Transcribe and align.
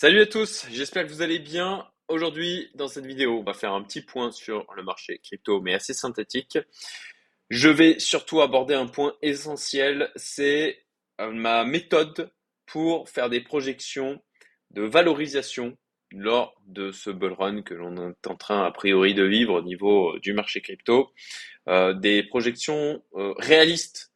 Salut 0.00 0.20
à 0.20 0.26
tous, 0.26 0.64
j'espère 0.70 1.04
que 1.04 1.08
vous 1.08 1.22
allez 1.22 1.40
bien. 1.40 1.84
Aujourd'hui, 2.06 2.70
dans 2.76 2.86
cette 2.86 3.04
vidéo, 3.04 3.40
on 3.40 3.42
va 3.42 3.52
faire 3.52 3.72
un 3.72 3.82
petit 3.82 4.00
point 4.00 4.30
sur 4.30 4.64
le 4.76 4.84
marché 4.84 5.18
crypto, 5.18 5.60
mais 5.60 5.74
assez 5.74 5.92
synthétique. 5.92 6.56
Je 7.50 7.68
vais 7.68 7.98
surtout 7.98 8.40
aborder 8.40 8.74
un 8.74 8.86
point 8.86 9.16
essentiel, 9.22 10.12
c'est 10.14 10.84
euh, 11.20 11.32
ma 11.32 11.64
méthode 11.64 12.30
pour 12.64 13.08
faire 13.08 13.28
des 13.28 13.40
projections 13.40 14.22
de 14.70 14.82
valorisation 14.82 15.76
lors 16.12 16.54
de 16.66 16.92
ce 16.92 17.10
bull 17.10 17.32
run 17.32 17.62
que 17.62 17.74
l'on 17.74 18.10
est 18.10 18.26
en 18.28 18.36
train 18.36 18.64
a 18.64 18.70
priori 18.70 19.14
de 19.14 19.24
vivre 19.24 19.54
au 19.54 19.62
niveau 19.62 20.16
du 20.20 20.32
marché 20.32 20.60
crypto. 20.60 21.10
Euh, 21.68 21.92
des 21.92 22.22
projections 22.22 23.02
euh, 23.16 23.34
réalistes. 23.36 24.12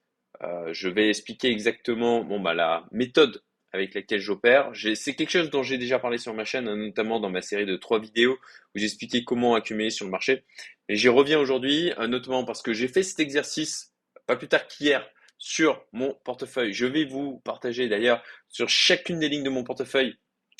je 0.71 0.89
vais 0.89 1.09
expliquer 1.09 1.49
exactement 1.49 2.23
bon, 2.23 2.39
bah, 2.39 2.55
la 2.55 2.87
méthode 2.93 3.43
avec 3.73 3.95
laquelle 3.95 4.20
j'opère. 4.20 4.70
C'est 4.95 5.14
quelque 5.14 5.30
chose 5.30 5.50
dont 5.50 5.62
j'ai 5.62 5.79
déjà 5.79 5.98
parlé 5.98 6.18
sur 6.18 6.34
ma 6.34 6.45
chaîne, 6.45 6.72
notamment 6.75 7.21
dans 7.21 7.30
ma 7.30 7.43
série 7.43 7.66
de 7.66 7.77
trois 7.77 8.00
vidéos 8.00 8.39
où 8.75 8.79
j'expliquais 8.79 9.25
comment 9.25 9.54
accumuler 9.54 9.90
sur 9.90 10.04
le 10.04 10.11
marché. 10.11 10.44
J'y 10.89 11.08
reviens 11.08 11.39
aujourd'hui, 11.39 11.93
euh, 11.99 12.07
notamment 12.07 12.44
parce 12.44 12.63
que 12.63 12.72
j'ai 12.72 12.89
fait 12.89 13.03
cet 13.03 13.21
exercice 13.21 13.94
pas 14.27 14.36
plus 14.36 14.49
tard 14.49 14.66
qu'hier 14.66 15.08
sur 15.39 15.85
mon 15.93 16.14
portefeuille. 16.25 16.72
Je 16.72 16.86
vais 16.86 17.04
vous 17.04 17.40
partager 17.44 17.89
d'ailleurs 17.89 18.22
sur 18.49 18.68
chacune 18.68 19.18
des 19.18 19.29
lignes 19.29 19.43
de 19.43 19.50
mon 19.50 19.64
portefeuille 19.64 20.16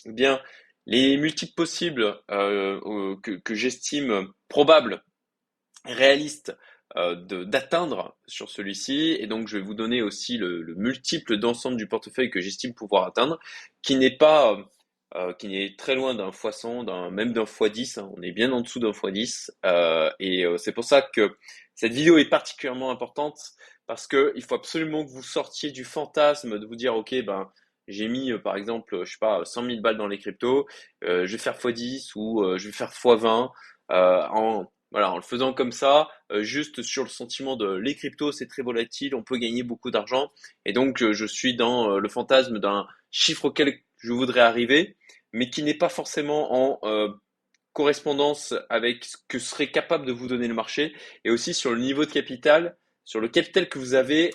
eh 0.07 0.13
bien 0.13 0.41
les 0.87 1.17
multiples 1.17 1.55
possibles 1.55 2.19
euh, 2.31 3.17
que, 3.23 3.33
que 3.33 3.55
j'estime 3.55 4.33
probables, 4.49 5.05
réalistes 5.85 6.57
euh, 6.97 7.15
d'atteindre 7.45 8.17
sur 8.27 8.51
celui-ci. 8.51 9.17
Et 9.19 9.27
donc, 9.27 9.49
je 9.49 9.57
vais 9.57 9.65
vous 9.65 9.75
donner 9.75 10.03
aussi 10.03 10.37
le, 10.37 10.61
le 10.61 10.75
multiple 10.75 11.39
d'ensemble 11.39 11.77
du 11.77 11.87
portefeuille 11.87 12.31
que 12.31 12.41
j'estime 12.41 12.75
pouvoir 12.75 13.05
atteindre, 13.07 13.39
qui 13.81 13.97
n'est 13.97 14.17
pas, 14.17 14.53
euh, 14.53 14.63
euh 15.17 15.33
qui 15.35 15.49
n'est 15.49 15.75
très 15.77 15.95
loin 15.95 16.15
d'un 16.15 16.31
x100, 16.31 16.85
d'un, 16.85 17.11
même 17.11 17.33
d'un 17.33 17.45
x10. 17.45 18.01
Hein. 18.01 18.11
On 18.17 18.23
est 18.23 18.33
bien 18.33 18.53
en 18.53 18.61
dessous 18.61 18.79
d'un 18.79 18.91
x10. 18.91 19.51
Euh, 19.65 20.11
et 20.21 20.45
euh, 20.45 20.59
c'est 20.59 20.73
pour 20.73 20.85
ça 20.85 21.01
que 21.01 21.35
cette 21.75 21.95
vidéo 21.95 22.19
est 22.19 22.29
particulièrement 22.29 22.91
importante 22.91 23.39
parce 23.87 24.07
que 24.07 24.33
il 24.37 24.43
faut 24.45 24.55
absolument 24.55 25.05
que 25.05 25.11
vous 25.11 25.23
sortiez 25.23 25.71
du 25.71 25.85
fantasme 25.85 26.59
de 26.59 26.67
vous 26.67 26.77
dire, 26.77 26.95
OK, 26.95 27.15
ben, 27.25 27.51
j'ai 27.89 28.09
mis 28.09 28.33
par 28.39 28.57
exemple, 28.57 29.05
je 29.05 29.13
sais 29.13 29.19
pas, 29.19 29.45
100 29.45 29.65
000 29.65 29.81
balles 29.81 29.97
dans 29.97 30.07
les 30.07 30.19
cryptos, 30.19 30.67
je 31.03 31.25
vais 31.25 31.39
faire 31.39 31.59
x10 31.59 32.13
ou 32.17 32.57
je 32.57 32.67
vais 32.67 32.73
faire 32.73 32.91
x20 32.91 33.51
en 33.89 34.72
voilà, 34.93 35.11
en 35.11 35.17
le 35.17 35.23
faisant 35.23 35.55
comme 35.55 35.73
ça, 35.73 36.09
euh, 36.31 36.43
juste 36.43 36.83
sur 36.83 37.03
le 37.03 37.09
sentiment 37.09 37.57
de 37.57 37.75
les 37.75 37.97
cryptos, 37.97 38.33
c'est 38.33 38.47
très 38.47 38.63
volatile, 38.63 39.15
on 39.15 39.23
peut 39.23 39.39
gagner 39.39 39.63
beaucoup 39.63 39.91
d'argent. 39.91 40.31
Et 40.67 40.75
donc, 40.75 41.03
euh, 41.03 41.15
je 41.15 41.25
suis 41.25 41.57
dans 41.57 41.93
euh, 41.93 41.99
le 41.99 42.09
fantasme 42.11 42.59
d'un 42.59 42.87
chiffre 43.11 43.47
auquel 43.47 43.79
je 43.99 44.13
voudrais 44.13 44.41
arriver, 44.41 44.97
mais 45.33 45.49
qui 45.49 45.63
n'est 45.63 45.75
pas 45.75 45.89
forcément 45.89 46.53
en 46.53 47.09
correspondance 47.73 48.53
avec 48.69 49.05
ce 49.05 49.17
que 49.29 49.39
serait 49.39 49.71
capable 49.71 50.05
de 50.05 50.13
vous 50.13 50.27
donner 50.27 50.47
le 50.47 50.55
marché, 50.55 50.95
et 51.25 51.31
aussi 51.31 51.55
sur 51.55 51.71
le 51.73 51.79
niveau 51.79 52.05
de 52.05 52.11
capital, 52.11 52.77
sur 53.05 53.21
le 53.21 53.29
capital 53.29 53.69
que 53.69 53.79
vous 53.79 53.95
avez 53.95 54.31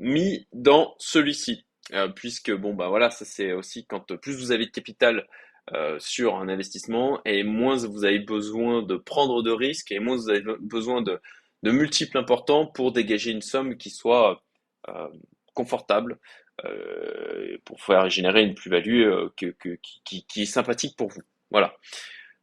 mis 0.00 0.46
dans 0.52 0.94
celui-ci. 0.98 1.66
puisque, 2.14 2.52
bon, 2.52 2.74
bah 2.74 2.88
voilà, 2.88 3.10
ça 3.10 3.24
c'est 3.24 3.52
aussi 3.52 3.86
quand 3.86 4.16
plus 4.16 4.36
vous 4.36 4.52
avez 4.52 4.66
de 4.66 4.70
capital, 4.70 5.26
euh, 5.74 5.98
sur 5.98 6.36
un 6.36 6.48
investissement 6.48 7.20
et 7.24 7.42
moins 7.42 7.76
vous 7.86 8.04
avez 8.04 8.20
besoin 8.20 8.82
de 8.82 8.96
prendre 8.96 9.42
de 9.42 9.50
risques 9.50 9.90
et 9.90 9.98
moins 9.98 10.14
vous 10.14 10.30
avez 10.30 10.44
besoin 10.60 11.02
de, 11.02 11.20
multiples 11.64 12.18
importants 12.18 12.66
pour 12.66 12.92
dégager 12.92 13.32
une 13.32 13.42
somme 13.42 13.76
qui 13.76 13.90
soit 13.90 14.44
euh, 14.88 15.08
confortable 15.54 16.20
euh, 16.64 17.58
pour 17.64 17.82
faire 17.82 18.08
générer 18.08 18.44
une 18.44 18.54
plus-value 18.54 19.26
qui, 19.36 20.24
qui, 20.28 20.42
est 20.42 20.46
sympathique 20.46 20.96
pour 20.96 21.08
vous. 21.08 21.22
Voilà. 21.50 21.74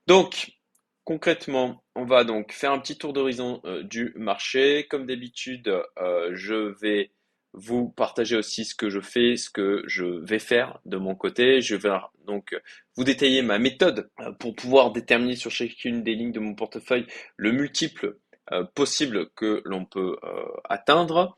Donc, 0.08 0.52
concrètement, 1.06 1.82
on 1.96 2.04
va 2.04 2.26
donc 2.26 2.52
faire 2.52 2.74
un 2.74 2.80
petit 2.80 2.98
tour 2.98 3.14
d'horizon 3.14 3.62
du 3.84 4.12
marché. 4.18 4.88
Comme 4.90 5.06
d'habitude, 5.06 5.74
je 6.34 6.78
vais 6.82 7.12
vous 7.54 7.90
partager 7.90 8.36
aussi 8.36 8.66
ce 8.66 8.76
que 8.76 8.90
je 8.90 9.00
fais, 9.00 9.38
ce 9.38 9.50
que 9.50 9.84
je 9.88 10.06
vais 10.06 10.40
faire 10.40 10.80
de 10.86 10.98
mon 10.98 11.16
côté. 11.16 11.62
Je 11.62 11.76
vais 11.76 11.90
donc 12.26 12.56
vous 12.96 13.04
détailler 13.04 13.42
ma 13.42 13.60
méthode 13.60 14.10
euh, 14.20 14.32
pour 14.32 14.56
pouvoir 14.56 14.92
déterminer 14.92 15.36
sur 15.36 15.52
chacune 15.52 16.04
des 16.04 16.16
lignes 16.16 16.32
de 16.32 16.40
mon 16.40 16.56
portefeuille 16.56 17.06
le 17.38 17.52
multiple 17.52 18.18
euh, 18.52 18.64
possible 18.64 19.30
que 19.36 19.62
l'on 19.66 19.86
peut 19.86 20.18
euh, 20.24 20.46
atteindre. 20.66 21.38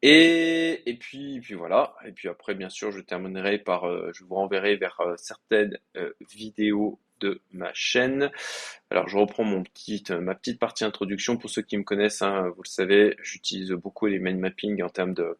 Et, 0.00 0.88
et, 0.88 0.96
puis, 0.96 1.40
puis 1.40 1.54
voilà. 1.54 1.94
Et 2.06 2.12
puis 2.12 2.28
après, 2.28 2.54
bien 2.54 2.68
sûr, 2.68 2.92
je 2.92 3.00
terminerai 3.00 3.58
par, 3.58 3.82
je 4.12 4.22
vous 4.22 4.36
renverrai 4.36 4.76
vers 4.76 5.00
certaines 5.16 5.76
vidéos 6.20 7.00
de 7.18 7.42
ma 7.50 7.72
chaîne. 7.74 8.30
Alors, 8.90 9.08
je 9.08 9.18
reprends 9.18 9.42
mon 9.42 9.64
ma 10.20 10.34
petite 10.36 10.60
partie 10.60 10.84
introduction. 10.84 11.36
Pour 11.36 11.50
ceux 11.50 11.62
qui 11.62 11.76
me 11.76 11.82
connaissent, 11.82 12.22
hein, 12.22 12.48
vous 12.54 12.62
le 12.62 12.68
savez, 12.68 13.16
j'utilise 13.24 13.72
beaucoup 13.72 14.06
les 14.06 14.20
mind 14.20 14.38
mapping 14.38 14.80
en 14.84 14.88
termes 14.88 15.14
de 15.14 15.36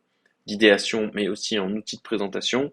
d'idéation, 0.48 1.10
mais 1.14 1.28
aussi 1.28 1.58
en 1.58 1.70
outil 1.72 1.98
de 1.98 2.02
présentation. 2.02 2.72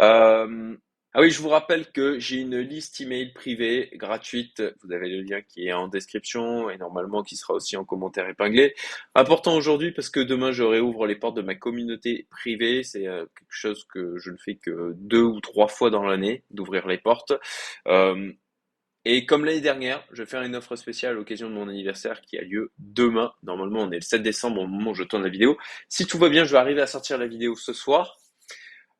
Euh, 0.00 0.76
ah 1.12 1.20
oui, 1.20 1.30
je 1.30 1.42
vous 1.42 1.48
rappelle 1.48 1.90
que 1.90 2.20
j'ai 2.20 2.36
une 2.36 2.58
liste 2.58 3.00
email 3.00 3.32
privée 3.32 3.90
gratuite. 3.94 4.62
Vous 4.84 4.92
avez 4.92 5.08
le 5.08 5.22
lien 5.22 5.40
qui 5.42 5.66
est 5.66 5.72
en 5.72 5.88
description 5.88 6.70
et 6.70 6.78
normalement 6.78 7.24
qui 7.24 7.34
sera 7.34 7.54
aussi 7.54 7.76
en 7.76 7.84
commentaire 7.84 8.28
épinglé. 8.28 8.74
Important 9.16 9.56
aujourd'hui 9.56 9.90
parce 9.90 10.08
que 10.08 10.20
demain 10.20 10.52
je 10.52 10.62
réouvre 10.62 11.08
les 11.08 11.16
portes 11.16 11.36
de 11.36 11.42
ma 11.42 11.56
communauté 11.56 12.28
privée. 12.30 12.84
C'est 12.84 13.08
euh, 13.08 13.26
quelque 13.36 13.48
chose 13.50 13.84
que 13.92 14.18
je 14.18 14.30
ne 14.30 14.36
fais 14.36 14.54
que 14.54 14.94
deux 14.98 15.24
ou 15.24 15.40
trois 15.40 15.66
fois 15.66 15.90
dans 15.90 16.04
l'année, 16.04 16.44
d'ouvrir 16.50 16.86
les 16.86 16.98
portes. 16.98 17.32
Euh, 17.88 18.32
et 19.04 19.24
comme 19.24 19.44
l'année 19.44 19.62
dernière, 19.62 20.04
je 20.12 20.22
vais 20.22 20.28
faire 20.28 20.42
une 20.42 20.54
offre 20.54 20.76
spéciale 20.76 21.12
à 21.12 21.14
l'occasion 21.14 21.48
de 21.48 21.54
mon 21.54 21.68
anniversaire 21.68 22.20
qui 22.20 22.36
a 22.36 22.42
lieu 22.42 22.72
demain. 22.78 23.32
Normalement, 23.42 23.80
on 23.80 23.90
est 23.90 23.96
le 23.96 24.02
7 24.02 24.22
décembre 24.22 24.60
au 24.60 24.66
moment 24.66 24.90
où 24.90 24.94
je 24.94 25.04
tourne 25.04 25.22
la 25.22 25.30
vidéo. 25.30 25.56
Si 25.88 26.06
tout 26.06 26.18
va 26.18 26.28
bien, 26.28 26.44
je 26.44 26.52
vais 26.52 26.58
arriver 26.58 26.82
à 26.82 26.86
sortir 26.86 27.16
la 27.16 27.26
vidéo 27.26 27.56
ce 27.56 27.72
soir. 27.72 28.18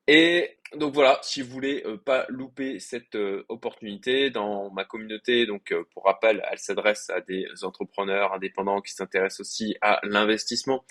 Et 0.07 0.60
donc 0.77 0.95
voilà, 0.95 1.19
si 1.23 1.43
vous 1.43 1.51
voulez 1.51 1.83
euh, 1.85 1.97
pas 1.97 2.27
louper 2.29 2.79
cette 2.79 3.17
euh, 3.17 3.45
opportunité 3.49 4.31
dans 4.31 4.71
ma 4.71 4.85
communauté, 4.85 5.45
donc 5.45 5.73
euh, 5.73 5.83
pour 5.93 6.05
rappel, 6.05 6.45
elle 6.49 6.59
s'adresse 6.61 7.11
à 7.11 7.21
des 7.21 7.47
entrepreneurs 7.63 8.33
indépendants 8.33 8.81
qui 8.81 8.93
s'intéressent 8.93 9.41
aussi 9.41 9.77
à 9.81 9.99
l'investissement 10.05 10.85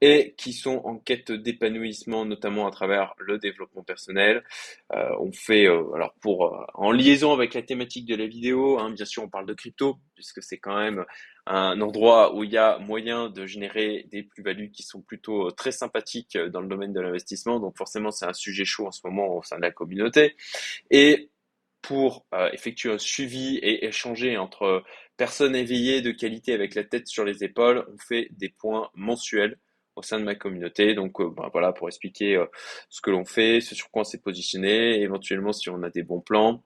et 0.00 0.34
qui 0.38 0.54
sont 0.54 0.80
en 0.84 0.96
quête 0.96 1.32
d'épanouissement, 1.32 2.24
notamment 2.24 2.66
à 2.66 2.70
travers 2.70 3.14
le 3.18 3.38
développement 3.38 3.82
personnel. 3.82 4.42
on 4.90 5.32
fait, 5.32 5.66
alors 5.66 6.14
pour 6.20 6.66
en 6.74 6.92
liaison 6.92 7.32
avec 7.32 7.52
la 7.52 7.62
thématique 7.62 8.06
de 8.06 8.16
la 8.16 8.26
vidéo, 8.26 8.78
hein, 8.78 8.90
bien 8.90 9.04
sûr, 9.04 9.22
on 9.22 9.28
parle 9.28 9.46
de 9.46 9.54
crypto 9.54 9.98
puisque 10.14 10.42
c'est 10.42 10.58
quand 10.58 10.76
même 10.76 11.04
un 11.46 11.80
endroit 11.80 12.34
où 12.34 12.44
il 12.44 12.50
y 12.50 12.58
a 12.58 12.78
moyen 12.78 13.28
de 13.28 13.46
générer 13.46 14.06
des 14.10 14.22
plus-values 14.24 14.70
qui 14.70 14.82
sont 14.82 15.00
plutôt 15.00 15.50
très 15.52 15.72
sympathiques 15.72 16.36
dans 16.36 16.60
le 16.60 16.68
domaine 16.68 16.92
de 16.92 17.00
l'investissement. 17.00 17.60
Donc 17.60 17.76
forcément, 17.76 18.10
c'est 18.10 18.26
un 18.26 18.32
sujet 18.32 18.64
chaud 18.64 18.86
en 18.86 18.90
ce 18.90 19.00
moment 19.04 19.36
au 19.36 19.42
sein 19.42 19.56
de 19.56 19.62
la 19.62 19.70
communauté. 19.70 20.36
Et 20.90 21.30
pour 21.82 22.26
euh, 22.34 22.50
effectuer 22.52 22.92
un 22.92 22.98
suivi 22.98 23.58
et 23.58 23.86
échanger 23.86 24.36
entre 24.36 24.82
personnes 25.16 25.54
éveillées 25.54 26.02
de 26.02 26.10
qualité 26.10 26.52
avec 26.52 26.74
la 26.74 26.82
tête 26.82 27.06
sur 27.06 27.24
les 27.24 27.44
épaules, 27.44 27.86
on 27.92 27.98
fait 27.98 28.28
des 28.32 28.48
points 28.48 28.90
mensuels 28.94 29.56
au 29.94 30.02
sein 30.02 30.18
de 30.18 30.24
ma 30.24 30.34
communauté. 30.34 30.94
Donc 30.94 31.20
euh, 31.20 31.30
ben, 31.30 31.48
voilà, 31.52 31.72
pour 31.72 31.86
expliquer 31.88 32.36
euh, 32.36 32.46
ce 32.88 33.00
que 33.00 33.10
l'on 33.10 33.24
fait, 33.24 33.60
ce 33.60 33.76
sur 33.76 33.88
quoi 33.90 34.02
on 34.02 34.04
s'est 34.04 34.20
positionné, 34.20 35.00
éventuellement 35.00 35.52
si 35.52 35.70
on 35.70 35.82
a 35.84 35.90
des 35.90 36.02
bons 36.02 36.20
plans. 36.20 36.64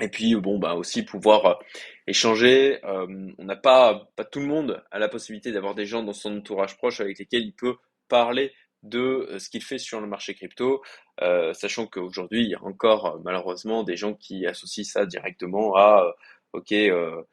Et 0.00 0.08
puis 0.08 0.34
bon 0.36 0.58
bah 0.58 0.74
aussi 0.74 1.04
pouvoir 1.04 1.58
échanger. 2.06 2.78
on 2.84 3.44
n'a 3.44 3.56
pas 3.56 4.08
pas 4.16 4.24
tout 4.24 4.40
le 4.40 4.46
monde 4.46 4.82
a 4.90 4.98
la 4.98 5.08
possibilité 5.08 5.52
d'avoir 5.52 5.74
des 5.74 5.86
gens 5.86 6.02
dans 6.02 6.12
son 6.12 6.38
entourage 6.38 6.76
proche 6.76 7.00
avec 7.00 7.18
lesquels 7.18 7.42
il 7.42 7.52
peut 7.52 7.76
parler 8.08 8.52
de 8.82 9.28
euh, 9.30 9.38
ce 9.38 9.48
qu'il 9.50 9.62
fait 9.62 9.78
sur 9.78 10.00
le 10.00 10.06
marché 10.06 10.34
crypto, 10.34 10.82
euh, 11.22 11.52
sachant 11.54 11.86
qu'aujourd'hui, 11.86 12.44
il 12.44 12.50
y 12.50 12.54
a 12.54 12.62
encore 12.62 13.06
euh, 13.06 13.18
malheureusement 13.24 13.82
des 13.82 13.96
gens 13.96 14.14
qui 14.14 14.46
associent 14.46 14.84
ça 14.84 15.06
directement 15.06 15.76
à, 15.76 16.14
ok, 16.52 16.72
de, 16.72 17.26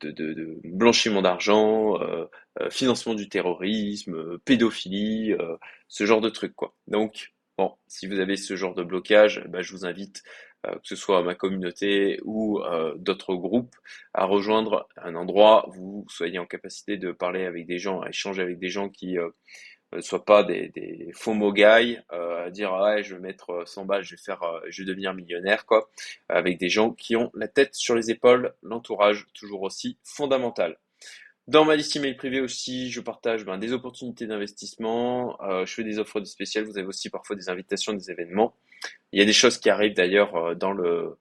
de, 0.00 0.10
de, 0.10 0.60
blanchiment 0.64 1.22
d'argent, 1.22 1.98
financement 2.70 3.14
du 3.14 3.28
terrorisme, 3.28 4.38
pédophilie, 4.40 5.34
ce 5.88 6.04
genre 6.04 6.20
de 6.20 6.30
trucs, 6.30 6.54
quoi. 6.56 6.74
Donc, 6.88 7.32
bon, 7.56 7.76
si 7.86 8.08
vous 8.08 8.18
avez 8.18 8.36
ce 8.36 8.56
genre 8.56 8.74
de 8.74 8.82
blocage, 8.82 9.44
bah, 9.48 9.62
je 9.62 9.70
vous 9.72 9.86
invite 9.86 10.24
que 10.66 10.88
ce 10.88 10.96
soit 10.96 11.22
ma 11.22 11.34
communauté 11.34 12.20
ou 12.24 12.60
d'autres 12.96 13.34
groupes, 13.34 13.74
à 14.14 14.24
rejoindre 14.24 14.88
un 14.96 15.14
endroit 15.14 15.68
où 15.68 15.72
vous 15.72 16.06
soyez 16.08 16.38
en 16.38 16.46
capacité 16.46 16.96
de 16.96 17.12
parler 17.12 17.44
avec 17.44 17.66
des 17.66 17.78
gens, 17.78 18.00
à 18.00 18.08
échanger 18.08 18.42
avec 18.42 18.58
des 18.58 18.68
gens 18.68 18.88
qui 18.88 19.18
ne 19.92 19.98
euh, 19.98 20.00
soient 20.02 20.24
pas 20.24 20.42
des, 20.42 21.10
faux 21.14 21.34
mogailles 21.34 22.02
euh, 22.12 22.46
à 22.46 22.50
dire 22.50 22.72
ah 22.72 23.02
je 23.02 23.14
vais 23.14 23.20
mettre 23.20 23.62
100 23.66 23.82
euh, 23.82 23.84
balles 23.84 24.02
je 24.02 24.16
vais 24.16 24.20
faire 24.20 24.40
devenir 24.78 25.14
millionnaire 25.14 25.64
quoi 25.64 25.88
avec 26.28 26.58
des 26.58 26.68
gens 26.68 26.90
qui 26.90 27.16
ont 27.16 27.30
la 27.34 27.48
tête 27.48 27.74
sur 27.74 27.94
les 27.94 28.10
épaules 28.10 28.54
l'entourage 28.62 29.26
toujours 29.32 29.62
aussi 29.62 29.98
fondamental 30.02 30.78
dans 31.48 31.64
ma 31.64 31.76
liste 31.76 31.94
email 31.94 32.16
privée 32.16 32.40
aussi, 32.40 32.90
je 32.90 33.00
partage 33.00 33.44
ben, 33.44 33.56
des 33.56 33.72
opportunités 33.72 34.26
d'investissement, 34.26 35.38
je 35.64 35.72
fais 35.72 35.84
des 35.84 36.00
offres 36.00 36.20
spéciales, 36.24 36.64
vous 36.64 36.76
avez 36.76 36.88
aussi 36.88 37.08
parfois 37.08 37.36
des 37.36 37.48
invitations, 37.48 37.92
des 37.92 38.10
événements. 38.10 38.56
Il 39.12 39.18
y 39.18 39.22
a 39.22 39.26
des 39.26 39.32
choses 39.32 39.58
qui 39.58 39.70
arrivent 39.70 39.94
d'ailleurs 39.94 40.56
dans 40.56 40.72
le 40.72 41.16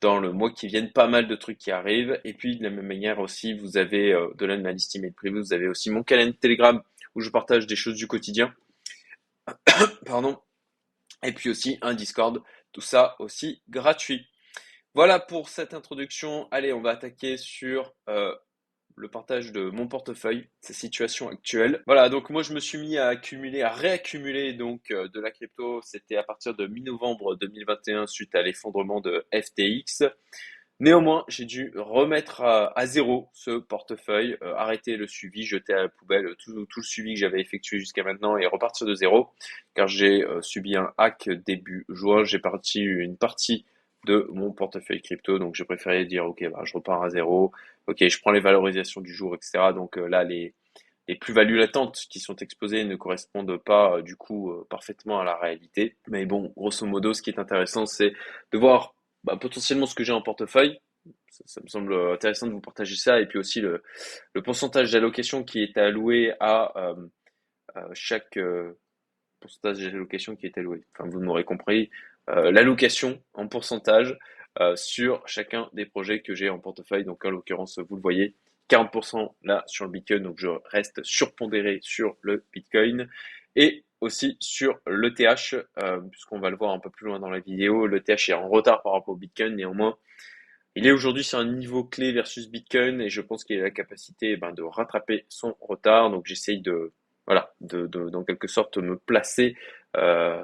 dans 0.00 0.18
le 0.18 0.32
mois 0.32 0.50
qui 0.50 0.66
vient, 0.66 0.86
pas 0.86 1.08
mal 1.08 1.28
de 1.28 1.36
trucs 1.36 1.58
qui 1.58 1.70
arrivent. 1.70 2.18
Et 2.24 2.32
puis 2.32 2.56
de 2.56 2.62
la 2.62 2.70
même 2.70 2.86
manière 2.86 3.18
aussi, 3.18 3.52
vous 3.52 3.76
avez 3.76 4.12
de 4.34 4.46
l'analyse 4.46 4.88
email 4.94 5.10
privé, 5.12 5.38
vous 5.38 5.52
avez 5.52 5.68
aussi 5.68 5.90
mon 5.90 6.02
calendrier 6.02 6.38
Telegram 6.38 6.82
où 7.14 7.20
je 7.20 7.30
partage 7.30 7.66
des 7.66 7.76
choses 7.76 7.96
du 7.96 8.06
quotidien. 8.06 8.54
Pardon. 10.06 10.38
Et 11.22 11.32
puis 11.32 11.50
aussi 11.50 11.78
un 11.82 11.94
Discord, 11.94 12.42
tout 12.72 12.80
ça 12.80 13.16
aussi 13.18 13.62
gratuit. 13.68 14.26
Voilà 14.94 15.20
pour 15.20 15.48
cette 15.48 15.74
introduction. 15.74 16.48
Allez, 16.50 16.72
on 16.72 16.80
va 16.80 16.90
attaquer 16.90 17.36
sur 17.36 17.94
euh, 18.08 18.34
le 18.96 19.08
partage 19.08 19.52
de 19.52 19.70
mon 19.70 19.88
portefeuille, 19.88 20.48
sa 20.60 20.72
situation 20.72 21.28
actuelle. 21.28 21.82
Voilà, 21.86 22.08
donc 22.08 22.30
moi 22.30 22.42
je 22.42 22.52
me 22.52 22.60
suis 22.60 22.78
mis 22.78 22.98
à 22.98 23.08
accumuler, 23.08 23.62
à 23.62 23.70
réaccumuler 23.70 24.52
donc 24.52 24.90
euh, 24.90 25.08
de 25.08 25.20
la 25.20 25.30
crypto. 25.30 25.80
C'était 25.82 26.16
à 26.16 26.22
partir 26.22 26.54
de 26.54 26.66
mi-novembre 26.66 27.36
2021 27.36 28.06
suite 28.06 28.34
à 28.34 28.42
l'effondrement 28.42 29.00
de 29.00 29.24
FTX. 29.32 30.04
Néanmoins, 30.80 31.24
j'ai 31.28 31.44
dû 31.44 31.72
remettre 31.76 32.40
à, 32.40 32.86
zéro 32.86 33.28
ce 33.34 33.58
portefeuille, 33.58 34.38
euh, 34.42 34.54
arrêter 34.54 34.96
le 34.96 35.06
suivi, 35.06 35.44
jeter 35.44 35.74
à 35.74 35.82
la 35.82 35.88
poubelle 35.88 36.34
tout, 36.42 36.54
le 36.54 36.82
suivi 36.82 37.14
que 37.14 37.20
j'avais 37.20 37.40
effectué 37.40 37.78
jusqu'à 37.78 38.02
maintenant 38.02 38.38
et 38.38 38.46
repartir 38.46 38.86
de 38.86 38.94
zéro, 38.94 39.28
car 39.74 39.88
j'ai 39.88 40.24
subi 40.40 40.76
un 40.76 40.90
hack 40.96 41.28
début 41.28 41.84
juin. 41.90 42.24
J'ai 42.24 42.38
parti 42.38 42.80
une 42.80 43.18
partie 43.18 43.66
de 44.06 44.26
mon 44.32 44.52
portefeuille 44.52 45.02
crypto. 45.02 45.38
Donc 45.38 45.54
j'ai 45.54 45.64
préféré 45.64 46.04
dire 46.04 46.26
ok 46.26 46.48
bah, 46.50 46.62
je 46.64 46.72
repars 46.74 47.02
à 47.02 47.10
zéro, 47.10 47.52
ok 47.86 48.08
je 48.08 48.20
prends 48.20 48.32
les 48.32 48.40
valorisations 48.40 49.00
du 49.00 49.12
jour, 49.12 49.34
etc. 49.34 49.72
Donc 49.74 49.98
euh, 49.98 50.06
là 50.06 50.24
les, 50.24 50.54
plus-values 51.20 51.58
latentes 51.58 52.06
qui 52.08 52.20
sont 52.20 52.36
exposées 52.36 52.84
ne 52.84 52.94
correspondent 52.94 53.56
pas 53.56 53.96
euh, 53.96 54.02
du 54.02 54.14
coup 54.14 54.52
euh, 54.52 54.64
parfaitement 54.70 55.20
à 55.20 55.24
la 55.24 55.36
réalité. 55.36 55.96
Mais 56.06 56.24
bon, 56.24 56.52
grosso 56.56 56.86
modo, 56.86 57.14
ce 57.14 57.20
qui 57.20 57.30
est 57.30 57.40
intéressant, 57.40 57.84
c'est 57.84 58.12
de 58.52 58.58
voir 58.58 58.94
bah, 59.24 59.36
potentiellement 59.36 59.86
ce 59.86 59.96
que 59.96 60.04
j'ai 60.04 60.12
en 60.12 60.22
portefeuille. 60.22 60.78
Ça, 61.30 61.60
me 61.62 61.68
semble 61.68 61.94
intéressant 62.12 62.46
de 62.46 62.52
vous 62.52 62.60
partager 62.60 62.94
ça. 62.94 63.20
Et 63.20 63.26
puis 63.26 63.38
aussi 63.38 63.60
le, 63.60 63.82
le 64.34 64.42
pourcentage 64.42 64.92
d'allocation 64.92 65.42
qui 65.42 65.62
est 65.62 65.76
alloué 65.78 66.32
à 66.38 66.72
chaque 67.94 68.38
pourcentage 69.40 69.78
d'allocation 69.78 70.36
qui 70.36 70.46
est 70.46 70.58
alloué. 70.58 70.84
Enfin, 70.94 71.08
vous 71.08 71.20
m'aurez 71.20 71.44
compris, 71.44 71.90
l'allocation 72.34 73.22
en 73.34 73.48
pourcentage 73.48 74.16
euh, 74.58 74.74
sur 74.74 75.22
chacun 75.28 75.70
des 75.74 75.86
projets 75.86 76.22
que 76.22 76.34
j'ai 76.34 76.50
en 76.50 76.58
portefeuille. 76.58 77.04
Donc 77.04 77.24
en 77.24 77.30
l'occurrence, 77.30 77.78
vous 77.78 77.94
le 77.94 78.02
voyez, 78.02 78.34
40% 78.68 79.32
là 79.44 79.62
sur 79.66 79.84
le 79.84 79.92
Bitcoin, 79.92 80.24
donc 80.24 80.38
je 80.38 80.48
reste 80.66 81.04
surpondéré 81.04 81.78
sur 81.82 82.16
le 82.20 82.44
Bitcoin. 82.52 83.08
Et 83.54 83.84
aussi 84.00 84.36
sur 84.40 84.80
l'ETH, 84.88 85.54
euh, 85.82 86.00
puisqu'on 86.10 86.40
va 86.40 86.50
le 86.50 86.56
voir 86.56 86.72
un 86.72 86.80
peu 86.80 86.90
plus 86.90 87.06
loin 87.06 87.20
dans 87.20 87.30
la 87.30 87.38
vidéo, 87.38 87.86
l'ETH 87.86 88.28
est 88.28 88.32
en 88.32 88.48
retard 88.48 88.82
par 88.82 88.92
rapport 88.92 89.14
au 89.14 89.16
Bitcoin, 89.16 89.54
néanmoins, 89.54 89.96
il 90.74 90.86
est 90.86 90.92
aujourd'hui 90.92 91.24
sur 91.24 91.38
un 91.38 91.44
niveau 91.44 91.84
clé 91.84 92.12
versus 92.12 92.48
Bitcoin 92.48 93.00
et 93.00 93.08
je 93.08 93.20
pense 93.20 93.44
qu'il 93.44 93.58
a 93.60 93.62
la 93.62 93.70
capacité 93.70 94.32
eh 94.32 94.36
ben, 94.36 94.52
de 94.52 94.62
rattraper 94.62 95.26
son 95.28 95.56
retard, 95.60 96.10
donc 96.10 96.26
j'essaye 96.26 96.60
de, 96.60 96.92
voilà, 97.26 97.52
de, 97.60 97.86
dans 97.86 98.24
quelque 98.24 98.46
sorte 98.48 98.78
me 98.78 98.96
placer 98.96 99.56
euh, 99.96 100.42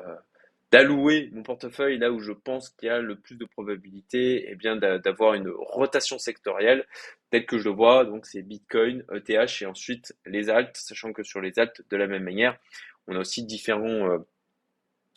d'allouer 0.77 1.31
mon 1.33 1.43
portefeuille 1.43 1.97
là 1.97 2.13
où 2.13 2.21
je 2.21 2.33
pense 2.33 2.69
qu'il 2.69 2.89
y 2.89 2.91
a 2.91 3.01
le 3.01 3.17
plus 3.17 3.37
de 3.37 3.47
probabilité 3.47 4.45
eh 4.51 4.57
bien 4.57 4.77
d'avoir 4.77 5.33
une 5.33 5.49
rotation 5.49 6.19
sectorielle 6.19 6.87
telle 7.31 7.47
que 7.47 7.57
je 7.57 7.65
le 7.65 7.71
vois. 7.71 8.05
Donc 8.05 8.27
c'est 8.27 8.43
Bitcoin, 8.43 9.03
ETH 9.11 9.63
et 9.63 9.67
ensuite 9.67 10.15
les 10.27 10.51
alts, 10.51 10.77
sachant 10.77 11.15
que 11.15 11.23
sur 11.23 11.41
les 11.41 11.59
alts, 11.59 11.81
de 11.89 11.97
la 11.97 12.07
même 12.07 12.25
manière, 12.25 12.59
on 13.07 13.17
a 13.17 13.21
aussi 13.21 13.45
différents 13.45 14.11
euh, 14.11 14.19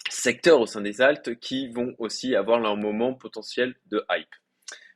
secteurs 0.09 0.61
au 0.61 0.65
sein 0.65 0.79
des 0.79 1.01
alts 1.01 1.37
qui 1.41 1.67
vont 1.67 1.93
aussi 1.97 2.37
avoir 2.37 2.61
leur 2.61 2.77
moment 2.77 3.13
potentiel 3.13 3.75
de 3.87 4.05
hype. 4.09 4.33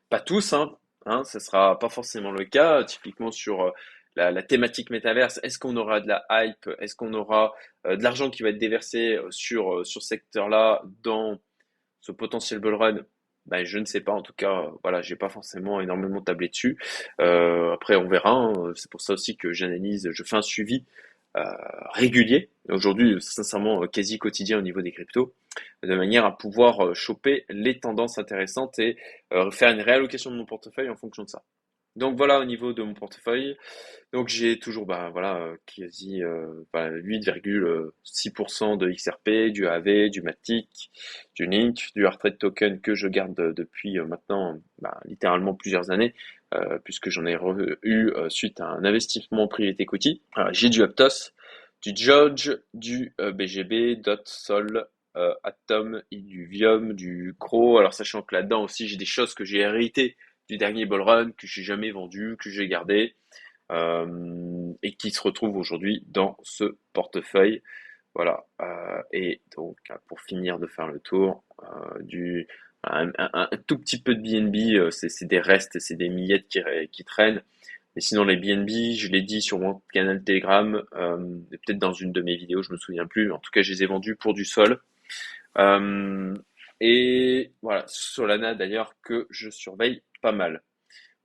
Pas 0.09 0.21
tous, 0.21 0.53
hein, 0.53 0.77
hein 1.05 1.25
sera 1.25 1.77
pas 1.77 1.89
forcément 1.89 2.31
le 2.31 2.45
cas. 2.45 2.85
Typiquement 2.85 3.31
sur 3.31 3.73
la, 4.15 4.43
thématique 4.43 4.89
métaverse, 4.89 5.39
est-ce 5.43 5.59
qu'on 5.59 5.75
aura 5.75 5.99
de 6.01 6.07
la 6.07 6.25
hype 6.29 6.69
Est-ce 6.79 6.95
qu'on 6.95 7.13
aura 7.13 7.53
euh, 7.85 7.95
de 7.95 8.03
l'argent 8.03 8.29
qui 8.29 8.43
va 8.43 8.49
être 8.49 8.57
déversé 8.57 9.15
euh, 9.15 9.31
sur, 9.31 9.79
euh, 9.79 9.83
sur 9.83 10.01
ce 10.01 10.09
secteur-là 10.09 10.83
dans 11.03 11.39
ce 12.01 12.11
potentiel 12.11 12.59
bull 12.59 12.75
run? 12.75 12.99
Ben, 13.45 13.65
je 13.65 13.77
ne 13.77 13.85
sais 13.85 14.01
pas, 14.01 14.13
en 14.13 14.21
tout 14.21 14.33
cas, 14.33 14.71
voilà, 14.83 15.01
j'ai 15.01 15.17
pas 15.17 15.29
forcément 15.29 15.81
énormément 15.81 16.21
tablé 16.21 16.47
dessus. 16.47 16.77
après, 17.19 17.95
on 17.97 18.07
verra. 18.07 18.31
Hein. 18.31 18.71
C'est 18.75 18.89
pour 18.89 19.01
ça 19.01 19.13
aussi 19.13 19.35
que 19.35 19.51
j'analyse, 19.51 20.09
je 20.11 20.23
fais 20.23 20.37
un 20.37 20.41
suivi 20.41 20.85
régulier. 21.93 22.51
Aujourd'hui, 22.69 23.17
sincèrement, 23.19 23.85
quasi 23.87 24.17
quotidien 24.17 24.59
au 24.59 24.61
niveau 24.61 24.81
des 24.81 24.93
cryptos, 24.93 25.33
de 25.81 25.93
manière 25.93 26.23
à 26.23 26.37
pouvoir 26.37 26.95
choper 26.95 27.43
les 27.49 27.79
tendances 27.81 28.17
intéressantes 28.17 28.79
et 28.79 28.95
faire 29.51 29.71
une 29.71 29.81
réallocation 29.81 30.31
de 30.31 30.37
mon 30.37 30.45
portefeuille 30.45 30.89
en 30.89 30.95
fonction 30.95 31.23
de 31.23 31.29
ça. 31.29 31.43
Donc 31.95 32.17
voilà 32.17 32.39
au 32.39 32.45
niveau 32.45 32.73
de 32.73 32.81
mon 32.81 32.95
portefeuille. 32.95 33.55
Donc 34.13 34.27
j'ai 34.27 34.59
toujours 34.59 34.85
bah, 34.85 35.09
voilà, 35.11 35.53
quasi 35.65 36.23
euh, 36.23 36.63
8,6% 36.73 38.77
de 38.77 38.89
XRP, 38.89 39.51
du 39.51 39.67
AV, 39.67 40.09
du 40.09 40.21
Matic, 40.21 40.91
du 41.35 41.45
Link, 41.45 41.89
du 41.95 42.03
Trade 42.03 42.37
Token 42.37 42.81
que 42.81 42.95
je 42.95 43.07
garde 43.07 43.53
depuis 43.53 43.99
euh, 43.99 44.05
maintenant 44.05 44.59
bah, 44.79 44.99
littéralement 45.05 45.53
plusieurs 45.53 45.91
années, 45.91 46.13
euh, 46.53 46.79
puisque 46.83 47.09
j'en 47.09 47.25
ai 47.25 47.37
eu 47.83 48.11
euh, 48.11 48.29
suite 48.29 48.59
à 48.59 48.67
un 48.67 48.83
investissement 48.85 49.47
privé 49.47 49.75
equity. 49.77 50.21
j'ai 50.51 50.69
du 50.69 50.83
Aptos, 50.83 51.31
du 51.81 51.93
Judge, 51.95 52.51
du 52.73 53.13
BGB, 53.19 53.97
Dot, 53.97 54.21
Sol, 54.25 54.87
Atom, 55.43 56.01
Illuvium, 56.11 56.93
du 56.93 57.35
Crow. 57.39 57.77
Alors 57.77 57.93
sachant 57.93 58.21
que 58.21 58.35
là-dedans 58.35 58.63
aussi 58.63 58.87
j'ai 58.87 58.97
des 58.97 59.05
choses 59.05 59.33
que 59.33 59.43
j'ai 59.43 59.59
héritées 59.59 60.15
du 60.49 60.57
dernier 60.57 60.85
bull 60.85 61.01
run 61.01 61.31
que 61.31 61.47
j'ai 61.47 61.63
jamais 61.63 61.91
vendu, 61.91 62.35
que 62.39 62.49
j'ai 62.49 62.67
gardé 62.67 63.15
euh, 63.71 64.73
et 64.81 64.93
qui 64.93 65.11
se 65.11 65.21
retrouve 65.21 65.57
aujourd'hui 65.57 66.03
dans 66.07 66.37
ce 66.43 66.77
portefeuille. 66.93 67.61
Voilà. 68.15 68.45
Euh, 68.61 69.01
et 69.11 69.41
donc 69.55 69.77
pour 70.07 70.21
finir 70.21 70.59
de 70.59 70.67
faire 70.67 70.87
le 70.87 70.99
tour 70.99 71.43
euh, 71.63 72.01
du 72.01 72.47
un, 72.83 73.09
tout 73.65 73.77
petit 73.77 74.01
peu 74.01 74.13
de 74.13 74.21
BNB, 74.21 74.91
c'est 74.91 75.25
des 75.25 75.39
restes, 75.39 75.79
c'est 75.79 75.95
des 75.95 76.09
miettes 76.09 76.49
qui, 76.49 76.59
qui 76.91 77.05
traînent. 77.05 77.41
Mais 77.95 78.01
sinon, 78.01 78.23
les 78.23 78.37
BNB, 78.37 78.95
je 78.95 79.07
l'ai 79.07 79.21
dit 79.21 79.41
sur 79.41 79.59
mon 79.59 79.81
canal 79.93 80.23
Telegram, 80.23 80.83
euh, 80.95 81.17
peut-être 81.51 81.77
dans 81.77 81.93
une 81.93 82.11
de 82.11 82.21
mes 82.21 82.35
vidéos, 82.35 82.63
je 82.63 82.71
me 82.71 82.77
souviens 82.77 83.05
plus. 83.05 83.31
En 83.31 83.37
tout 83.37 83.51
cas, 83.51 83.61
je 83.61 83.71
les 83.71 83.83
ai 83.83 83.85
vendus 83.85 84.15
pour 84.15 84.33
du 84.33 84.45
sol. 84.45 84.81
Euh, 85.59 86.33
et 86.79 87.51
voilà, 87.61 87.83
Solana 87.87 88.55
d'ailleurs 88.55 88.95
que 89.03 89.27
je 89.29 89.49
surveille 89.49 90.01
mal. 90.31 90.61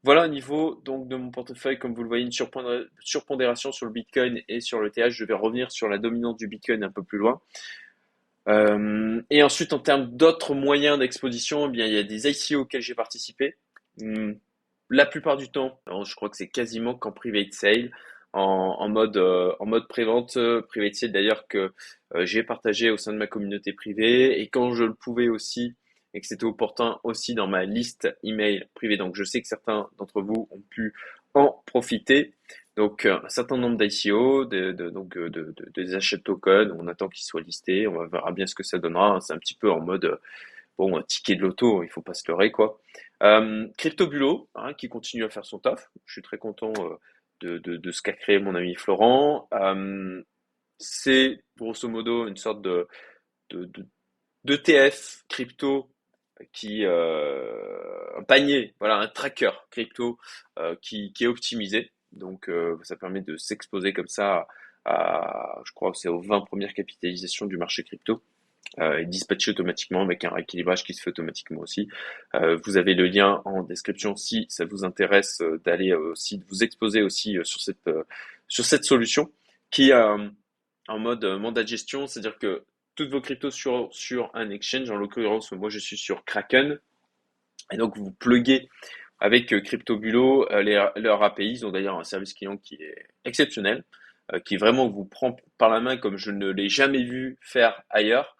Voilà 0.05 0.27
au 0.27 0.29
niveau 0.29 0.81
donc 0.85 1.09
de 1.09 1.17
mon 1.17 1.31
portefeuille, 1.31 1.79
comme 1.79 1.95
vous 1.95 2.03
le 2.03 2.09
voyez, 2.09 2.25
une 2.25 2.33
surpondération 3.01 3.73
sur 3.73 3.87
le 3.87 3.93
Bitcoin 3.93 4.41
et 4.49 4.61
sur 4.61 4.81
le 4.81 4.91
TH. 4.91 5.11
Je 5.11 5.25
vais 5.25 5.35
revenir 5.35 5.73
sur 5.73 5.89
la 5.89 5.99
dominance 5.99 6.37
du 6.37 6.47
Bitcoin 6.47 6.85
un 6.85 6.91
peu 6.91 7.03
plus 7.03 7.19
loin. 7.19 7.41
Euh, 8.49 9.21
et 9.31 9.43
ensuite, 9.43 9.73
en 9.73 9.79
termes 9.81 10.07
d'autres 10.17 10.55
moyens 10.55 10.99
d'exposition, 10.99 11.67
eh 11.67 11.71
bien, 11.71 11.87
il 11.87 11.95
y 11.95 11.99
a 11.99 12.05
des 12.05 12.29
ICO 12.29 12.61
auxquels 12.61 12.81
j'ai 12.81 12.95
participé. 12.95 13.57
Hmm, 13.99 14.35
la 14.89 15.05
plupart 15.05 15.37
du 15.37 15.51
temps, 15.51 15.81
je 15.87 16.15
crois 16.15 16.31
que 16.31 16.37
c'est 16.37 16.49
quasiment 16.49 16.95
qu'en 16.95 17.13
private 17.13 17.53
sale, 17.53 17.91
en, 18.33 18.89
mode 18.89 19.17
euh, 19.17 19.53
en 19.59 19.67
mode 19.67 19.89
prévente, 19.89 20.39
private 20.69 20.95
sale 20.95 21.13
d'ailleurs 21.13 21.49
que 21.49 21.73
euh, 22.15 22.25
j'ai 22.25 22.43
partagé 22.43 22.91
au 22.91 22.97
sein 22.97 23.13
de 23.13 23.19
ma 23.19 23.27
communauté 23.27 23.73
privée 23.73 24.41
et 24.41 24.49
quand 24.49 24.73
je 24.73 24.85
le 24.85 24.95
pouvais 24.95 25.29
aussi 25.29 25.75
que 26.21 26.27
c'était 26.27 26.45
opportun 26.45 26.99
aussi 27.05 27.35
dans 27.35 27.47
ma 27.47 27.65
liste 27.65 28.09
email 28.23 28.67
privée. 28.75 28.97
Donc 28.97 29.15
je 29.17 29.25
sais 29.25 29.41
que 29.41 29.49
certains 29.49 29.89
d'entre 29.99 30.23
vous 30.23 30.49
ont 30.51 30.63
pu 30.71 30.95
en 31.35 31.63
profiter. 31.67 32.35
Donc 32.77 33.07
euh, 33.07 33.19
un 33.25 33.29
certain 33.29 33.57
nombre 33.57 33.77
d'ICO, 33.77 34.45
de, 34.45 34.73
de, 34.73 34.91
donc 34.91 35.17
euh, 35.17 35.31
de, 35.31 35.53
de, 35.57 35.71
des 35.75 35.95
achats 35.95 36.17
de 36.17 36.23
tokens, 36.23 36.73
on 36.79 36.87
attend 36.87 37.09
qu'ils 37.09 37.25
soient 37.25 37.41
listés, 37.41 37.89
on 37.89 38.07
verra 38.07 38.33
bien 38.33 38.47
ce 38.47 38.55
que 38.55 38.63
ça 38.63 38.79
donnera. 38.79 39.21
C'est 39.21 39.33
un 39.33 39.39
petit 39.39 39.55
peu 39.57 39.71
en 39.71 39.81
mode 39.81 40.05
euh, 40.05 40.17
bon 40.79 40.97
un 40.97 41.03
ticket 41.03 41.35
de 41.35 41.43
loto, 41.43 41.83
il 41.83 41.89
faut 41.89 42.03
pas 42.03 42.15
se 42.15 42.23
leurrer 42.31 42.53
quoi. 42.53 42.81
Euh, 43.23 43.67
Cryptobulo, 43.79 44.49
hein, 44.55 44.75
qui 44.75 44.89
continue 44.89 45.25
à 45.25 45.29
faire 45.29 45.45
son 45.45 45.59
taf. 45.59 45.91
Je 46.07 46.13
suis 46.13 46.23
très 46.23 46.39
content 46.39 46.73
de, 47.41 47.59
de, 47.59 47.77
de 47.77 47.91
ce 47.93 48.01
qu'a 48.03 48.13
créé 48.13 48.39
mon 48.39 48.55
ami 48.55 48.75
Florent. 48.77 49.49
c'est 50.79 51.41
grosso 51.57 51.89
modo 51.89 52.29
une 52.29 52.37
sorte 52.37 52.63
de, 52.63 52.87
de, 53.51 53.69
d'ETF 54.45 55.25
crypto 55.29 55.91
qui 56.53 56.85
euh, 56.85 58.19
un 58.19 58.23
panier, 58.23 58.75
voilà, 58.79 58.97
un 58.97 59.09
tracker 59.09 59.51
crypto 59.71 60.19
euh, 60.59 60.77
qui, 60.81 61.13
qui, 61.13 61.25
est 61.25 61.29
optimisé. 61.29 61.91
Donc 62.13 62.49
euh, 62.49 62.79
ça 62.83 62.97
permet 62.97 63.21
de 63.21 63.37
s'exposer 63.37 63.93
comme 63.93 64.09
ça 64.09 64.47
à, 64.85 65.61
je 65.65 65.73
crois 65.73 65.93
que 65.93 65.99
c'est 65.99 66.09
aux 66.09 66.21
20 66.21 66.43
premières 66.43 66.75
capitalisations 66.75 67.47
du 67.47 67.57
marché 67.57 67.83
crypto. 67.83 68.23
Et 68.83 69.07
dispatché 69.07 69.53
automatiquement 69.53 70.03
avec 70.03 70.25
un 70.25 70.31
rééquilibrage 70.31 70.85
qui 70.85 70.93
se 70.93 71.03
fait 71.03 71.09
automatiquement 71.09 71.61
aussi. 71.61 71.89
Vous 72.35 72.77
avez 72.77 72.95
le 72.95 73.07
lien 73.07 73.41
en 73.47 73.63
description 73.63 74.15
si 74.15 74.45
ça 74.51 74.67
vous 74.67 74.85
intéresse 74.85 75.43
d'aller 75.65 75.95
aussi 75.95 76.37
de 76.37 76.45
vous 76.45 76.63
exposer 76.63 77.01
aussi 77.03 77.39
sur 77.45 77.63
cette 77.63 77.89
sur 78.47 78.67
cette 78.67 78.85
solution 78.85 79.33
qui 79.71 79.89
est 79.89 79.95
en 79.95 80.99
mode 80.99 81.25
mandat 81.25 81.63
de 81.63 81.69
gestion, 81.69 82.07
c'est-à-dire 82.07 82.39
que 82.39 82.63
toutes 82.99 83.11
vos 83.11 83.21
cryptos 83.21 83.53
sur, 83.53 83.89
sur 83.93 84.29
un 84.35 84.51
exchange. 84.51 84.91
En 84.91 84.97
l'occurrence, 84.97 85.53
moi 85.53 85.71
je 85.71 85.79
suis 85.79 85.97
sur 85.97 86.25
Kraken. 86.25 86.81
Et 87.73 87.77
donc 87.77 87.97
vous 87.97 88.11
pluguez 88.11 88.69
avec 89.21 89.53
euh, 89.53 89.61
CryptoBulo 89.61 90.51
euh, 90.51 90.91
leur 90.97 91.23
API. 91.23 91.53
Ils 91.53 91.67
ont 91.67 91.71
d'ailleurs 91.71 91.97
un 91.97 92.03
service 92.03 92.35
client 92.35 92.57
qui 92.57 92.75
est 92.75 93.07
exceptionnel, 93.25 93.85
euh, 94.33 94.41
qui 94.41 94.57
vraiment 94.57 94.89
vous 94.89 95.05
prend 95.05 95.37
par 95.59 95.69
la 95.69 95.81
main 95.81 95.97
comme 95.97 96.17
je 96.17 96.33
ne 96.33 96.51
l'ai 96.51 96.69
jamais 96.69 97.05
vu 97.05 97.39
faire 97.41 97.81
ailleurs 97.89 98.37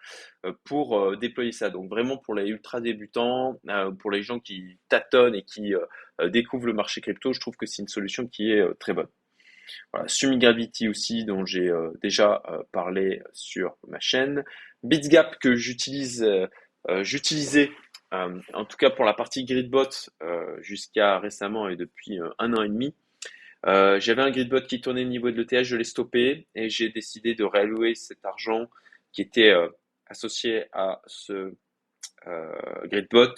pour 0.65 1.17
déployer 1.17 1.53
ça. 1.53 1.69
Donc 1.69 1.89
vraiment 1.89 2.17
pour 2.17 2.35
les 2.35 2.47
ultra 2.47 2.81
débutants, 2.81 3.61
pour 3.99 4.11
les 4.11 4.23
gens 4.23 4.39
qui 4.39 4.77
tâtonnent 4.89 5.35
et 5.35 5.43
qui 5.43 5.73
découvrent 6.27 6.67
le 6.67 6.73
marché 6.73 7.01
crypto, 7.01 7.33
je 7.33 7.41
trouve 7.41 7.57
que 7.57 7.65
c'est 7.65 7.81
une 7.81 7.89
solution 7.89 8.25
qui 8.25 8.51
est 8.51 8.63
très 8.79 8.93
bonne. 8.93 9.09
Voilà, 9.93 10.07
Sumigravity 10.07 10.87
aussi, 10.87 11.25
dont 11.25 11.45
j'ai 11.45 11.71
déjà 12.01 12.41
parlé 12.71 13.21
sur 13.33 13.77
ma 13.87 13.99
chaîne. 13.99 14.43
BitsGap 14.83 15.37
que 15.39 15.55
j'utilise, 15.55 16.25
j'utilisais 17.01 17.71
euh, 18.13 18.39
en 18.53 18.65
tout 18.65 18.77
cas 18.77 18.89
pour 18.89 19.05
la 19.05 19.13
partie 19.13 19.45
Gridbot 19.45 19.83
euh, 20.23 20.57
jusqu'à 20.61 21.19
récemment 21.19 21.69
et 21.69 21.75
depuis 21.75 22.19
euh, 22.19 22.29
un 22.39 22.53
an 22.53 22.63
et 22.63 22.69
demi. 22.69 22.95
J'avais 23.65 24.21
un 24.21 24.31
Gridbot 24.31 24.61
qui 24.61 24.79
tournait 24.79 25.03
au 25.03 25.07
niveau 25.07 25.31
de 25.31 25.35
l'ETH, 25.35 25.65
je 25.65 25.75
l'ai 25.75 25.83
stoppé 25.83 26.47
et 26.55 26.69
j'ai 26.69 26.89
décidé 26.89 27.35
de 27.35 27.43
réallouer 27.43 27.93
cet 27.93 28.25
argent 28.25 28.69
qui 29.11 29.21
était 29.21 29.53
associé 30.05 30.67
à 30.71 31.01
ce 31.07 31.53
Gridbot 32.85 33.35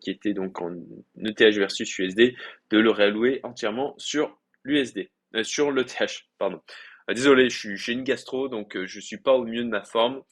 qui 0.00 0.10
était 0.10 0.32
donc 0.32 0.60
en 0.60 0.74
ETH 1.22 1.54
versus 1.54 1.98
USD, 2.00 2.34
de 2.70 2.78
le 2.78 2.90
réallouer 2.90 3.38
entièrement 3.44 3.94
sur 3.96 4.40
l'USD, 4.64 5.08
sur 5.42 5.70
l'ETH, 5.72 6.24
pardon. 6.38 6.60
désolé, 7.08 7.50
je 7.50 7.58
suis, 7.58 7.76
j'ai 7.76 7.92
une 7.92 8.04
gastro, 8.04 8.48
donc 8.48 8.76
je 8.84 9.00
suis 9.00 9.18
pas 9.18 9.32
au 9.32 9.44
mieux 9.44 9.64
de 9.64 9.68
ma 9.68 9.82
forme. 9.82 10.22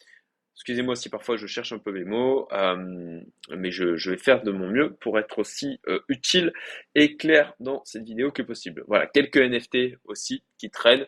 Excusez-moi 0.59 0.97
si 0.97 1.09
parfois 1.09 1.37
je 1.37 1.47
cherche 1.47 1.71
un 1.71 1.78
peu 1.78 1.93
mes 1.93 2.02
mots, 2.02 2.49
euh, 2.50 3.21
mais 3.57 3.71
je, 3.71 4.11
vais 4.11 4.17
faire 4.17 4.43
de 4.43 4.50
mon 4.50 4.69
mieux 4.69 4.93
pour 4.97 5.17
être 5.21 5.38
aussi 5.38 5.81
euh, 5.87 6.00
utile 6.09 6.52
et 6.97 7.17
clair 7.17 7.55
dans 7.61 7.81
cette 7.85 8.02
vidéo 8.02 8.33
que 8.33 8.43
possible. 8.43 8.83
Voilà, 8.88 9.07
quelques 9.07 9.37
NFT 9.37 9.99
aussi 10.05 10.43
qui 10.59 10.69
traînent, 10.69 11.07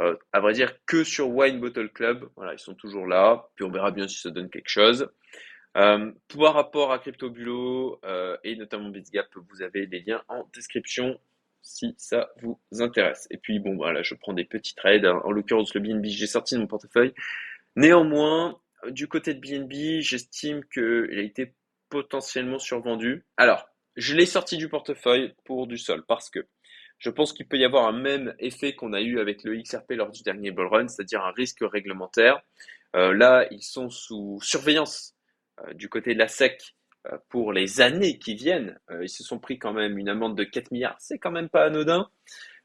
euh, 0.00 0.16
à 0.32 0.40
vrai 0.40 0.52
dire 0.52 0.74
que 0.84 1.04
sur 1.04 1.30
Wine 1.30 1.60
Bottle 1.60 1.90
Club. 1.90 2.28
Voilà, 2.34 2.54
ils 2.54 2.58
sont 2.58 2.74
toujours 2.74 3.06
là, 3.06 3.48
puis 3.54 3.64
on 3.64 3.70
verra 3.70 3.92
bien 3.92 4.08
si 4.08 4.18
ça 4.18 4.30
donne 4.30 4.50
quelque 4.50 4.68
chose. 4.68 5.08
par 5.74 6.54
rapport 6.54 6.90
à 6.90 6.98
CryptoBulo 6.98 8.00
et 8.42 8.56
notamment 8.56 8.88
BitsGap, 8.88 9.28
vous 9.36 9.62
avez 9.62 9.86
les 9.86 10.00
liens 10.00 10.24
en 10.26 10.50
description 10.52 11.20
si 11.62 11.94
ça 11.98 12.30
vous 12.42 12.60
intéresse. 12.80 13.26
Et 13.30 13.38
puis 13.38 13.58
bon, 13.58 13.76
voilà, 13.76 14.02
je 14.02 14.14
prends 14.14 14.32
des 14.32 14.44
petits 14.44 14.74
trades. 14.74 15.06
En 15.06 15.30
l'occurrence, 15.30 15.74
le 15.74 15.80
BNB, 15.80 16.06
j'ai 16.06 16.26
sorti 16.26 16.54
de 16.54 16.60
mon 16.60 16.66
portefeuille. 16.66 17.12
Néanmoins, 17.76 18.60
du 18.90 19.08
côté 19.08 19.34
de 19.34 19.40
BNB, 19.40 20.00
j'estime 20.00 20.64
qu'il 20.72 21.18
a 21.18 21.22
été 21.22 21.54
potentiellement 21.88 22.58
survendu. 22.58 23.24
Alors, 23.36 23.68
je 23.96 24.14
l'ai 24.14 24.26
sorti 24.26 24.56
du 24.56 24.68
portefeuille 24.68 25.34
pour 25.44 25.66
du 25.66 25.78
sol 25.78 26.04
parce 26.06 26.30
que 26.30 26.46
je 26.98 27.10
pense 27.10 27.32
qu'il 27.32 27.46
peut 27.46 27.58
y 27.58 27.64
avoir 27.64 27.86
un 27.86 27.92
même 27.92 28.34
effet 28.38 28.74
qu'on 28.74 28.92
a 28.92 29.00
eu 29.00 29.20
avec 29.20 29.44
le 29.44 29.56
XRP 29.60 29.92
lors 29.92 30.10
du 30.10 30.22
dernier 30.22 30.50
bull 30.50 30.66
run, 30.66 30.88
c'est-à-dire 30.88 31.24
un 31.24 31.30
risque 31.30 31.60
réglementaire. 31.62 32.40
Euh, 32.96 33.14
là, 33.14 33.46
ils 33.50 33.62
sont 33.62 33.90
sous 33.90 34.40
surveillance 34.42 35.14
euh, 35.60 35.74
du 35.74 35.88
côté 35.88 36.14
de 36.14 36.18
la 36.18 36.28
SEC 36.28 36.74
pour 37.28 37.52
les 37.52 37.80
années 37.80 38.18
qui 38.18 38.34
viennent. 38.34 38.78
ils 39.00 39.08
se 39.08 39.22
sont 39.22 39.38
pris 39.38 39.58
quand 39.58 39.72
même 39.72 39.98
une 39.98 40.08
amende 40.08 40.36
de 40.36 40.44
4 40.44 40.70
milliards, 40.72 40.96
c'est 40.98 41.18
quand 41.18 41.30
même 41.30 41.48
pas 41.48 41.64
anodin. 41.64 42.10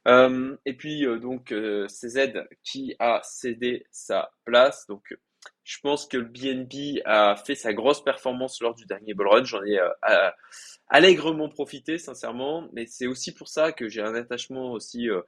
et 0.08 0.74
puis 0.74 1.06
donc 1.20 1.54
CZ 1.88 2.48
qui 2.64 2.96
a 3.00 3.22
cédé 3.24 3.86
sa 3.92 4.32
place, 4.46 4.88
donc 4.88 5.16
je 5.64 5.80
pense 5.80 6.08
que 6.08 6.18
le 6.18 6.26
BNB 6.26 7.02
a 7.06 7.36
fait 7.36 7.56
sa 7.56 7.74
grosse 7.74 8.04
performance 8.04 8.62
lors 8.62 8.76
du 8.76 8.86
dernier 8.86 9.14
bull 9.14 9.28
run. 9.28 9.44
J'en 9.46 9.64
ai 9.64 9.80
euh, 9.80 10.30
allègrement 10.90 11.48
profité, 11.48 11.98
sincèrement. 11.98 12.68
Mais 12.74 12.86
c'est 12.86 13.08
aussi 13.08 13.34
pour 13.34 13.48
ça 13.48 13.72
que 13.72 13.88
j'ai 13.88 14.02
un 14.02 14.14
attachement 14.14 14.74
aussi 14.74 15.10
euh, 15.10 15.22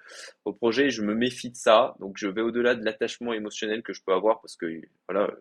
au 0.43 0.51
projet. 0.51 0.89
Je 0.89 1.01
me 1.03 1.15
méfie 1.15 1.51
de 1.51 1.55
ça. 1.55 1.95
Donc, 1.99 2.17
je 2.17 2.27
vais 2.27 2.41
au-delà 2.41 2.75
de 2.75 2.83
l'attachement 2.83 3.31
émotionnel 3.33 3.81
que 3.81 3.93
je 3.93 4.01
peux 4.05 4.13
avoir 4.13 4.41
parce 4.41 4.57
que, 4.57 4.81
voilà, 5.07 5.31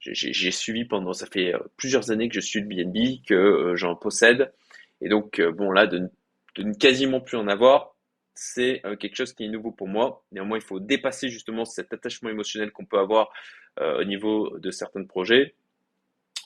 j'ai 0.00 0.50
suivi 0.50 0.84
pendant, 0.84 1.12
ça 1.12 1.26
fait 1.26 1.54
euh, 1.54 1.58
plusieurs 1.76 2.10
années 2.10 2.28
que 2.28 2.34
je 2.34 2.40
suis 2.40 2.60
le 2.60 2.66
BNB, 2.66 3.24
que 3.26 3.74
j'en 3.74 3.96
possède. 3.96 4.52
Et 5.00 5.08
donc, 5.08 5.40
bon, 5.40 5.70
là, 5.70 5.86
de, 5.86 6.10
de 6.56 6.62
ne 6.62 6.74
quasiment 6.74 7.20
plus 7.20 7.36
en 7.36 7.48
avoir, 7.48 7.94
c'est 8.38 8.80
euh, 8.86 8.96
quelque 8.96 9.16
chose 9.16 9.32
qui 9.32 9.44
est 9.44 9.48
nouveau 9.48 9.72
pour 9.72 9.88
moi. 9.88 10.24
Néanmoins, 10.32 10.58
il 10.58 10.64
faut 10.64 10.80
dépasser 10.80 11.28
justement 11.28 11.64
cet 11.64 11.92
attachement 11.92 12.30
émotionnel 12.30 12.70
qu'on 12.70 12.84
peut 12.84 12.98
avoir 12.98 13.30
euh, 13.80 14.00
au 14.00 14.04
niveau 14.04 14.58
de 14.58 14.70
certains 14.70 15.04
projets. 15.04 15.54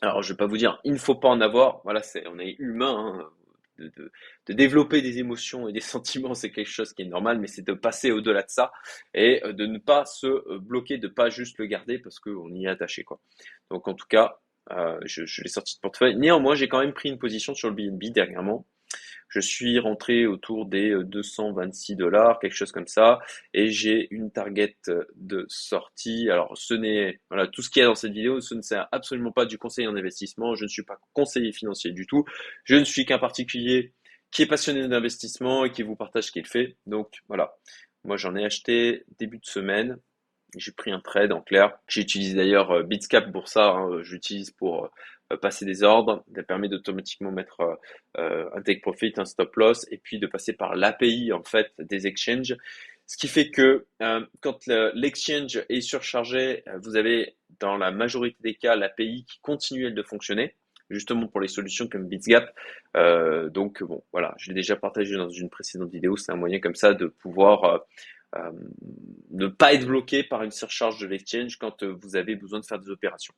Alors, 0.01 0.23
je 0.23 0.29
ne 0.29 0.35
vais 0.35 0.39
pas 0.39 0.47
vous 0.47 0.57
dire, 0.57 0.81
il 0.85 0.93
ne 0.93 0.99
faut 0.99 1.15
pas 1.15 1.29
en 1.29 1.41
avoir. 1.41 1.81
Voilà, 1.85 2.03
c'est, 2.03 2.27
on 2.27 2.39
est 2.39 2.57
humain. 2.59 3.21
Hein. 3.21 3.31
De, 3.79 4.13
développer 4.49 5.03
des 5.03 5.19
émotions 5.19 5.69
et 5.69 5.73
des 5.73 5.81
sentiments, 5.81 6.35
c'est 6.35 6.51
quelque 6.51 6.71
chose 6.71 6.93
qui 6.93 7.03
est 7.03 7.07
normal, 7.07 7.39
mais 7.39 7.47
c'est 7.47 7.67
de 7.67 7.73
passer 7.73 8.11
au-delà 8.11 8.43
de 8.43 8.51
ça 8.51 8.73
et 9.15 9.43
euh, 9.45 9.53
de 9.53 9.67
ne 9.67 9.79
pas 9.79 10.05
se 10.05 10.59
bloquer, 10.59 10.99
de 10.99 11.09
pas 11.09 11.31
juste 11.31 11.59
le 11.59 11.67
garder 11.67 11.99
parce 11.99 12.19
qu'on 12.19 12.53
y 12.55 12.67
est 12.67 12.69
attaché. 12.69 13.05
Quoi. 13.05 13.21
Donc, 13.71 13.89
en 13.89 13.95
tout 13.95 14.07
cas, 14.09 14.39
je, 15.05 15.27
je 15.27 15.43
l'ai 15.43 15.49
sorti 15.49 15.77
de 15.77 15.81
portefeuille. 15.81 16.17
Néanmoins, 16.17 16.55
j'ai 16.55 16.69
quand 16.69 16.79
même 16.79 16.93
pris 16.93 17.09
une 17.09 17.19
position 17.19 17.55
sur 17.55 17.69
le 17.69 17.75
BNB 17.75 18.13
dernièrement 18.13 18.67
je 19.33 19.41
suis 19.41 19.79
rentré 19.79 20.27
autour 20.27 20.67
des 20.67 20.95
226 21.05 21.93
euh, 21.93 21.97
dollars, 21.97 22.39
quelque 22.39 22.55
chose 22.55 22.71
comme 22.71 22.87
ça, 22.87 23.19
et 23.55 23.71
j'ai 23.71 24.09
une 24.11 24.31
target 24.31 24.77
de 25.17 25.47
sortie. 25.49 26.29
Alors, 26.29 26.53
ce 26.55 26.75
n'est, 26.75 27.19
voilà, 27.31 27.47
tout 27.47 27.63
ce 27.63 27.71
qu'il 27.71 27.81
y 27.81 27.83
a 27.83 27.89
dans 27.89 27.95
cette 27.95 28.13
vidéo, 28.13 28.43
ce 28.43 28.55
ne 28.55 28.61
sert 28.61 28.89
absolument 28.93 29.33
pas 29.33 29.47
du 29.47 29.57
conseil 29.57 29.87
en 29.87 29.97
investissement. 29.97 30.55
Je 30.55 30.65
ne 30.65 30.69
suis 30.69 30.83
pas 30.83 30.99
conseiller 31.15 31.51
financier 31.51 31.93
du 31.93 32.07
tout. 32.07 32.27
Je 32.65 32.77
ne 32.77 32.85
suis 32.85 33.07
qu'un 33.07 33.19
particulier 33.19 33.95
qui 34.31 34.43
est 34.43 34.47
passionné 34.47 34.87
d'investissement 34.87 35.65
et 35.65 35.73
qui 35.73 35.83
vous 35.83 35.97
partage 35.97 36.25
ce 36.25 36.33
qu'il 36.33 36.47
fait. 36.47 36.77
Donc, 36.85 37.23
voilà. 37.27 37.57
Moi, 38.05 38.19
j'en 38.19 38.37
ai 38.37 38.45
acheté 38.45 39.05
début 39.19 39.39
de 39.39 39.47
semaine. 39.47 39.97
J'ai 40.59 40.73
pris 40.73 40.91
un 40.91 41.01
trade 41.01 41.33
en 41.33 41.41
clair. 41.41 41.79
J'ai 41.89 42.03
utilisé 42.03 42.37
d'ailleurs 42.37 42.71
euh, 42.71 42.83
Bitscap 42.83 43.33
pour 43.33 43.49
ça. 43.49 43.71
Hein. 43.71 44.03
J'utilise 44.03 44.51
pour 44.51 44.85
euh, 44.85 44.89
passer 45.37 45.65
des 45.65 45.83
ordres. 45.83 46.25
Ça 46.35 46.43
permet 46.43 46.69
d'automatiquement 46.69 47.33
mettre 47.33 47.61
euh, 48.19 48.49
un 48.55 48.63
take 48.63 48.81
profit, 48.81 49.13
un 49.17 49.25
stop 49.25 49.55
loss, 49.57 49.87
et 49.91 49.99
puis 49.99 50.19
de 50.19 50.27
passer 50.27 50.53
par 50.53 50.75
l'API 50.75 51.33
en 51.33 51.43
fait 51.43 51.73
des 51.79 52.07
exchanges. 52.07 52.57
Ce 53.07 53.17
qui 53.17 53.29
fait 53.29 53.51
que 53.51 53.87
quand 54.41 54.67
l'exchange 54.95 55.63
est 55.69 55.81
surchargé, 55.81 56.63
vous 56.83 56.97
avez 56.97 57.37
dans 57.59 57.77
la 57.77 57.91
majorité 57.91 58.39
des 58.41 58.55
cas 58.55 58.77
l'API 58.77 59.27
qui 59.29 59.39
continue 59.41 59.91
de 59.91 60.03
fonctionner 60.03 60.55
justement 60.89 61.27
pour 61.27 61.41
les 61.41 61.49
solutions 61.49 61.89
comme 61.89 62.07
BitsGap. 62.07 62.55
donc 63.51 63.83
bon, 63.83 64.03
voilà, 64.13 64.35
je 64.39 64.49
l'ai 64.49 64.55
déjà 64.55 64.77
partagé 64.77 65.17
dans 65.17 65.29
une 65.29 65.51
précédente 65.51 65.91
vidéo. 65.91 66.17
C'est 66.17 66.33
un 66.33 66.37
moyen 66.37 66.61
comme 66.61 66.77
ça 66.77 66.95
de 66.95 67.07
pouvoir 67.07 67.83
euh, 68.37 68.51
ne 69.31 69.47
pas 69.47 69.75
être 69.75 69.87
bloqué 69.87 70.23
par 70.23 70.43
une 70.43 70.51
surcharge 70.51 70.99
de 71.01 71.07
l'exchange 71.07 71.59
quand 71.59 71.83
euh, 71.83 71.95
vous 72.01 72.17
avez 72.17 72.35
besoin 72.35 72.61
de 72.61 72.65
faire 72.65 72.79
des 72.79 72.89
opérations. 72.89 73.35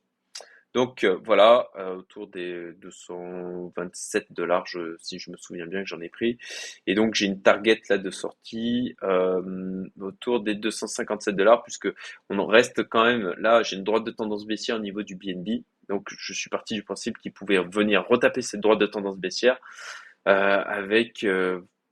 Donc 0.75 1.03
euh, 1.03 1.17
voilà, 1.23 1.69
autour 1.97 2.27
des 2.27 2.73
227 2.73 4.31
dollars, 4.31 4.65
si 4.99 5.17
je 5.17 5.31
me 5.31 5.37
souviens 5.37 5.65
bien 5.65 5.81
que 5.81 5.87
j'en 5.87 6.01
ai 6.01 6.09
pris. 6.09 6.37
Et 6.85 6.93
donc 6.93 7.15
j'ai 7.15 7.25
une 7.25 7.41
target 7.41 7.81
là 7.89 7.97
de 7.97 8.11
sortie 8.11 8.95
autour 9.99 10.41
des 10.41 10.53
257 10.53 11.35
dollars, 11.35 11.63
puisque 11.63 11.87
on 12.29 12.45
reste 12.45 12.87
quand 12.87 13.05
même 13.05 13.33
là. 13.39 13.63
J'ai 13.63 13.77
une 13.77 13.83
droite 13.83 14.03
de 14.03 14.11
tendance 14.11 14.45
baissière 14.45 14.75
au 14.75 14.81
niveau 14.81 15.01
du 15.01 15.15
BNB. 15.15 15.63
Donc 15.89 16.09
je 16.09 16.33
suis 16.33 16.49
parti 16.49 16.75
du 16.75 16.83
principe 16.83 17.17
qu'il 17.17 17.31
pouvait 17.31 17.63
venir 17.63 18.05
retaper 18.07 18.41
cette 18.43 18.59
droite 18.59 18.79
de 18.79 18.85
tendance 18.85 19.17
baissière 19.17 19.57
avec 20.25 21.25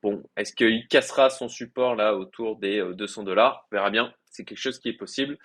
Bon, 0.04 0.22
est-ce 0.36 0.52
qu'il 0.54 0.86
cassera 0.90 1.30
son 1.30 1.48
support 1.48 1.96
là 1.96 2.14
autour 2.14 2.58
des 2.58 2.84
200 2.94 3.22
euh, 3.22 3.26
dollars? 3.26 3.66
On 3.72 3.76
verra 3.78 3.90
bien. 3.90 4.14
C'est 4.26 4.44
quelque 4.44 4.60
chose 4.60 4.78
qui 4.78 4.90
est 4.90 4.98
possible. 4.98 5.38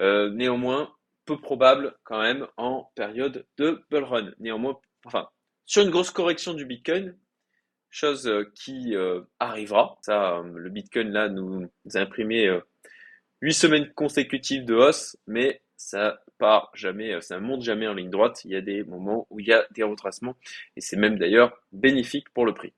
Euh, 0.00 0.28
néanmoins, 0.30 0.92
peu 1.24 1.40
probable 1.40 1.94
quand 2.04 2.20
même 2.20 2.46
en 2.56 2.90
période 2.94 3.46
de 3.58 3.84
bull 3.90 4.04
run. 4.04 4.32
Néanmoins, 4.38 4.78
enfin, 5.04 5.28
sur 5.66 5.82
une 5.82 5.90
grosse 5.90 6.10
correction 6.10 6.54
du 6.54 6.66
Bitcoin, 6.66 7.16
chose 7.90 8.26
euh, 8.26 8.50
qui 8.54 8.94
arrivera. 9.38 9.98
Ça, 10.02 10.42
le 10.54 10.70
Bitcoin 10.70 11.10
là 11.10 11.28
nous, 11.28 11.68
a 11.94 11.98
imprimé 11.98 12.48
8 13.40 13.52
semaines 13.52 13.92
consécutives 13.94 14.64
de 14.64 14.74
hausse, 14.74 15.16
mais 15.26 15.62
ça 15.76 16.20
part 16.38 16.70
jamais, 16.74 17.20
ça 17.20 17.38
monte 17.40 17.62
jamais 17.62 17.86
en 17.86 17.94
ligne 17.94 18.10
droite. 18.10 18.44
Il 18.44 18.52
y 18.52 18.56
a 18.56 18.60
des 18.60 18.84
moments 18.84 19.26
où 19.30 19.40
il 19.40 19.46
y 19.46 19.52
a 19.52 19.66
des 19.72 19.82
retracements 19.82 20.36
et 20.76 20.80
c'est 20.80 20.96
même 20.96 21.18
d'ailleurs 21.18 21.60
bénéfique 21.72 22.30
pour 22.30 22.46
le 22.46 22.54
prix 22.54 22.72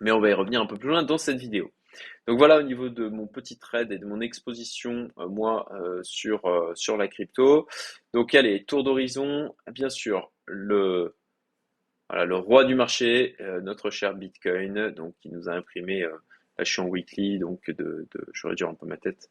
mais 0.00 0.10
on 0.10 0.20
va 0.20 0.30
y 0.30 0.32
revenir 0.32 0.60
un 0.60 0.66
peu 0.66 0.76
plus 0.76 0.88
loin 0.88 1.02
dans 1.02 1.18
cette 1.18 1.38
vidéo. 1.38 1.72
Donc 2.26 2.38
voilà 2.38 2.58
au 2.58 2.62
niveau 2.62 2.88
de 2.88 3.08
mon 3.08 3.26
petit 3.26 3.58
trade 3.58 3.92
et 3.92 3.98
de 3.98 4.06
mon 4.06 4.20
exposition, 4.20 5.10
euh, 5.18 5.28
moi, 5.28 5.68
euh, 5.72 6.00
sur, 6.02 6.46
euh, 6.46 6.72
sur 6.74 6.96
la 6.96 7.08
crypto. 7.08 7.68
Donc 8.12 8.34
allez, 8.34 8.64
tour 8.64 8.82
d'horizon, 8.84 9.54
bien 9.72 9.90
sûr, 9.90 10.32
le, 10.46 11.14
roi 12.10 12.64
du 12.64 12.74
marché, 12.74 13.36
notre 13.62 13.90
cher 13.90 14.14
Bitcoin, 14.14 14.90
donc 14.90 15.14
qui 15.20 15.30
nous 15.30 15.48
a 15.48 15.52
imprimé 15.52 16.06
Là, 16.56 16.62
je 16.62 16.70
suis 16.70 16.80
en 16.80 16.86
weekly, 16.86 17.40
donc 17.40 17.68
de, 17.68 18.06
de 18.14 18.26
réduire 18.44 18.68
un 18.68 18.74
peu 18.74 18.86
ma 18.86 18.96
tête. 18.96 19.28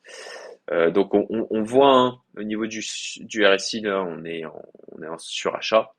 Donc, 0.94 1.14
on, 1.14 1.64
voit 1.64 1.94
hein, 1.94 2.22
au 2.36 2.44
niveau 2.44 2.68
du, 2.68 2.82
RSI, 2.82 3.80
là, 3.80 4.04
on 4.04 4.26
est 4.26 4.44
en, 4.44 4.62
en 5.08 5.18
surachat 5.18 5.94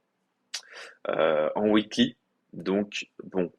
en 1.07 1.69
weekly. 1.71 2.19
Donc, 2.53 3.07
bon, 3.23 3.51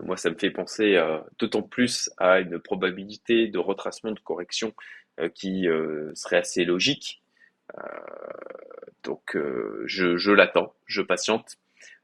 moi, 0.00 0.16
ça 0.16 0.30
me 0.30 0.36
fait 0.36 0.50
penser 0.50 0.96
euh, 0.96 1.18
d'autant 1.38 1.62
plus 1.62 2.10
à 2.18 2.40
une 2.40 2.58
probabilité 2.58 3.48
de 3.48 3.58
retracement 3.58 4.12
de 4.12 4.20
correction 4.20 4.74
euh, 5.20 5.28
qui 5.28 5.68
euh, 5.68 6.12
serait 6.14 6.38
assez 6.38 6.64
logique. 6.64 7.22
donc, 9.04 9.36
je, 9.84 10.30
l'attends, 10.30 10.74
je 10.86 11.02
patiente. 11.02 11.58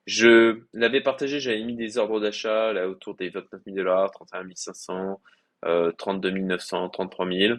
Je 0.06 0.60
l'avais 0.74 1.00
partagé, 1.00 1.40
j'avais 1.40 1.62
mis 1.62 1.74
des 1.76 1.96
ordres 1.96 2.20
d'achat 2.20 2.72
là 2.72 2.88
autour 2.88 3.14
des 3.14 3.30
29 3.30 3.62
000 3.64 3.76
dollars, 3.76 4.10
31 4.10 4.46
500, 4.54 5.20
euh, 5.64 5.92
32 5.92 6.30
900, 6.30 6.90
33 6.90 7.26
000. 7.26 7.58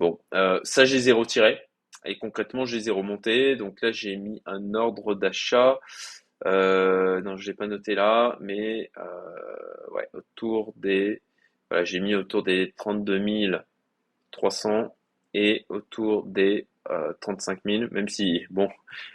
Bon, 0.00 0.18
euh, 0.32 0.60
ça, 0.64 0.84
je 0.84 0.94
les 0.94 1.08
ai 1.10 1.12
retirés. 1.12 1.60
Et 2.06 2.18
concrètement, 2.18 2.64
je 2.64 2.76
les 2.76 2.88
ai 2.88 2.90
remontés. 2.90 3.56
Donc 3.56 3.80
là, 3.82 3.92
j'ai 3.92 4.16
mis 4.16 4.42
un 4.46 4.74
ordre 4.74 5.14
d'achat. 5.14 5.78
Euh, 6.46 7.20
non, 7.22 7.36
je 7.36 7.50
l'ai 7.50 7.56
pas 7.56 7.66
noté 7.66 7.94
là, 7.94 8.36
mais 8.40 8.90
euh, 8.98 9.90
ouais, 9.92 10.08
autour 10.12 10.74
des. 10.76 11.22
Voilà, 11.70 11.84
j'ai 11.84 12.00
mis 12.00 12.14
autour 12.14 12.42
des 12.42 12.74
32 12.76 13.20
300 14.30 14.94
et 15.32 15.64
autour 15.68 16.24
des 16.26 16.66
euh, 16.90 17.12
35 17.20 17.60
000, 17.64 17.84
même 17.90 18.08
si, 18.08 18.44
bon, 18.50 18.68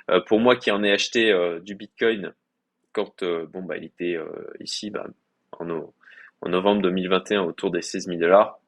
euh, 0.10 0.22
pour 0.22 0.40
moi 0.40 0.56
qui 0.56 0.72
en 0.72 0.84
ai 0.84 0.92
acheté 0.92 1.32
euh, 1.32 1.60
du 1.60 1.76
Bitcoin 1.76 2.34
quand 2.94 3.24
euh, 3.24 3.46
bon 3.46 3.62
bah 3.62 3.78
il 3.78 3.86
était 3.86 4.16
euh, 4.16 4.52
ici 4.60 4.90
bah, 4.90 5.06
en, 5.52 5.70
en, 6.42 6.50
novembre 6.50 6.82
2021 6.82 7.42
autour 7.44 7.72
des 7.72 7.82
16 7.82 8.08
000 8.08 8.20
dollars. 8.20 8.60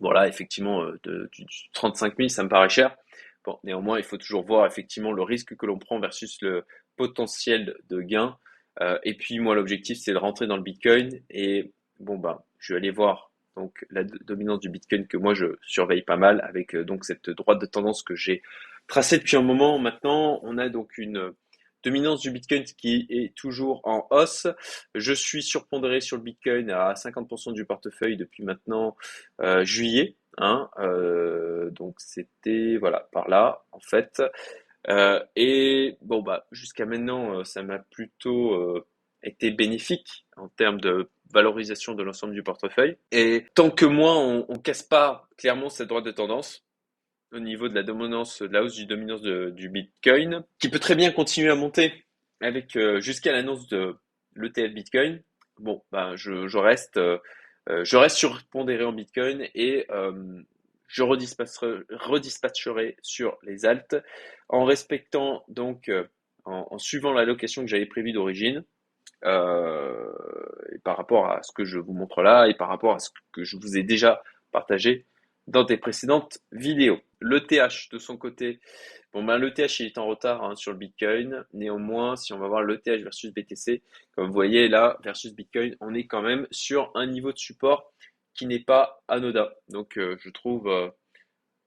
Voilà, 0.00 0.26
effectivement, 0.26 0.82
euh, 0.82 0.98
de, 1.04 1.28
du, 1.32 1.46
35 1.72 2.16
000, 2.16 2.28
ça 2.28 2.42
me 2.42 2.48
paraît 2.48 2.68
cher. 2.68 2.96
Bon, 3.44 3.58
néanmoins, 3.62 3.98
il 3.98 4.04
faut 4.04 4.16
toujours 4.16 4.44
voir 4.44 4.66
effectivement 4.66 5.12
le 5.12 5.22
risque 5.22 5.54
que 5.56 5.66
l'on 5.66 5.78
prend 5.78 6.00
versus 6.00 6.40
le 6.40 6.64
potentiel 6.96 7.76
de 7.88 8.00
gain. 8.00 8.36
Euh, 8.80 8.98
et 9.04 9.14
puis 9.14 9.38
moi, 9.38 9.54
l'objectif, 9.54 9.98
c'est 9.98 10.12
de 10.12 10.18
rentrer 10.18 10.46
dans 10.46 10.56
le 10.56 10.62
Bitcoin. 10.62 11.20
Et 11.30 11.72
bon, 12.00 12.16
bah, 12.16 12.44
je 12.58 12.72
vais 12.72 12.78
aller 12.78 12.90
voir 12.90 13.30
donc 13.56 13.86
la 13.90 14.02
dominance 14.02 14.58
du 14.60 14.68
Bitcoin 14.68 15.06
que 15.06 15.16
moi 15.16 15.32
je 15.32 15.46
surveille 15.62 16.02
pas 16.02 16.16
mal 16.16 16.40
avec 16.40 16.74
donc 16.74 17.04
cette 17.04 17.30
droite 17.30 17.60
de 17.60 17.66
tendance 17.66 18.02
que 18.02 18.16
j'ai 18.16 18.42
tracée 18.88 19.18
depuis 19.18 19.36
un 19.36 19.42
moment. 19.42 19.78
Maintenant, 19.78 20.40
on 20.42 20.58
a 20.58 20.68
donc 20.68 20.98
une 20.98 21.32
Dominance 21.84 22.22
du 22.22 22.30
Bitcoin 22.30 22.64
qui 22.64 23.06
est 23.10 23.34
toujours 23.34 23.82
en 23.84 24.06
hausse. 24.10 24.46
Je 24.94 25.12
suis 25.12 25.42
surpondéré 25.42 26.00
sur 26.00 26.16
le 26.16 26.22
Bitcoin 26.22 26.70
à 26.70 26.94
50% 26.94 27.52
du 27.52 27.66
portefeuille 27.66 28.16
depuis 28.16 28.42
maintenant 28.42 28.96
euh, 29.42 29.64
juillet. 29.64 30.16
Hein, 30.38 30.68
euh, 30.78 31.70
donc 31.70 31.96
c'était 31.98 32.78
voilà 32.78 33.06
par 33.12 33.28
là 33.28 33.64
en 33.70 33.80
fait. 33.80 34.22
Euh, 34.88 35.20
et 35.34 35.96
bon 36.02 36.22
bah 36.22 36.46
jusqu'à 36.52 36.84
maintenant 36.84 37.38
euh, 37.38 37.44
ça 37.44 37.62
m'a 37.62 37.78
plutôt 37.78 38.52
euh, 38.52 38.86
été 39.22 39.50
bénéfique 39.50 40.26
en 40.36 40.48
termes 40.48 40.78
de 40.78 41.08
valorisation 41.32 41.94
de 41.94 42.02
l'ensemble 42.02 42.34
du 42.34 42.42
portefeuille. 42.42 42.96
Et 43.10 43.46
tant 43.54 43.70
que 43.70 43.86
moi 43.86 44.18
on, 44.18 44.44
on 44.48 44.58
casse 44.58 44.82
pas 44.82 45.26
clairement 45.38 45.70
cette 45.70 45.88
droite 45.88 46.04
de 46.04 46.10
tendance, 46.10 46.64
au 47.32 47.40
niveau 47.40 47.68
de 47.68 47.74
la 47.74 47.82
dominance, 47.82 48.42
de 48.42 48.48
la 48.48 48.62
hausse 48.62 48.76
du 48.76 48.86
dominance 48.86 49.22
du 49.22 49.68
Bitcoin, 49.68 50.44
qui 50.58 50.68
peut 50.68 50.78
très 50.78 50.94
bien 50.94 51.10
continuer 51.10 51.50
à 51.50 51.56
monter 51.56 52.04
avec 52.40 52.76
euh, 52.76 53.00
jusqu'à 53.00 53.32
l'annonce 53.32 53.68
de 53.68 53.96
l'ETF 54.36 54.72
Bitcoin. 54.72 55.22
Bon, 55.58 55.82
ben 55.92 56.16
je, 56.16 56.46
je 56.46 56.58
reste, 56.58 56.96
euh, 56.96 57.18
je 57.68 57.96
reste 57.96 58.16
surpondéré 58.16 58.84
en 58.84 58.92
Bitcoin 58.92 59.46
et 59.54 59.86
euh, 59.90 60.42
je 60.94 61.02
redispatcherai, 61.02 62.96
sur 63.02 63.36
les 63.42 63.66
alts 63.66 64.00
en 64.48 64.64
respectant 64.64 65.44
donc, 65.48 65.88
euh, 65.88 66.04
en, 66.44 66.78
suivant 66.78 67.12
l'allocation 67.12 67.62
que 67.62 67.68
j'avais 67.68 67.86
prévue 67.86 68.12
d'origine. 68.12 68.64
Euh, 69.24 70.12
par 70.84 70.98
rapport 70.98 71.30
à 71.30 71.42
ce 71.42 71.50
que 71.52 71.64
je 71.64 71.78
vous 71.78 71.94
montre 71.94 72.20
là 72.20 72.46
et 72.46 72.54
par 72.54 72.68
rapport 72.68 72.94
à 72.94 72.98
ce 72.98 73.08
que 73.32 73.42
je 73.42 73.56
vous 73.56 73.78
ai 73.78 73.82
déjà 73.82 74.22
partagé 74.52 75.06
dans 75.46 75.64
des 75.64 75.78
précédentes 75.78 76.40
vidéos. 76.52 77.00
L'ETH 77.22 77.88
de 77.90 77.98
son 77.98 78.18
côté, 78.18 78.60
bon 79.14 79.24
ben 79.24 79.38
l'ETH 79.38 79.80
il 79.80 79.86
est 79.86 79.98
en 79.98 80.06
retard 80.06 80.44
hein, 80.44 80.54
sur 80.56 80.72
le 80.72 80.78
Bitcoin. 80.78 81.44
Néanmoins, 81.54 82.16
si 82.16 82.34
on 82.34 82.38
va 82.38 82.48
voir 82.48 82.62
l'ETH 82.62 83.02
versus 83.02 83.32
BTC, 83.32 83.82
comme 84.14 84.26
vous 84.26 84.34
voyez 84.34 84.68
là, 84.68 84.98
versus 85.02 85.34
Bitcoin, 85.34 85.74
on 85.80 85.94
est 85.94 86.06
quand 86.06 86.22
même 86.22 86.46
sur 86.50 86.90
un 86.94 87.06
niveau 87.06 87.32
de 87.32 87.38
support 87.38 87.94
qui 88.34 88.46
n'est 88.46 88.60
pas 88.60 89.02
anodin. 89.08 89.48
Donc 89.68 89.96
euh, 89.96 90.16
je 90.20 90.30
trouve 90.30 90.68
euh, 90.68 90.88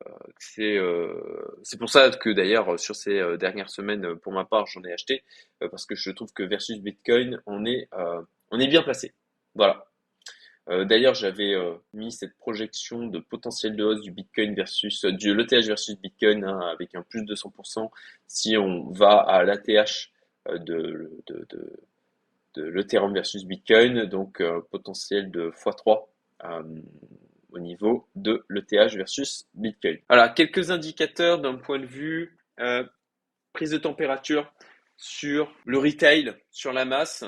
euh 0.05 0.11
c'est 0.37 0.77
euh, 0.77 1.59
c'est 1.63 1.79
pour 1.79 1.89
ça 1.89 2.09
que 2.11 2.29
d'ailleurs 2.29 2.79
sur 2.79 2.95
ces 2.95 3.37
dernières 3.37 3.69
semaines, 3.69 4.15
pour 4.17 4.33
ma 4.33 4.45
part, 4.45 4.67
j'en 4.67 4.83
ai 4.83 4.93
acheté 4.93 5.23
parce 5.59 5.85
que 5.85 5.95
je 5.95 6.11
trouve 6.11 6.31
que 6.33 6.43
versus 6.43 6.79
Bitcoin, 6.79 7.41
on 7.45 7.65
est 7.65 7.89
on 8.51 8.59
est 8.59 8.67
bien 8.67 8.83
placé. 8.83 9.13
Voilà. 9.55 9.85
D'ailleurs, 10.69 11.15
j'avais 11.15 11.55
mis 11.93 12.11
cette 12.11 12.35
projection 12.37 13.07
de 13.07 13.19
potentiel 13.19 13.77
de 13.77 13.85
hausse 13.85 14.01
du 14.01 14.11
Bitcoin 14.11 14.53
versus 14.53 15.05
du 15.05 15.33
l'ETH 15.33 15.65
versus 15.65 15.97
Bitcoin 15.97 16.43
hein, 16.43 16.59
avec 16.59 16.93
un 16.93 17.03
plus 17.03 17.23
de 17.23 17.35
100% 17.35 17.89
si 18.27 18.57
on 18.57 18.91
va 18.91 19.17
à 19.17 19.43
l'ATH 19.45 20.09
de, 20.49 21.09
de, 21.27 21.47
de, 21.49 21.79
de 22.55 22.63
l'Ethereum 22.63 23.13
versus 23.13 23.45
Bitcoin, 23.45 24.03
donc 24.07 24.43
potentiel 24.69 25.31
de 25.31 25.51
x3 25.51 26.05
au 26.43 27.59
niveau 27.59 28.07
de 28.15 28.45
l'ETH 28.49 28.95
versus 28.95 29.47
Bitcoin. 29.53 29.97
Voilà, 30.09 30.29
quelques 30.29 30.71
indicateurs 30.71 31.39
d'un 31.39 31.55
point 31.55 31.79
de 31.79 31.85
vue 31.85 32.37
prise 33.53 33.71
de 33.71 33.77
température 33.77 34.51
sur 34.97 35.51
le 35.65 35.77
retail, 35.77 36.35
sur 36.51 36.73
la 36.73 36.85
masse. 36.85 37.23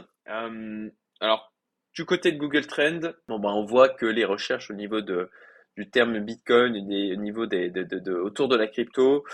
alors, 1.20 1.54
du 1.94 2.06
côté 2.06 2.32
de 2.32 2.38
Google 2.38 2.66
Trend, 2.68 3.00
bon, 3.28 3.40
ben, 3.40 3.50
on 3.50 3.66
voit 3.66 3.90
que 3.90 4.06
les 4.06 4.26
recherches 4.26 4.72
au 4.72 4.74
niveau 4.74 5.02
de, 5.02 5.30
du 5.76 5.90
terme 5.90 6.20
Bitcoin 6.20 6.76
et 6.76 7.14
au 7.14 7.16
niveau 7.16 7.46
des, 7.46 7.70
de, 7.70 7.84
de, 7.84 8.00
de, 8.00 8.14
autour 8.14 8.48
de 8.48 8.56
la 8.56 8.68
crypto, 8.68 9.26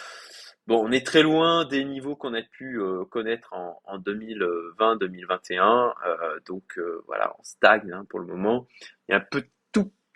bon, 0.68 0.84
on 0.84 0.92
est 0.92 1.06
très 1.06 1.22
loin 1.24 1.66
des 1.66 1.84
niveaux 1.84 2.16
qu'on 2.16 2.34
a 2.34 2.42
pu 2.42 2.80
euh, 2.80 3.06
connaître 3.06 3.54
en, 3.54 3.82
en 3.86 4.00
2020-2021. 4.00 5.94
Euh, 6.06 6.40
donc 6.48 6.78
euh, 6.78 7.04
voilà, 7.08 7.36
on 7.40 7.44
stagne 7.44 7.92
hein, 7.92 8.06
pour 8.10 8.20
le 8.20 8.28
moment. 8.28 8.68
Il 9.08 9.12
y 9.12 9.16
a 9.16 9.18
un 9.18 9.26
peu 9.30 9.44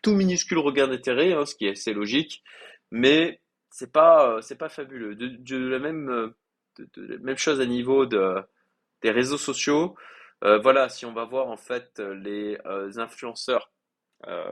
tout, 0.01 0.15
minuscule 0.15 0.59
regard 0.59 0.87
d'intérêt, 0.87 1.33
hein, 1.33 1.45
ce 1.45 1.55
qui 1.55 1.67
est 1.67 1.71
assez 1.71 1.93
logique, 1.93 2.43
mais 2.91 3.41
c'est 3.69 3.91
pas 3.91 4.41
c'est 4.41 4.57
pas 4.57 4.69
fabuleux. 4.69 5.15
De, 5.15 5.27
de 5.27 5.67
la 5.67 5.79
même 5.79 7.37
chose 7.37 7.59
à 7.61 7.65
niveau 7.65 8.05
de 8.05 8.41
des 9.01 9.11
réseaux 9.11 9.37
sociaux. 9.37 9.95
Euh, 10.43 10.59
voilà, 10.59 10.89
si 10.89 11.05
on 11.05 11.13
va 11.13 11.25
voir 11.25 11.47
en 11.47 11.57
fait 11.57 11.99
les 11.99 12.57
euh, 12.65 12.91
influenceurs 12.97 13.71
euh, 14.27 14.45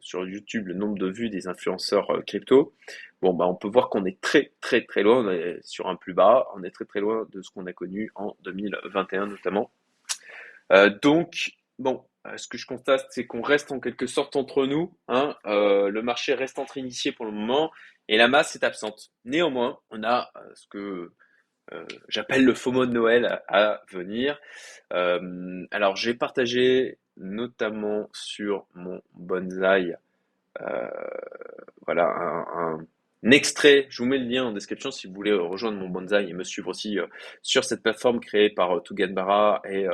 sur 0.00 0.26
YouTube, 0.26 0.66
le 0.68 0.74
nombre 0.74 0.98
de 0.98 1.10
vues 1.10 1.30
des 1.30 1.48
influenceurs 1.48 2.08
crypto, 2.26 2.74
bon 3.20 3.34
bah 3.34 3.46
on 3.46 3.54
peut 3.54 3.68
voir 3.68 3.88
qu'on 3.88 4.04
est 4.04 4.20
très 4.20 4.52
très 4.60 4.84
très 4.84 5.02
loin, 5.02 5.26
on 5.26 5.30
est 5.30 5.58
sur 5.62 5.88
un 5.88 5.96
plus 5.96 6.14
bas, 6.14 6.46
on 6.54 6.62
est 6.62 6.70
très 6.70 6.84
très 6.84 7.00
loin 7.00 7.26
de 7.30 7.42
ce 7.42 7.50
qu'on 7.50 7.66
a 7.66 7.72
connu 7.72 8.10
en 8.14 8.36
2021 8.44 9.26
notamment. 9.26 9.70
donc 11.02 11.52
bon, 11.78 12.04
ce 12.36 12.48
que 12.48 12.56
je 12.58 12.66
constate, 12.66 13.06
c'est 13.10 13.26
qu'on 13.26 13.42
reste 13.42 13.72
en 13.72 13.80
quelque 13.80 14.06
sorte 14.06 14.36
entre 14.36 14.66
nous. 14.66 14.96
Hein, 15.08 15.36
euh, 15.46 15.88
le 15.88 16.02
marché 16.02 16.34
reste 16.34 16.58
entre 16.58 16.76
initiés 16.76 17.12
pour 17.12 17.26
le 17.26 17.32
moment 17.32 17.70
et 18.08 18.16
la 18.16 18.28
masse 18.28 18.54
est 18.56 18.64
absente. 18.64 19.10
Néanmoins, 19.24 19.78
on 19.90 20.02
a 20.04 20.32
ce 20.54 20.66
que 20.68 21.12
euh, 21.72 21.84
j'appelle 22.08 22.44
le 22.44 22.54
FOMO 22.54 22.86
de 22.86 22.92
Noël 22.92 23.42
à, 23.48 23.82
venir. 23.90 24.38
Euh, 24.92 25.64
alors 25.70 25.96
j'ai 25.96 26.14
partagé 26.14 26.98
notamment 27.16 28.08
sur 28.12 28.66
mon 28.74 29.00
bonsaï, 29.14 29.96
euh, 30.60 30.90
voilà 31.86 32.06
un, 32.06 32.86
extrait. 33.30 33.86
Je 33.90 34.02
vous 34.02 34.08
mets 34.08 34.18
le 34.18 34.26
lien 34.26 34.44
en 34.44 34.52
description 34.52 34.90
si 34.90 35.06
vous 35.06 35.14
voulez 35.14 35.32
rejoindre 35.32 35.78
mon 35.78 35.88
bonsaï 35.88 36.30
et 36.30 36.32
me 36.32 36.42
suivre 36.42 36.68
aussi 36.68 36.98
sur 37.40 37.64
cette 37.64 37.82
plateforme 37.82 38.18
créée 38.18 38.50
par 38.50 38.82
Barra 39.10 39.62
et 39.64 39.86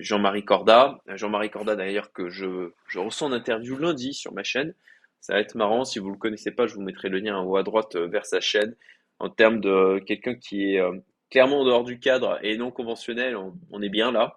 Jean-Marie 0.00 0.44
Corda. 0.44 0.98
Jean-Marie 1.14 1.50
Corda 1.50 1.76
d'ailleurs 1.76 2.12
que 2.12 2.28
je, 2.28 2.72
je 2.88 2.98
reçois 2.98 3.28
en 3.28 3.32
interview 3.32 3.76
lundi 3.76 4.12
sur 4.12 4.32
ma 4.32 4.42
chaîne. 4.42 4.74
Ça 5.20 5.34
va 5.34 5.40
être 5.40 5.54
marrant. 5.54 5.84
Si 5.84 5.98
vous 5.98 6.10
le 6.10 6.16
connaissez 6.16 6.50
pas, 6.50 6.66
je 6.66 6.74
vous 6.74 6.82
mettrai 6.82 7.08
le 7.08 7.18
lien 7.18 7.36
en 7.36 7.44
haut 7.44 7.56
à 7.56 7.62
droite 7.62 7.96
vers 7.96 8.26
sa 8.26 8.40
chaîne 8.40 8.74
en 9.20 9.30
termes 9.30 9.60
de 9.60 9.98
quelqu'un 10.00 10.34
qui 10.34 10.74
est 10.74 10.80
euh, 10.80 10.92
clairement 11.30 11.60
en 11.60 11.64
dehors 11.64 11.84
du 11.84 11.98
cadre 11.98 12.38
et 12.42 12.56
non 12.56 12.70
conventionnel, 12.70 13.36
on, 13.70 13.82
est 13.82 13.88
bien 13.88 14.12
là. 14.12 14.36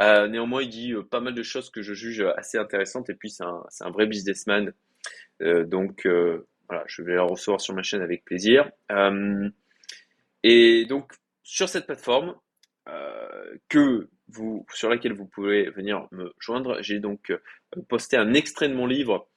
Euh, 0.00 0.28
néanmoins, 0.28 0.62
il 0.62 0.68
dit 0.68 0.92
euh, 0.92 1.02
pas 1.02 1.20
mal 1.20 1.34
de 1.34 1.42
choses 1.42 1.70
que 1.70 1.82
je 1.82 1.94
juge 1.94 2.20
assez 2.36 2.58
intéressantes 2.58 3.10
et 3.10 3.14
puis 3.14 3.30
c'est 3.30 3.44
un, 3.44 3.64
un, 3.80 3.90
vrai 3.90 4.06
businessman. 4.06 4.72
Euh, 5.42 5.64
donc 5.64 6.06
euh, 6.06 6.46
voilà, 6.68 6.84
je 6.86 7.02
vais 7.02 7.14
la 7.14 7.22
recevoir 7.22 7.60
sur 7.60 7.74
ma 7.74 7.82
chaîne 7.82 8.02
avec 8.02 8.24
plaisir. 8.24 8.70
et 10.44 10.84
donc 10.86 11.12
sur 11.42 11.68
cette 11.68 11.86
plateforme, 11.86 12.34
que 13.68 14.08
sur 14.74 14.88
laquelle 14.88 15.12
vous 15.12 15.26
pouvez 15.26 15.70
venir 15.70 16.06
me 16.12 16.32
joindre. 16.38 16.78
J'ai 16.80 17.00
donc 17.00 17.32
posté 17.88 18.16
un 18.16 18.34
extrait 18.34 18.68
de 18.68 18.74
mon 18.74 18.86
livre 18.86 19.28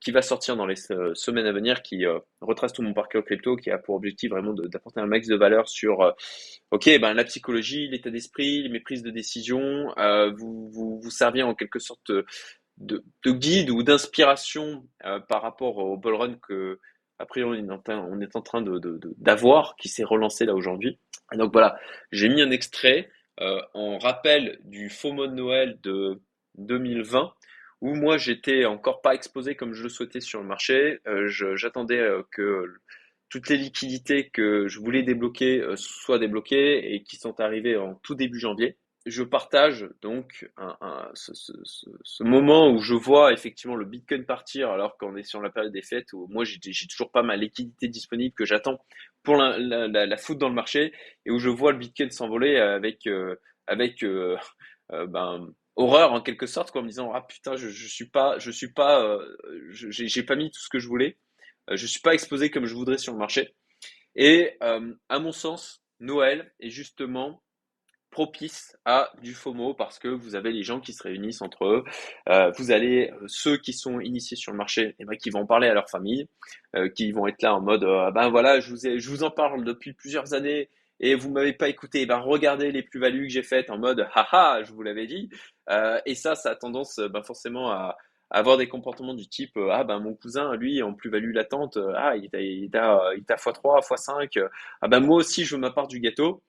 qui 0.00 0.12
va 0.12 0.22
sortir 0.22 0.56
dans 0.56 0.66
les 0.66 0.76
semaines 0.76 1.46
à 1.46 1.52
venir, 1.52 1.82
qui 1.82 2.04
retrace 2.40 2.72
tout 2.72 2.82
mon 2.82 2.94
parcours 2.94 3.24
crypto, 3.24 3.56
qui 3.56 3.70
a 3.70 3.78
pour 3.78 3.96
objectif 3.96 4.30
vraiment 4.30 4.52
d'apporter 4.52 5.00
un 5.00 5.06
max 5.06 5.26
de 5.26 5.34
valeur 5.34 5.68
sur, 5.68 6.14
ok, 6.70 7.00
ben 7.00 7.12
la 7.14 7.24
psychologie, 7.24 7.88
l'état 7.88 8.10
d'esprit, 8.10 8.68
mes 8.70 8.80
prises 8.80 9.02
de 9.02 9.10
décision, 9.10 9.92
vous, 10.36 10.70
vous 10.70 11.00
vous 11.02 11.10
servir 11.10 11.48
en 11.48 11.54
quelque 11.54 11.80
sorte 11.80 12.12
de, 12.78 13.04
guide 13.26 13.70
ou 13.70 13.82
d'inspiration 13.82 14.86
par 15.28 15.42
rapport 15.42 15.78
au 15.78 15.96
bull 15.96 16.14
run 16.14 16.34
que 16.36 16.78
a 17.18 17.26
priori 17.26 17.60
on 17.60 18.20
est 18.20 18.36
en 18.36 18.42
train 18.42 18.62
de 18.62 19.00
d'avoir, 19.18 19.76
qui 19.76 19.88
s'est 19.88 20.04
relancé 20.04 20.46
là 20.46 20.54
aujourd'hui. 20.54 20.98
Donc 21.32 21.52
voilà, 21.52 21.78
j'ai 22.12 22.28
mis 22.28 22.42
un 22.42 22.50
extrait 22.50 23.10
en 23.40 23.98
rappel 23.98 24.60
du 24.64 24.90
faux 24.90 25.12
mode 25.12 25.34
Noël 25.34 25.78
de 25.82 26.20
2020 26.58 27.32
où 27.80 27.94
moi 27.94 28.18
j'étais 28.18 28.64
encore 28.66 29.00
pas 29.00 29.14
exposé 29.14 29.54
comme 29.54 29.72
je 29.72 29.82
le 29.82 29.88
souhaitais 29.88 30.20
sur 30.20 30.40
le 30.40 30.46
marché. 30.46 31.00
Euh, 31.06 31.28
j'attendais 31.56 31.98
euh, 31.98 32.22
que 32.30 32.74
toutes 33.28 33.48
les 33.48 33.56
liquidités 33.56 34.28
que 34.28 34.68
je 34.68 34.78
voulais 34.80 35.02
débloquer 35.02 35.60
euh, 35.60 35.76
soient 35.76 36.18
débloquées 36.18 36.94
et 36.94 37.02
qui 37.02 37.16
sont 37.16 37.40
arrivées 37.40 37.76
en 37.76 37.94
tout 37.94 38.14
début 38.14 38.38
janvier. 38.38 38.76
Je 39.06 39.22
partage 39.22 39.88
donc 40.02 40.50
un, 40.58 41.10
ce, 41.14 41.32
ce, 41.32 41.52
ce, 41.64 42.22
moment 42.22 42.70
où 42.70 42.80
je 42.80 42.94
vois 42.94 43.32
effectivement 43.32 43.74
le 43.74 43.86
Bitcoin 43.86 44.26
partir 44.26 44.70
alors 44.70 44.98
qu'on 44.98 45.16
est 45.16 45.22
sur 45.22 45.40
la 45.40 45.48
période 45.48 45.72
des 45.72 45.80
fêtes 45.80 46.12
où 46.12 46.26
moi 46.28 46.44
j'ai 46.44 46.58
toujours 46.86 47.10
pas 47.10 47.22
ma 47.22 47.36
liquidité 47.36 47.88
disponible 47.88 48.34
que 48.34 48.44
j'attends 48.44 48.78
pour 49.22 49.36
la, 49.36 49.58
la, 49.58 49.88
la, 49.88 50.04
la 50.04 50.16
foutre 50.18 50.40
dans 50.40 50.50
le 50.50 50.54
marché 50.54 50.92
et 51.24 51.30
où 51.30 51.38
je 51.38 51.48
vois 51.48 51.72
le 51.72 51.78
Bitcoin 51.78 52.10
s'envoler 52.10 52.58
avec 52.58 53.08
avec 53.66 54.04
ben, 54.90 55.48
horreur 55.76 56.12
en 56.12 56.20
quelque 56.20 56.46
sorte, 56.46 56.70
quoi, 56.70 56.80
en 56.80 56.84
me 56.84 56.88
disant 56.88 57.12
ah 57.14 57.22
putain 57.22 57.56
je, 57.56 57.68
je 57.68 57.88
suis 57.88 58.08
pas 58.08 58.38
je 58.38 58.50
suis 58.50 58.72
pas 58.72 59.02
euh, 59.02 59.36
j'ai 59.70 60.22
pas 60.22 60.36
mis 60.36 60.50
tout 60.50 60.60
ce 60.60 60.68
que 60.68 60.78
je 60.78 60.88
voulais, 60.88 61.18
euh, 61.70 61.76
je 61.76 61.86
suis 61.86 62.00
pas 62.00 62.14
exposé 62.14 62.50
comme 62.50 62.66
je 62.66 62.74
voudrais 62.74 62.98
sur 62.98 63.12
le 63.12 63.18
marché. 63.18 63.54
Et 64.14 64.56
euh, 64.62 64.94
à 65.08 65.18
mon 65.18 65.32
sens, 65.32 65.82
Noël 66.00 66.52
est 66.60 66.70
justement 66.70 67.42
propice 68.10 68.76
à 68.84 69.10
du 69.22 69.34
FOMO 69.34 69.74
parce 69.74 69.98
que 69.98 70.08
vous 70.08 70.34
avez 70.34 70.52
les 70.52 70.62
gens 70.62 70.80
qui 70.80 70.92
se 70.92 71.02
réunissent 71.02 71.42
entre 71.42 71.64
eux, 71.64 71.84
vous 72.58 72.70
allez 72.70 73.12
ceux 73.26 73.56
qui 73.56 73.72
sont 73.72 74.00
initiés 74.00 74.36
sur 74.36 74.52
le 74.52 74.58
marché, 74.58 74.96
eh 74.98 75.04
ben, 75.04 75.16
qui 75.16 75.30
vont 75.30 75.46
parler 75.46 75.68
à 75.68 75.74
leur 75.74 75.88
famille, 75.88 76.28
qui 76.94 77.12
vont 77.12 77.26
être 77.26 77.42
là 77.42 77.54
en 77.54 77.60
mode 77.60 77.84
ah 77.84 78.10
ben 78.10 78.28
voilà 78.28 78.60
je 78.60 78.70
vous 78.70 78.98
je 78.98 79.10
vous 79.10 79.22
en 79.22 79.30
parle 79.30 79.64
depuis 79.64 79.92
plusieurs 79.92 80.34
années 80.34 80.68
et 81.00 81.14
vous 81.14 81.30
m'avez 81.30 81.54
pas 81.54 81.68
écouté, 81.68 82.06
ben 82.06 82.18
regardez 82.18 82.70
les 82.72 82.82
plus-values 82.82 83.26
que 83.26 83.32
j'ai 83.32 83.42
faites 83.42 83.70
en 83.70 83.78
mode 83.78 84.06
haha, 84.14 84.62
je 84.62 84.72
vous 84.72 84.82
l'avais 84.82 85.06
dit. 85.06 85.30
Euh, 85.70 85.98
et 86.06 86.14
ça, 86.14 86.34
ça 86.34 86.50
a 86.50 86.56
tendance 86.56 87.00
ben, 87.10 87.22
forcément 87.22 87.70
à, 87.70 87.96
avoir 88.30 88.58
des 88.58 88.68
comportements 88.68 89.14
du 89.14 89.26
type 89.28 89.56
euh, 89.56 89.70
ah 89.72 89.82
ben 89.82 89.98
mon 89.98 90.14
cousin 90.14 90.54
lui 90.54 90.84
en 90.84 90.94
plus-value 90.94 91.32
latente 91.32 91.78
euh, 91.78 91.92
ah 91.96 92.14
il 92.14 92.30
est 92.32 92.46
il 92.58 92.76
à 92.76 93.10
il 93.16 93.24
x3 93.24 93.84
x5 93.84 94.48
ah 94.82 94.86
ben 94.86 95.00
moi 95.00 95.16
aussi 95.16 95.44
je 95.44 95.56
veux 95.56 95.60
ma 95.60 95.72
part 95.72 95.88
du 95.88 95.98
gâteau 95.98 96.40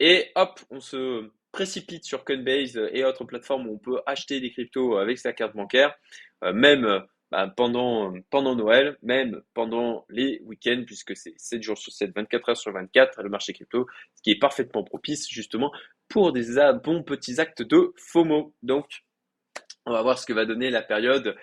et 0.00 0.32
hop 0.34 0.58
on 0.70 0.80
se 0.80 1.30
précipite 1.52 2.04
sur 2.04 2.24
Coinbase 2.24 2.80
et 2.92 3.04
autres 3.04 3.24
plateformes 3.24 3.68
où 3.68 3.74
on 3.74 3.78
peut 3.78 4.00
acheter 4.06 4.40
des 4.40 4.50
cryptos 4.50 4.96
avec 4.96 5.18
sa 5.18 5.32
carte 5.32 5.54
bancaire 5.54 5.94
même 6.42 7.04
bah, 7.30 7.46
pendant, 7.56 8.12
pendant 8.30 8.56
Noël, 8.56 8.98
même 9.02 9.40
pendant 9.54 10.04
les 10.08 10.40
week-ends, 10.44 10.82
puisque 10.84 11.16
c'est 11.16 11.34
7 11.36 11.62
jours 11.62 11.78
sur 11.78 11.92
7, 11.92 12.12
24 12.12 12.48
heures 12.48 12.56
sur 12.56 12.72
24, 12.72 13.22
le 13.22 13.28
marché 13.28 13.52
crypto, 13.52 13.86
ce 14.16 14.22
qui 14.22 14.32
est 14.32 14.38
parfaitement 14.38 14.82
propice 14.82 15.28
justement 15.28 15.72
pour 16.08 16.32
des 16.32 16.56
bons 16.82 17.04
petits 17.04 17.40
actes 17.40 17.62
de 17.62 17.92
FOMO. 17.96 18.52
Donc, 18.64 19.04
on 19.86 19.92
va 19.92 20.02
voir 20.02 20.18
ce 20.18 20.26
que 20.26 20.32
va 20.32 20.44
donner 20.44 20.70
la 20.70 20.82
période 20.82 21.36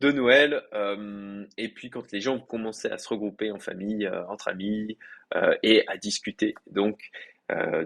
de 0.00 0.12
Noël, 0.12 0.62
euh, 0.74 1.46
et 1.56 1.68
puis 1.68 1.88
quand 1.88 2.10
les 2.12 2.20
gens 2.20 2.36
vont 2.36 2.44
commencer 2.44 2.88
à 2.88 2.98
se 2.98 3.08
regrouper 3.08 3.52
en 3.52 3.58
famille, 3.58 4.04
euh, 4.04 4.26
entre 4.26 4.48
amis, 4.48 4.98
euh, 5.34 5.56
et 5.62 5.86
à 5.86 5.96
discuter 5.96 6.54
donc 6.66 7.00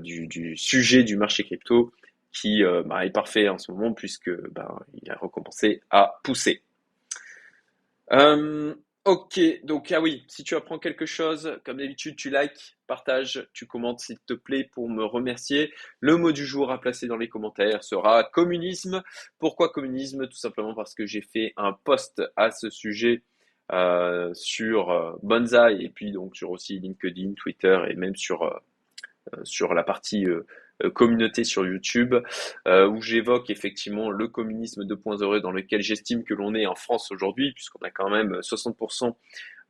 du, 0.01 0.27
du, 0.27 0.57
sujet 0.57 1.03
du 1.03 1.16
marché 1.16 1.42
crypto 1.42 1.92
qui 2.33 2.62
bah, 2.85 3.05
est 3.05 3.11
parfait 3.11 3.49
en 3.49 3.59
ce 3.59 3.73
moment 3.73 3.92
puisque 3.92 4.31
bah, 4.53 4.79
il 5.03 5.11
a 5.11 5.16
recommencé 5.16 5.81
à 5.90 6.21
pousser. 6.23 6.62
Euh, 8.12 8.75
ok, 9.05 9.40
donc 9.64 9.90
ah 9.92 10.01
oui, 10.01 10.25
si 10.29 10.45
tu 10.45 10.55
apprends 10.55 10.79
quelque 10.79 11.07
chose, 11.07 11.59
comme 11.64 11.79
d'habitude, 11.79 12.16
tu 12.16 12.31
likes, 12.31 12.77
partages, 12.87 13.49
tu 13.53 13.66
commentes 13.66 14.01
s'il 14.01 14.19
te 14.21 14.35
plaît 14.35 14.69
pour 14.73 14.88
me 14.88 15.05
remercier. 15.05 15.73
Le 16.01 16.16
mot 16.16 16.33
du 16.33 16.47
jour 16.47 16.71
à 16.71 16.81
placer 16.81 17.07
dans 17.07 17.16
les 17.16 17.29
commentaires 17.29 17.83
sera 17.83 18.25
communisme. 18.25 19.03
Pourquoi 19.38 19.71
communisme? 19.71 20.29
Tout 20.29 20.37
simplement 20.37 20.75
parce 20.75 20.95
que 20.95 21.07
j'ai 21.07 21.23
fait 21.23 21.53
un 21.57 21.73
post 21.73 22.23
à 22.37 22.51
ce 22.51 22.71
sujet 22.71 23.23
euh, 23.73 24.33
sur 24.35 24.90
euh, 24.90 25.12
Bonsai 25.23 25.79
et 25.81 25.88
puis 25.88 26.12
donc 26.12 26.37
sur 26.37 26.51
aussi 26.51 26.79
LinkedIn, 26.79 27.33
Twitter 27.35 27.81
et 27.88 27.95
même 27.95 28.14
sur, 28.14 28.42
euh, 28.42 28.57
sur 29.45 29.75
la 29.75 29.83
partie 29.83 30.27
euh, 30.85 30.91
communauté 30.91 31.43
sur 31.43 31.67
YouTube 31.67 32.15
euh, 32.69 32.87
où 32.87 33.01
j'évoque 33.01 33.49
effectivement 33.49 34.11
le 34.11 34.29
communisme 34.29 34.83
2.0 34.83 35.41
dans 35.41 35.51
lequel 35.51 35.81
j'estime 35.81 36.23
que 36.23 36.35
l'on 36.35 36.55
est 36.55 36.67
en 36.67 36.75
France 36.75 37.11
aujourd'hui 37.11 37.55
puisqu'on 37.55 37.79
a 37.79 37.91
quand 37.91 38.11
même 38.11 38.41
60% 38.41 39.15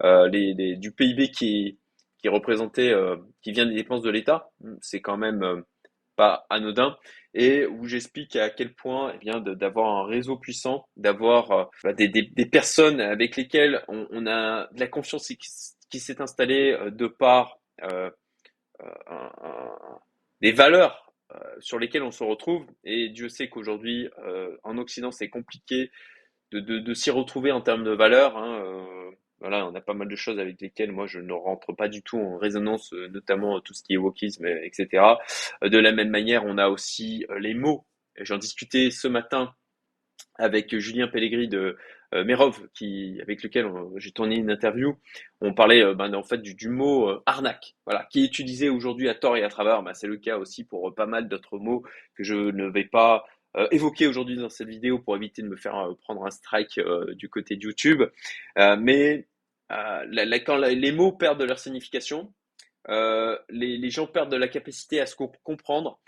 euh, 0.02 0.28
du 0.28 0.90
PIB 0.90 1.30
qui 1.30 1.78
qui 2.18 2.28
représenté 2.28 2.92
qui 3.40 3.52
vient 3.52 3.66
des 3.66 3.74
dépenses 3.74 4.02
de 4.02 4.10
l'État. 4.10 4.50
C'est 4.80 5.00
quand 5.00 5.18
même 5.18 5.62
pas 6.16 6.46
anodin. 6.48 6.96
Et 7.34 7.66
où 7.66 7.86
j'explique 7.86 8.34
à 8.36 8.48
quel 8.48 8.74
point 8.74 9.12
eh 9.14 9.18
bien 9.18 9.38
d'avoir 9.40 9.98
un 9.98 10.06
réseau 10.06 10.38
puissant 10.38 10.88
d'avoir 10.96 11.70
bah, 11.84 11.92
des, 11.92 12.08
des, 12.08 12.46
personnes 12.46 13.02
avec 13.02 13.36
lesquelles 13.36 13.84
on, 13.88 14.08
on, 14.10 14.26
a 14.26 14.66
de 14.72 14.80
la 14.80 14.86
confiance 14.88 15.28
qui, 15.28 15.36
qui 15.90 16.00
s'est 16.00 16.22
installée 16.22 16.76
de 16.90 17.06
par 17.06 17.60
euh, 18.82 19.68
des 20.40 20.52
valeurs 20.52 21.12
euh, 21.34 21.38
sur 21.60 21.78
lesquelles 21.78 22.02
on 22.02 22.10
se 22.10 22.24
retrouve. 22.24 22.66
Et 22.84 23.08
Dieu 23.08 23.28
sait 23.28 23.48
qu'aujourd'hui, 23.48 24.08
euh, 24.24 24.56
en 24.64 24.78
Occident, 24.78 25.10
c'est 25.10 25.28
compliqué 25.28 25.90
de, 26.52 26.60
de, 26.60 26.94
s'y 26.94 27.10
retrouver 27.10 27.52
en 27.52 27.60
termes 27.60 27.84
de 27.84 27.90
valeurs. 27.90 28.36
Hein, 28.36 28.62
voilà, 29.40 29.66
on 29.66 29.74
a 29.74 29.80
pas 29.80 29.94
mal 29.94 30.08
de 30.08 30.16
choses 30.16 30.38
avec 30.38 30.60
lesquelles 30.60 30.92
moi 30.92 31.06
je 31.06 31.18
ne 31.18 31.32
rentre 31.32 31.74
pas 31.74 31.88
du 31.88 32.02
tout 32.02 32.18
en 32.18 32.38
résonance, 32.38 32.92
notamment 32.92 33.60
tout 33.60 33.74
ce 33.74 33.82
qui 33.82 33.94
est 33.94 33.98
wokisme, 33.98 34.46
etc. 34.46 35.04
De 35.62 35.78
la 35.78 35.92
même 35.92 36.10
manière, 36.10 36.44
on 36.46 36.56
a 36.56 36.68
aussi 36.68 37.26
les 37.38 37.52
mots. 37.52 37.84
J'en 38.20 38.38
discutais 38.38 38.90
ce 38.90 39.08
matin 39.08 39.54
avec 40.38 40.76
Julien 40.78 41.08
Pellegrini 41.08 41.48
de 41.48 41.76
euh, 42.14 42.24
Merov, 42.24 42.68
qui, 42.72 43.18
avec 43.20 43.42
lequel 43.42 43.66
j'ai 43.96 44.12
tourné 44.12 44.36
une 44.36 44.50
interview, 44.50 44.96
on 45.40 45.54
parlait 45.54 45.82
euh, 45.82 45.94
ben, 45.94 46.14
en 46.14 46.22
fait 46.22 46.38
du, 46.38 46.68
mot 46.68 47.08
euh, 47.08 47.22
arnaque, 47.26 47.74
voilà, 47.84 48.06
qui 48.10 48.22
est 48.22 48.26
utilisé 48.26 48.68
aujourd'hui 48.68 49.08
à 49.08 49.14
tort 49.14 49.36
et 49.36 49.42
à 49.42 49.48
travers. 49.48 49.82
Ben, 49.82 49.92
c'est 49.92 50.06
le 50.06 50.16
cas 50.16 50.38
aussi 50.38 50.64
pour 50.64 50.94
pas 50.94 51.06
mal 51.06 51.28
d'autres 51.28 51.58
mots 51.58 51.82
que 52.14 52.22
je 52.22 52.34
ne 52.34 52.68
vais 52.68 52.84
pas 52.84 53.24
évoquer 53.70 54.06
aujourd'hui 54.06 54.36
dans 54.36 54.50
cette 54.50 54.68
vidéo 54.68 54.98
pour 54.98 55.16
éviter 55.16 55.40
de 55.40 55.48
me 55.48 55.56
faire 55.56 55.88
prendre 56.02 56.26
un 56.26 56.30
strike 56.30 56.78
du 57.14 57.30
côté 57.30 57.56
de 57.56 57.62
YouTube. 57.64 58.02
mais 58.78 59.26
quand 59.70 60.56
les 60.58 60.92
mots 60.92 61.12
perdent 61.12 61.40
de 61.40 61.46
leur 61.46 61.58
signification, 61.58 62.34
les, 62.86 63.90
gens 63.90 64.06
perdent 64.06 64.30
de 64.30 64.36
la 64.36 64.48
capacité 64.48 65.00
à 65.00 65.06
se 65.06 65.16
comprendre 65.16 65.98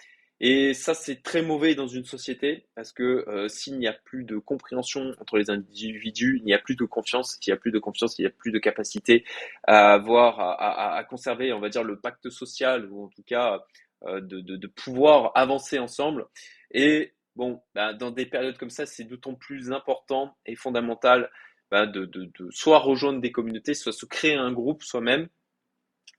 et 0.40 0.72
ça, 0.72 0.94
c'est 0.94 1.22
très 1.22 1.42
mauvais 1.42 1.74
dans 1.74 1.88
une 1.88 2.05
société 2.05 2.66
parce 2.77 2.92
que 2.92 3.24
euh, 3.29 3.48
s'il 3.48 3.77
n'y 3.79 3.88
a 3.88 3.92
plus 3.92 4.22
de 4.22 4.38
compréhension 4.38 5.12
entre 5.20 5.37
les 5.37 5.51
individus, 5.51 6.37
il 6.38 6.44
n'y 6.44 6.55
a 6.55 6.59
plus 6.59 6.77
de 6.77 6.85
confiance. 6.85 7.37
S'il 7.40 7.53
n'y 7.53 7.57
a 7.57 7.61
plus 7.61 7.72
de 7.72 7.81
confiance, 7.81 8.18
il 8.18 8.22
n'y 8.22 8.29
a 8.29 8.31
plus 8.31 8.53
de 8.53 8.59
capacité 8.61 9.24
à 9.64 9.94
avoir, 9.94 10.38
à, 10.38 11.03
conserver, 11.05 11.53
on 11.53 11.59
va 11.59 11.70
dire, 11.70 11.83
le 11.83 11.98
pacte 11.98 12.31
social 12.31 12.88
ou 12.90 13.07
en 13.07 13.09
tout 13.09 13.24
cas 13.24 13.64
euh, 14.05 14.20
de, 14.20 14.66
pouvoir 14.68 15.33
avancer 15.35 15.81
ensemble. 15.81 16.27
Et 16.70 17.14
bon, 17.35 17.61
bah, 17.74 17.92
dans 17.92 18.12
des 18.12 18.27
périodes 18.27 18.59
comme 18.59 18.70
ça, 18.70 18.87
c'est 18.87 19.05
d'autant 19.05 19.35
plus 19.35 19.72
important 19.72 20.37
et 20.46 20.55
fondamental 20.55 21.31
bah, 21.72 21.87
de, 21.87 22.05
de, 22.05 22.31
soit 22.51 22.79
rejoindre 22.79 23.20
des 23.20 23.33
communautés, 23.33 23.74
soit 23.74 23.92
se 23.92 24.07
créer 24.07 24.35
un 24.35 24.53
groupe 24.53 24.85
soi-même 24.85 25.29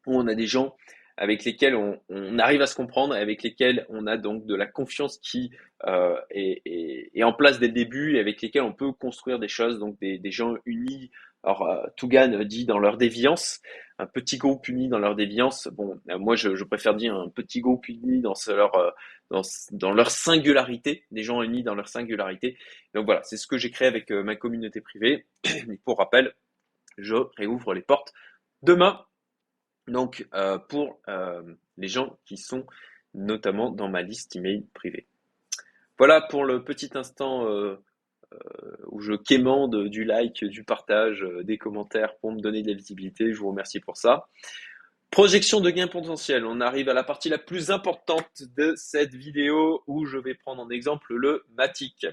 où 0.05 0.17
on 0.17 0.27
a 0.27 0.35
des 0.35 0.47
gens 0.47 0.75
avec 1.19 1.43
lesquels 1.43 1.75
on, 1.75 1.99
on, 2.07 2.39
arrive 2.39 2.61
à 2.61 2.65
se 2.65 2.75
comprendre, 2.75 3.13
avec 3.13 3.43
lesquels 3.43 3.85
on 3.89 4.07
a 4.07 4.15
donc 4.15 4.45
de 4.45 4.55
la 4.55 4.65
confiance 4.65 5.17
qui 5.17 5.51
euh, 5.85 6.15
est, 6.31 6.61
est, 6.65 7.11
est, 7.13 7.23
en 7.23 7.33
place 7.33 7.59
dès 7.59 7.67
le 7.67 7.73
début 7.73 8.15
et 8.15 8.21
avec 8.21 8.41
lesquels 8.41 8.61
on 8.61 8.71
peut 8.71 8.93
construire 8.93 9.37
des 9.37 9.49
choses, 9.49 9.79
donc 9.79 9.99
des, 9.99 10.17
des 10.17 10.31
gens 10.31 10.55
unis. 10.65 11.11
Alors, 11.43 11.63
euh, 11.63 11.85
Tougan 11.97 12.45
dit 12.45 12.65
dans 12.65 12.79
leur 12.79 12.95
déviance, 12.95 13.61
un 13.97 14.07
petit 14.07 14.37
groupe 14.37 14.65
uni 14.69 14.87
dans 14.87 14.97
leur 14.97 15.15
déviance. 15.15 15.67
Bon, 15.73 15.99
euh, 16.09 16.17
moi, 16.17 16.37
je, 16.37 16.55
je, 16.55 16.63
préfère 16.63 16.95
dire 16.95 17.13
un 17.13 17.27
petit 17.27 17.59
groupe 17.59 17.89
uni 17.89 18.21
dans 18.21 18.33
leur, 18.47 18.75
euh, 18.75 18.91
dans, 19.71 19.91
leur 19.91 20.11
singularité, 20.11 21.03
des 21.11 21.23
gens 21.23 21.41
unis 21.43 21.63
dans 21.63 21.75
leur 21.75 21.89
singularité. 21.89 22.57
Donc 22.93 23.03
voilà, 23.03 23.23
c'est 23.23 23.35
ce 23.35 23.45
que 23.45 23.57
j'ai 23.57 23.71
créé 23.71 23.89
avec 23.89 24.09
ma 24.09 24.37
communauté 24.37 24.79
privée. 24.79 25.25
Et 25.43 25.79
pour 25.83 25.97
rappel, 25.97 26.33
je 26.97 27.15
réouvre 27.35 27.73
les 27.73 27.81
portes 27.81 28.13
demain 28.63 29.05
donc, 29.89 30.27
euh, 30.33 30.57
pour 30.57 30.99
euh, 31.07 31.41
les 31.77 31.87
gens 31.87 32.17
qui 32.25 32.37
sont 32.37 32.65
notamment 33.13 33.71
dans 33.71 33.89
ma 33.89 34.01
liste 34.01 34.35
email 34.35 34.65
privée. 34.73 35.07
Voilà 35.97 36.21
pour 36.21 36.45
le 36.45 36.63
petit 36.63 36.89
instant 36.93 37.45
euh, 37.47 37.77
où 38.87 39.01
je 39.01 39.13
quémande 39.13 39.87
du 39.89 40.03
like, 40.03 40.45
du 40.45 40.63
partage, 40.63 41.25
des 41.43 41.57
commentaires 41.57 42.15
pour 42.17 42.31
me 42.31 42.39
donner 42.39 42.61
de 42.61 42.69
la 42.69 42.75
visibilité. 42.75 43.33
Je 43.33 43.39
vous 43.39 43.49
remercie 43.49 43.79
pour 43.79 43.97
ça. 43.97 44.27
Projection 45.09 45.59
de 45.59 45.71
gain 45.71 45.87
potentiel. 45.87 46.45
On 46.45 46.61
arrive 46.61 46.87
à 46.87 46.93
la 46.93 47.03
partie 47.03 47.29
la 47.29 47.39
plus 47.39 47.71
importante 47.71 48.43
de 48.55 48.75
cette 48.75 49.15
vidéo 49.15 49.83
où 49.87 50.05
je 50.05 50.19
vais 50.19 50.35
prendre 50.35 50.61
en 50.61 50.69
exemple 50.69 51.15
le 51.15 51.43
Matic. 51.57 52.05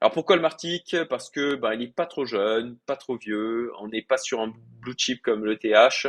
Alors 0.00 0.12
pourquoi 0.12 0.36
le 0.36 0.42
Matic 0.42 0.96
Parce 1.08 1.30
que 1.30 1.54
bah, 1.54 1.74
n'est 1.76 1.88
pas 1.88 2.06
trop 2.06 2.26
jeune, 2.26 2.76
pas 2.86 2.96
trop 2.96 3.16
vieux, 3.16 3.72
on 3.80 3.88
n'est 3.88 4.02
pas 4.02 4.18
sur 4.18 4.40
un 4.40 4.52
blue 4.80 4.94
chip 4.96 5.22
comme 5.22 5.44
le 5.44 5.56
TH. 5.56 6.08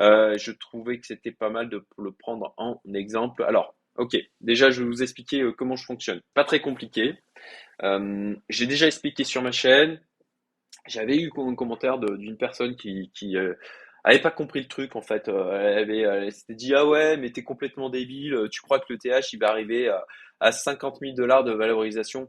Euh, 0.00 0.36
je 0.38 0.52
trouvais 0.52 0.98
que 0.98 1.06
c'était 1.06 1.32
pas 1.32 1.48
mal 1.50 1.68
de 1.70 1.84
le 1.98 2.12
prendre 2.12 2.52
en 2.58 2.80
exemple. 2.94 3.42
Alors, 3.44 3.74
ok, 3.96 4.16
déjà 4.40 4.70
je 4.70 4.82
vais 4.82 4.88
vous 4.88 5.02
expliquer 5.02 5.44
comment 5.56 5.76
je 5.76 5.84
fonctionne. 5.84 6.20
Pas 6.34 6.44
très 6.44 6.60
compliqué. 6.60 7.14
Euh, 7.82 8.36
j'ai 8.48 8.66
déjà 8.66 8.86
expliqué 8.86 9.24
sur 9.24 9.42
ma 9.42 9.52
chaîne. 9.52 10.00
J'avais 10.86 11.16
eu 11.16 11.30
un 11.36 11.54
commentaire 11.54 11.98
d'une 11.98 12.36
personne 12.36 12.76
qui, 12.76 13.10
qui 13.14 13.36
euh, 13.36 13.54
avait 14.04 14.20
pas 14.20 14.30
compris 14.30 14.60
le 14.60 14.68
truc 14.68 14.96
en 14.96 15.02
fait. 15.02 15.28
Euh, 15.28 15.52
elle 15.52 15.90
avait, 15.90 16.30
s'était 16.30 16.54
dit 16.54 16.74
ah 16.74 16.86
ouais 16.86 17.16
mais 17.16 17.30
t'es 17.30 17.44
complètement 17.44 17.88
débile. 17.90 18.48
Tu 18.50 18.60
crois 18.60 18.80
que 18.80 18.92
le 18.92 18.98
TH 18.98 19.32
il 19.32 19.38
va 19.38 19.48
arriver 19.48 19.88
à, 19.88 20.04
à 20.40 20.52
50 20.52 20.98
000 21.00 21.14
dollars 21.14 21.44
de 21.44 21.52
valorisation? 21.52 22.28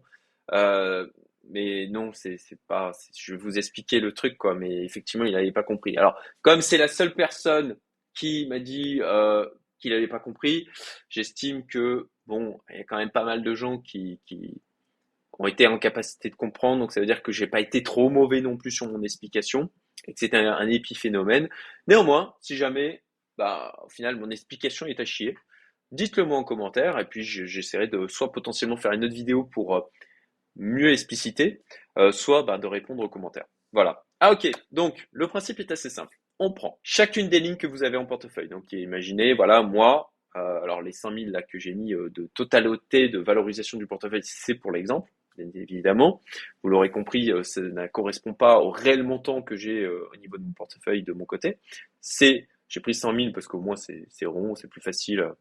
Euh, 0.51 1.07
mais 1.49 1.87
non, 1.87 2.11
c'est 2.13 2.37
c'est 2.37 2.59
pas. 2.67 2.91
Je 3.17 3.33
vais 3.33 3.37
vous 3.37 3.57
expliquer 3.57 3.99
le 3.99 4.13
truc 4.13 4.37
quoi. 4.37 4.55
Mais 4.55 4.83
effectivement, 4.83 5.25
il 5.25 5.33
n'avait 5.33 5.51
pas 5.51 5.63
compris. 5.63 5.97
Alors 5.97 6.19
comme 6.41 6.61
c'est 6.61 6.77
la 6.77 6.87
seule 6.87 7.13
personne 7.13 7.77
qui 8.15 8.47
m'a 8.47 8.59
dit 8.59 8.99
euh, 9.01 9.47
qu'il 9.79 9.91
n'avait 9.91 10.07
pas 10.07 10.19
compris, 10.19 10.67
j'estime 11.09 11.65
que 11.65 12.09
bon, 12.25 12.59
il 12.69 12.77
y 12.77 12.81
a 12.81 12.83
quand 12.83 12.97
même 12.97 13.11
pas 13.11 13.25
mal 13.25 13.43
de 13.43 13.53
gens 13.53 13.79
qui, 13.79 14.19
qui 14.25 14.61
ont 15.39 15.47
été 15.47 15.67
en 15.67 15.79
capacité 15.79 16.29
de 16.29 16.35
comprendre. 16.35 16.79
Donc 16.79 16.91
ça 16.91 16.99
veut 16.99 17.05
dire 17.05 17.23
que 17.23 17.31
j'ai 17.31 17.47
pas 17.47 17.59
été 17.59 17.83
trop 17.83 18.09
mauvais 18.09 18.41
non 18.41 18.57
plus 18.57 18.71
sur 18.71 18.87
mon 18.87 19.01
explication 19.01 19.69
et 20.07 20.13
que 20.13 20.19
c'était 20.19 20.37
un, 20.37 20.67
épiphénomène. 20.67 21.49
Néanmoins, 21.87 22.35
si 22.41 22.55
jamais, 22.55 23.03
bah, 23.37 23.73
au 23.85 23.89
final, 23.89 24.17
mon 24.17 24.29
explication 24.29 24.85
est 24.85 24.99
à 24.99 25.05
chier, 25.05 25.35
dites-le 25.91 26.25
moi 26.25 26.37
en 26.37 26.43
commentaire 26.43 26.99
et 26.99 27.05
puis 27.05 27.23
j'essaierai 27.23 27.87
de 27.87 28.07
soit 28.07 28.31
potentiellement 28.31 28.77
faire 28.77 28.91
une 28.91 29.05
autre 29.05 29.13
vidéo 29.13 29.43
pour 29.43 29.75
euh, 29.75 29.81
mieux 30.55 30.91
expliciter, 30.91 31.61
euh, 31.97 32.11
soit 32.11 32.43
bah, 32.43 32.57
de 32.57 32.67
répondre 32.67 33.03
aux 33.03 33.09
commentaires. 33.09 33.45
Voilà. 33.71 34.03
Ah 34.19 34.31
ok, 34.31 34.49
donc 34.71 35.07
le 35.11 35.27
principe 35.27 35.59
est 35.59 35.71
assez 35.71 35.89
simple. 35.89 36.15
On 36.39 36.53
prend 36.53 36.79
chacune 36.83 37.29
des 37.29 37.39
lignes 37.39 37.57
que 37.57 37.67
vous 37.67 37.83
avez 37.83 37.97
en 37.97 38.05
portefeuille. 38.05 38.49
Donc 38.49 38.71
imaginez, 38.71 39.33
voilà, 39.33 39.61
moi, 39.61 40.11
euh, 40.35 40.61
alors 40.61 40.81
les 40.81 40.91
5000 40.91 41.31
là 41.31 41.41
que 41.41 41.59
j'ai 41.59 41.73
mis 41.73 41.91
de 41.91 42.29
totalité 42.33 43.09
de 43.09 43.19
valorisation 43.19 43.77
du 43.77 43.87
portefeuille, 43.87 44.21
c'est 44.23 44.55
pour 44.55 44.71
l'exemple 44.71 45.11
bien 45.37 45.49
évidemment. 45.53 46.21
Vous 46.61 46.69
l'aurez 46.69 46.91
compris, 46.91 47.31
euh, 47.31 47.43
ça 47.43 47.61
ne 47.61 47.87
correspond 47.87 48.33
pas 48.33 48.59
au 48.59 48.69
réel 48.69 49.03
montant 49.03 49.41
que 49.41 49.55
j'ai 49.55 49.81
euh, 49.81 50.07
au 50.13 50.17
niveau 50.17 50.37
de 50.37 50.43
mon 50.43 50.53
portefeuille 50.53 51.03
de 51.03 51.13
mon 51.13 51.25
côté. 51.25 51.57
C'est, 52.01 52.47
j'ai 52.67 52.79
pris 52.79 52.93
100 52.93 53.15
000 53.15 53.33
parce 53.33 53.47
qu'au 53.47 53.59
moins 53.59 53.75
c'est 53.75 54.25
rond, 54.25 54.55
c'est 54.55 54.67
plus 54.67 54.81
facile 54.81 55.31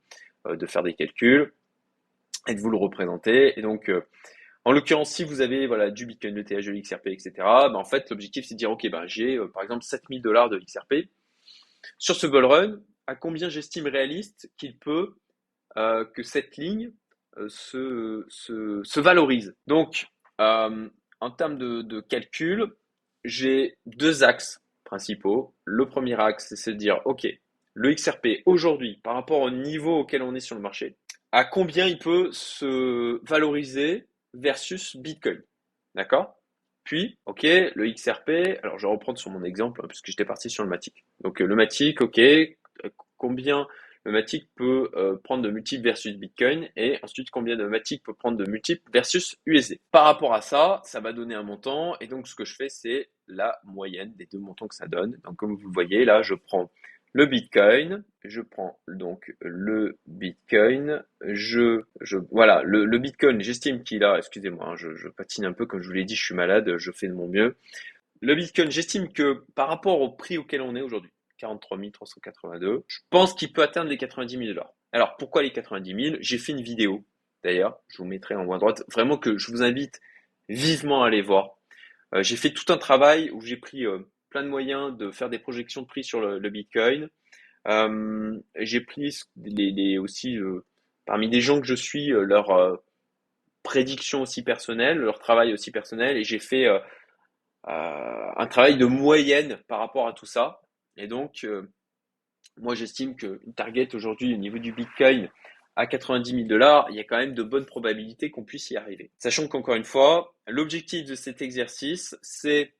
euh, 0.46 0.56
de 0.56 0.66
faire 0.66 0.82
des 0.82 0.94
calculs 0.94 1.52
et 2.48 2.54
de 2.54 2.60
vous 2.60 2.70
le 2.70 2.78
représenter. 2.78 3.58
Et 3.58 3.62
donc, 3.62 3.90
en 4.64 4.72
l'occurrence, 4.72 5.10
si 5.10 5.24
vous 5.24 5.40
avez 5.40 5.66
voilà 5.66 5.90
du 5.90 6.06
Bitcoin, 6.06 6.34
de 6.34 6.42
TH, 6.42 6.66
de 6.66 6.80
XRP, 6.80 7.08
etc., 7.08 7.32
ben, 7.38 7.74
en 7.74 7.84
fait, 7.84 8.10
l'objectif 8.10 8.46
c'est 8.46 8.54
de 8.54 8.58
dire, 8.58 8.70
ok, 8.70 8.88
ben 8.90 9.06
j'ai 9.06 9.38
par 9.52 9.62
exemple 9.62 9.82
7000 9.82 10.22
dollars 10.22 10.48
de 10.48 10.58
XRP. 10.58 11.08
Sur 11.98 12.14
ce 12.14 12.26
bull 12.26 12.44
run, 12.44 12.80
à 13.06 13.16
combien 13.16 13.48
j'estime 13.48 13.86
réaliste 13.86 14.50
qu'il 14.56 14.78
peut 14.78 15.14
que 15.74 16.22
cette 16.22 16.56
ligne 16.56 16.92
euh, 17.38 17.48
se, 17.48 18.26
se, 18.28 18.82
se, 18.84 19.00
valorise? 19.00 19.54
Donc, 19.66 20.06
euh, 20.40 20.88
en 21.20 21.30
termes 21.30 21.56
de, 21.56 21.82
de 21.82 22.00
calcul, 22.00 22.66
j'ai 23.24 23.78
deux 23.86 24.22
axes 24.22 24.60
principaux. 24.84 25.54
Le 25.64 25.86
premier 25.86 26.20
axe, 26.20 26.54
c'est 26.54 26.72
de 26.72 26.76
dire, 26.76 27.00
OK, 27.06 27.26
le 27.74 27.94
XRP 27.94 28.42
aujourd'hui, 28.44 29.00
par 29.02 29.14
rapport 29.14 29.40
au 29.40 29.50
niveau 29.50 30.00
auquel 30.00 30.22
on 30.22 30.34
est 30.34 30.40
sur 30.40 30.56
le 30.56 30.60
marché, 30.60 30.96
à 31.30 31.44
combien 31.44 31.86
il 31.86 31.98
peut 31.98 32.30
se 32.32 33.24
valoriser 33.26 34.06
versus 34.34 34.96
Bitcoin. 34.96 35.42
D'accord? 35.94 36.38
Puis, 36.84 37.18
OK, 37.26 37.42
le 37.42 37.92
XRP, 37.92 38.58
alors 38.62 38.78
je 38.78 38.86
vais 38.86 38.92
reprendre 38.92 39.18
sur 39.18 39.30
mon 39.30 39.44
exemple, 39.44 39.80
hein, 39.82 39.88
puisque 39.88 40.06
j'étais 40.06 40.24
parti 40.24 40.50
sur 40.50 40.64
le 40.64 40.68
Matic. 40.68 41.04
Donc 41.20 41.40
le 41.40 41.54
Matic, 41.54 42.00
OK, 42.00 42.20
combien 43.16 43.68
le 44.04 44.12
Matic 44.12 44.48
peut 44.56 44.90
euh, 44.96 45.16
prendre 45.22 45.42
de 45.42 45.50
multiples 45.50 45.84
versus 45.84 46.16
Bitcoin 46.16 46.68
et 46.76 46.98
ensuite 47.02 47.30
combien 47.30 47.56
de 47.56 47.64
Matic 47.64 48.02
peut 48.02 48.14
prendre 48.14 48.36
de 48.36 48.50
multiples 48.50 48.82
versus 48.92 49.36
USD. 49.46 49.78
Par 49.92 50.04
rapport 50.04 50.34
à 50.34 50.40
ça, 50.40 50.80
ça 50.84 51.00
va 51.00 51.12
donner 51.12 51.36
un 51.36 51.44
montant 51.44 51.96
et 52.00 52.08
donc 52.08 52.26
ce 52.26 52.34
que 52.34 52.44
je 52.44 52.56
fais 52.56 52.68
c'est 52.68 53.10
la 53.28 53.60
moyenne 53.64 54.12
des 54.16 54.26
deux 54.26 54.40
montants 54.40 54.66
que 54.66 54.74
ça 54.74 54.88
donne. 54.88 55.20
Donc 55.24 55.36
comme 55.36 55.54
vous 55.54 55.70
voyez 55.72 56.04
là, 56.04 56.22
je 56.22 56.34
prends 56.34 56.72
le 57.12 57.26
Bitcoin, 57.26 58.04
je 58.24 58.40
prends 58.40 58.80
donc 58.88 59.34
le 59.40 59.98
Bitcoin, 60.06 61.04
je, 61.22 61.82
je 62.00 62.18
voilà, 62.30 62.62
le, 62.64 62.98
Bitcoin, 62.98 63.40
j'estime 63.40 63.82
qu'il 63.82 64.02
a, 64.04 64.16
excusez-moi, 64.18 64.66
hein, 64.66 64.76
je, 64.76 64.94
je 64.94 65.08
patine 65.08 65.44
un 65.44 65.52
peu, 65.52 65.66
comme 65.66 65.82
je 65.82 65.88
vous 65.88 65.94
l'ai 65.94 66.04
dit, 66.04 66.16
je 66.16 66.24
suis 66.24 66.34
malade, 66.34 66.78
je 66.78 66.90
fais 66.90 67.08
de 67.08 67.12
mon 67.12 67.28
mieux. 67.28 67.56
Le 68.20 68.34
Bitcoin, 68.34 68.70
j'estime 68.70 69.12
que 69.12 69.44
par 69.54 69.68
rapport 69.68 70.00
au 70.00 70.10
prix 70.10 70.38
auquel 70.38 70.62
on 70.62 70.74
est 70.74 70.80
aujourd'hui, 70.80 71.10
43 71.38 71.78
382. 71.92 72.84
Je 72.86 72.98
pense 73.10 73.34
qu'il 73.34 73.52
peut 73.52 73.62
atteindre 73.62 73.90
les 73.90 73.98
90 73.98 74.36
000 74.38 74.48
dollars. 74.48 74.72
Alors 74.92 75.16
pourquoi 75.16 75.42
les 75.42 75.52
90 75.52 76.04
000 76.04 76.16
J'ai 76.20 76.38
fait 76.38 76.52
une 76.52 76.62
vidéo, 76.62 77.04
d'ailleurs, 77.42 77.80
je 77.88 77.98
vous 77.98 78.04
mettrai 78.04 78.36
en 78.36 78.46
haut 78.46 78.54
à 78.54 78.58
droite, 78.58 78.84
vraiment 78.92 79.18
que 79.18 79.36
je 79.38 79.50
vous 79.50 79.62
invite 79.62 80.00
vivement 80.48 81.02
à 81.02 81.08
aller 81.08 81.22
voir. 81.22 81.58
Euh, 82.14 82.22
j'ai 82.22 82.36
fait 82.36 82.50
tout 82.50 82.72
un 82.72 82.78
travail 82.78 83.30
où 83.30 83.40
j'ai 83.40 83.56
pris 83.56 83.86
euh, 83.86 83.98
plein 84.32 84.42
de 84.42 84.48
moyens 84.48 84.96
de 84.96 85.10
faire 85.10 85.30
des 85.30 85.38
projections 85.38 85.82
de 85.82 85.86
prix 85.86 86.02
sur 86.02 86.20
le, 86.20 86.50
Bitcoin. 86.50 87.08
Euh, 87.68 88.40
j'ai 88.56 88.80
pris 88.80 89.20
les, 89.36 89.98
aussi 89.98 90.38
parmi 91.06 91.28
des 91.28 91.40
gens 91.40 91.60
que 91.60 91.66
je 91.66 91.74
suis 91.74 92.08
leurs 92.08 92.80
prédictions 93.62 94.22
aussi 94.22 94.42
personnelles, 94.42 94.98
leur 94.98 95.18
travail 95.18 95.52
aussi 95.52 95.70
personnel, 95.70 96.16
et 96.16 96.24
j'ai 96.24 96.38
fait 96.38 96.66
un 97.64 98.46
travail 98.48 98.76
de 98.76 98.86
moyenne 98.86 99.58
par 99.68 99.78
rapport 99.78 100.08
à 100.08 100.12
tout 100.12 100.26
ça. 100.26 100.62
Et 100.96 101.06
donc, 101.06 101.44
euh, 101.44 101.62
moi, 102.58 102.74
j'estime 102.74 103.16
qu'une 103.16 103.54
target 103.54 103.94
aujourd'hui 103.94 104.34
au 104.34 104.38
niveau 104.38 104.58
du 104.58 104.72
Bitcoin 104.72 105.30
à 105.74 105.86
90 105.86 106.30
000 106.32 106.48
dollars, 106.48 106.86
il 106.90 106.96
y 106.96 107.00
a 107.00 107.04
quand 107.04 107.16
même 107.16 107.34
de 107.34 107.42
bonnes 107.42 107.64
probabilités 107.64 108.30
qu'on 108.30 108.44
puisse 108.44 108.70
y 108.70 108.76
arriver. 108.76 109.10
Sachant 109.18 109.48
qu'encore 109.48 109.74
une 109.74 109.84
fois, 109.84 110.34
l'objectif 110.46 111.06
de 111.06 111.14
cet 111.14 111.40
exercice, 111.40 112.16
c'est 112.20 112.74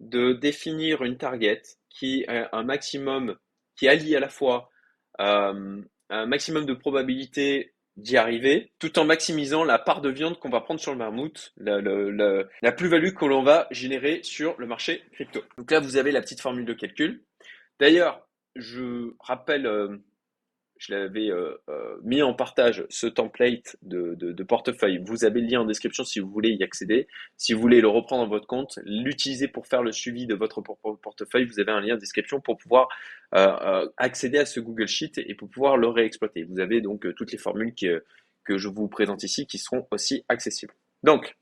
de 0.00 0.32
définir 0.32 1.02
une 1.02 1.16
target 1.16 1.62
qui 1.90 2.24
est 2.28 2.46
un 2.52 2.62
maximum, 2.62 3.36
qui 3.76 3.88
allie 3.88 4.14
à 4.14 4.20
la 4.20 4.28
fois 4.28 4.70
euh, 5.20 5.82
un 6.10 6.26
maximum 6.26 6.66
de 6.66 6.74
probabilité 6.74 7.74
d'y 7.96 8.16
arriver, 8.16 8.70
tout 8.78 8.98
en 9.00 9.04
maximisant 9.04 9.64
la 9.64 9.78
part 9.78 10.00
de 10.00 10.08
viande 10.08 10.38
qu'on 10.38 10.50
va 10.50 10.60
prendre 10.60 10.80
sur 10.80 10.92
le 10.92 10.98
marmout, 10.98 11.52
la, 11.56 11.80
la 12.62 12.72
plus-value 12.72 13.12
que 13.12 13.24
l'on 13.24 13.42
va 13.42 13.66
générer 13.72 14.20
sur 14.22 14.54
le 14.58 14.66
marché 14.66 15.02
crypto. 15.12 15.42
Donc 15.58 15.70
là, 15.70 15.80
vous 15.80 15.96
avez 15.96 16.12
la 16.12 16.20
petite 16.20 16.40
formule 16.40 16.64
de 16.64 16.74
calcul. 16.74 17.24
D'ailleurs, 17.80 18.28
je 18.54 19.14
rappelle, 19.18 19.66
euh, 19.66 19.98
je 20.78 20.94
l'avais 20.94 21.30
euh, 21.30 21.54
euh, 21.68 21.96
mis 22.02 22.22
en 22.22 22.34
partage 22.34 22.86
ce 22.88 23.06
template 23.06 23.76
de, 23.82 24.42
portefeuille. 24.42 24.98
Vous 25.04 25.24
avez 25.24 25.40
le 25.40 25.48
lien 25.48 25.60
en 25.60 25.64
description 25.64 26.04
si 26.04 26.20
vous 26.20 26.30
voulez 26.30 26.50
y 26.50 26.62
accéder. 26.62 27.08
Si 27.36 27.52
vous 27.52 27.60
voulez 27.60 27.80
le 27.80 27.88
reprendre 27.88 28.24
dans 28.24 28.30
votre 28.30 28.46
compte, 28.46 28.78
l'utiliser 28.84 29.48
pour 29.48 29.66
faire 29.66 29.82
le 29.82 29.92
suivi 29.92 30.26
de 30.26 30.34
votre 30.34 30.62
portefeuille, 30.62 31.44
vous 31.44 31.60
avez 31.60 31.72
un 31.72 31.80
lien 31.80 31.94
en 31.94 31.98
description 31.98 32.40
pour 32.40 32.56
pouvoir 32.56 32.88
accéder 33.98 34.38
à 34.38 34.46
ce 34.46 34.60
Google 34.60 34.88
Sheet 34.88 35.12
et 35.18 35.34
pour 35.34 35.50
pouvoir 35.50 35.76
le 35.76 35.88
réexploiter. 35.88 36.44
Vous 36.44 36.60
avez 36.60 36.80
donc 36.80 37.06
toutes 37.14 37.32
les 37.32 37.38
formules 37.38 37.74
que 37.74 38.56
je 38.56 38.68
vous 38.68 38.88
présente 38.88 39.22
ici 39.22 39.46
qui 39.46 39.58
seront 39.58 39.86
aussi 39.90 40.24
accessibles. 40.28 40.72
Donc, 41.02 41.36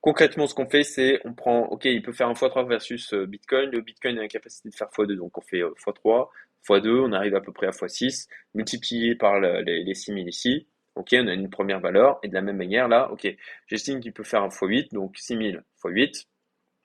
Concrètement, 0.00 0.46
ce 0.46 0.54
qu'on 0.54 0.68
fait, 0.68 0.84
c'est 0.84 1.20
on 1.24 1.34
prend, 1.34 1.64
ok, 1.66 1.84
il 1.86 2.02
peut 2.02 2.12
faire 2.12 2.28
un 2.28 2.32
x3 2.32 2.68
versus 2.68 3.12
euh, 3.14 3.26
Bitcoin. 3.26 3.70
Le 3.70 3.80
Bitcoin 3.80 4.16
a 4.18 4.22
la 4.22 4.28
capacité 4.28 4.68
de 4.68 4.74
faire 4.74 4.88
x2, 4.88 5.16
donc 5.16 5.36
on 5.36 5.40
fait 5.40 5.60
x3, 5.60 6.22
euh, 6.22 6.24
x2, 6.66 6.88
on 6.88 7.12
arrive 7.12 7.34
à 7.34 7.40
peu 7.40 7.52
près 7.52 7.66
à 7.66 7.70
x6, 7.70 8.28
multiplié 8.54 9.14
par 9.14 9.40
les, 9.40 9.84
les 9.84 9.94
6000 9.94 10.28
ici. 10.28 10.66
Ok, 10.94 11.10
on 11.12 11.28
a 11.28 11.34
une 11.34 11.50
première 11.50 11.80
valeur. 11.80 12.18
Et 12.22 12.28
de 12.28 12.34
la 12.34 12.42
même 12.42 12.56
manière, 12.56 12.88
là, 12.88 13.10
ok, 13.12 13.28
j'estime 13.66 14.00
qu'il 14.00 14.12
peut 14.12 14.24
faire 14.24 14.42
un 14.42 14.48
x8, 14.48 14.92
donc 14.92 15.16
6000 15.16 15.54
x 15.54 15.82
8. 15.84 16.26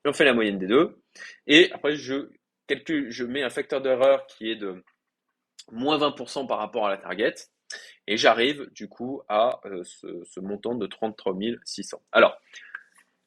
On 0.06 0.14
fait 0.14 0.26
la 0.26 0.34
moyenne 0.34 0.60
des 0.60 0.68
deux. 0.68 1.02
Et 1.48 1.72
après, 1.72 1.96
je 1.96 2.30
calcule, 2.68 3.10
je 3.10 3.24
mets 3.24 3.44
un 3.44 3.50
facteur 3.50 3.82
d'erreur 3.82 4.28
qui 4.28 4.50
est 4.50 4.56
de 4.56 4.84
moins 5.72 5.98
20% 5.98 6.48
par 6.48 6.60
rapport 6.60 6.86
à 6.86 6.90
la 6.90 6.98
target. 6.98 7.34
Et 8.08 8.18
j'arrive 8.18 8.70
du 8.74 8.88
coup 8.88 9.22
à 9.30 9.62
euh, 9.66 9.84
ce, 9.84 10.24
ce, 10.26 10.40
montant 10.40 10.76
de 10.76 10.86
33 10.86 11.36
600. 11.64 12.02
Alors, 12.12 12.38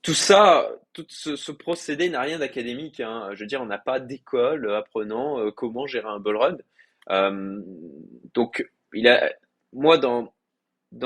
tout 0.06 0.14
ça, 0.14 0.70
tout 0.92 1.04
ce, 1.08 1.50
procédé 1.50 2.08
n'a 2.08 2.20
rien 2.20 2.38
d'académique. 2.38 3.00
Hein. 3.00 3.30
Je 3.34 3.40
veux 3.40 3.46
dire, 3.46 3.60
on 3.60 3.66
n'a 3.66 3.76
pas 3.76 3.98
d'école 3.98 4.72
apprenant 4.72 5.40
euh, 5.40 5.50
comment 5.50 5.88
gérer 5.88 6.06
un 6.06 6.20
bull 6.20 6.36
run. 6.36 6.56
Euh, 7.10 7.60
donc, 8.32 8.64
il 8.92 9.08
a, 9.08 9.32
moi, 9.72 9.98
dans, 9.98 10.32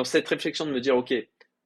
cette 0.04 0.28
réflexion 0.28 0.66
de 0.66 0.72
me 0.72 0.82
dire, 0.82 0.98
OK, 0.98 1.14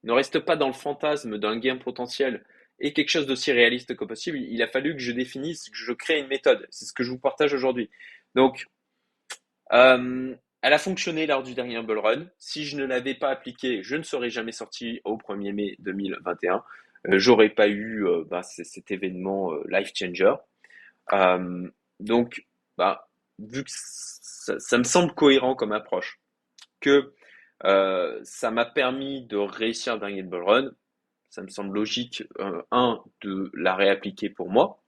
ne 0.03 0.11
reste 0.13 0.39
pas 0.39 0.55
dans 0.55 0.67
le 0.67 0.73
fantasme 0.73 1.37
d'un 1.37 1.57
gain 1.57 1.75
potentiel 1.75 2.45
et 2.79 2.93
quelque 2.93 3.09
chose 3.09 3.27
d'aussi 3.27 3.51
réaliste 3.51 3.97
que 3.97 4.05
possible, 4.05 4.37
il 4.37 4.63
a 4.63 4.67
fallu 4.67 4.93
que 4.93 5.01
je 5.01 5.11
définisse, 5.11 5.69
que 5.69 5.75
je 5.75 5.91
crée 5.91 6.19
une 6.19 6.27
méthode. 6.27 6.65
C'est 6.69 6.85
ce 6.85 6.93
que 6.93 7.03
je 7.03 7.11
vous 7.11 7.19
partage 7.19 7.53
aujourd'hui. 7.53 7.89
Donc, 8.33 8.65
euh, 9.73 10.33
elle 10.61 10.73
a 10.73 10.77
fonctionné 10.77 11.27
lors 11.27 11.43
du 11.43 11.53
dernier 11.53 11.81
Bull 11.81 11.99
Run. 11.99 12.27
Si 12.37 12.63
je 12.63 12.77
ne 12.77 12.85
l'avais 12.85 13.13
pas 13.13 13.29
appliquée, 13.29 13.83
je 13.83 13.97
ne 13.97 14.03
serais 14.03 14.29
jamais 14.29 14.53
sorti 14.53 15.01
au 15.03 15.17
1er 15.17 15.51
mai 15.51 15.75
2021. 15.79 16.63
Euh, 17.09 17.19
j'aurais 17.19 17.49
pas 17.49 17.67
eu 17.67 18.05
euh, 18.05 18.23
bah, 18.29 18.43
cet 18.43 18.91
événement 18.91 19.53
euh, 19.53 19.63
life 19.69 19.91
changer. 19.95 20.33
donc, 21.99 22.45
bah, 22.77 23.07
vu 23.39 23.63
que 23.63 23.71
ça, 23.71 24.77
me 24.77 24.83
semble 24.83 25.13
cohérent 25.13 25.55
comme 25.55 25.71
approche, 25.71 26.19
que 26.79 27.13
ça 27.61 28.51
m'a 28.51 28.65
permis 28.65 29.25
de 29.25 29.37
réussir 29.37 29.95
le 29.95 29.99
dernier 29.99 30.23
Bull 30.23 30.43
Run, 30.43 30.71
ça 31.29 31.41
me 31.41 31.47
semble 31.47 31.75
logique, 31.75 32.23
un, 32.71 33.01
de 33.21 33.51
la 33.53 33.75
réappliquer 33.75 34.29
pour 34.29 34.49
moi, 34.49 34.81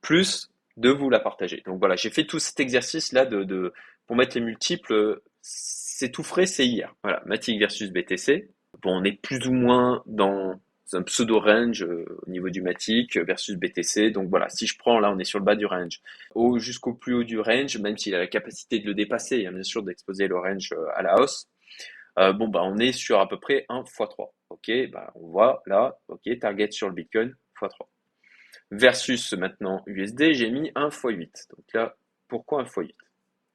plus 0.00 0.50
de 0.76 0.90
vous 0.90 1.10
la 1.10 1.20
partager. 1.20 1.62
Donc 1.66 1.78
voilà, 1.78 1.96
j'ai 1.96 2.10
fait 2.10 2.24
tout 2.24 2.38
cet 2.38 2.60
exercice-là 2.60 3.26
de, 3.26 3.44
de, 3.44 3.72
pour 4.06 4.16
mettre 4.16 4.36
les 4.36 4.44
multiples, 4.44 5.20
c'est 5.42 6.10
tout 6.10 6.22
frais, 6.22 6.46
c'est 6.46 6.66
hier. 6.66 6.94
Voilà, 7.02 7.22
Matic 7.26 7.58
versus 7.58 7.90
BTC. 7.90 8.50
Bon, 8.82 9.00
on 9.00 9.04
est 9.04 9.20
plus 9.20 9.46
ou 9.46 9.52
moins 9.52 10.02
dans 10.06 10.60
un 10.96 11.02
pseudo 11.02 11.40
range 11.40 11.82
euh, 11.82 12.04
au 12.26 12.30
niveau 12.30 12.48
du 12.50 12.62
Matic 12.62 13.16
versus 13.18 13.56
BTC. 13.56 14.10
Donc 14.10 14.28
voilà, 14.28 14.48
si 14.48 14.66
je 14.66 14.78
prends 14.78 15.00
là, 15.00 15.12
on 15.12 15.18
est 15.18 15.24
sur 15.24 15.38
le 15.38 15.44
bas 15.44 15.56
du 15.56 15.66
range, 15.66 16.00
au 16.34 16.58
jusqu'au 16.58 16.94
plus 16.94 17.14
haut 17.14 17.24
du 17.24 17.38
range, 17.38 17.78
même 17.78 17.98
s'il 17.98 18.14
a 18.14 18.18
la 18.18 18.26
capacité 18.26 18.78
de 18.78 18.86
le 18.86 18.94
dépasser, 18.94 19.46
a 19.46 19.50
bien 19.50 19.62
sûr 19.62 19.82
d'exposer 19.82 20.28
le 20.28 20.38
range 20.38 20.72
euh, 20.72 20.86
à 20.94 21.02
la 21.02 21.20
hausse. 21.20 21.48
Euh, 22.18 22.32
bon 22.32 22.48
bah 22.48 22.62
on 22.64 22.78
est 22.78 22.92
sur 22.92 23.20
à 23.20 23.28
peu 23.28 23.38
près 23.38 23.64
1 23.68 23.82
x 23.82 23.96
3. 23.96 24.34
Ok, 24.50 24.70
bah 24.90 25.12
on 25.14 25.28
voit 25.28 25.62
là, 25.66 25.98
ok, 26.08 26.38
target 26.40 26.70
sur 26.70 26.88
le 26.88 26.94
Bitcoin 26.94 27.36
x 27.62 27.72
3. 27.74 27.90
Versus 28.70 29.32
maintenant 29.34 29.82
USD, 29.86 30.32
j'ai 30.32 30.50
mis 30.50 30.72
1 30.74 30.88
x 30.88 31.02
8. 31.04 31.48
Donc 31.56 31.64
là, 31.74 31.96
pourquoi 32.28 32.62
1 32.62 32.64
x 32.64 32.74
8 32.76 32.94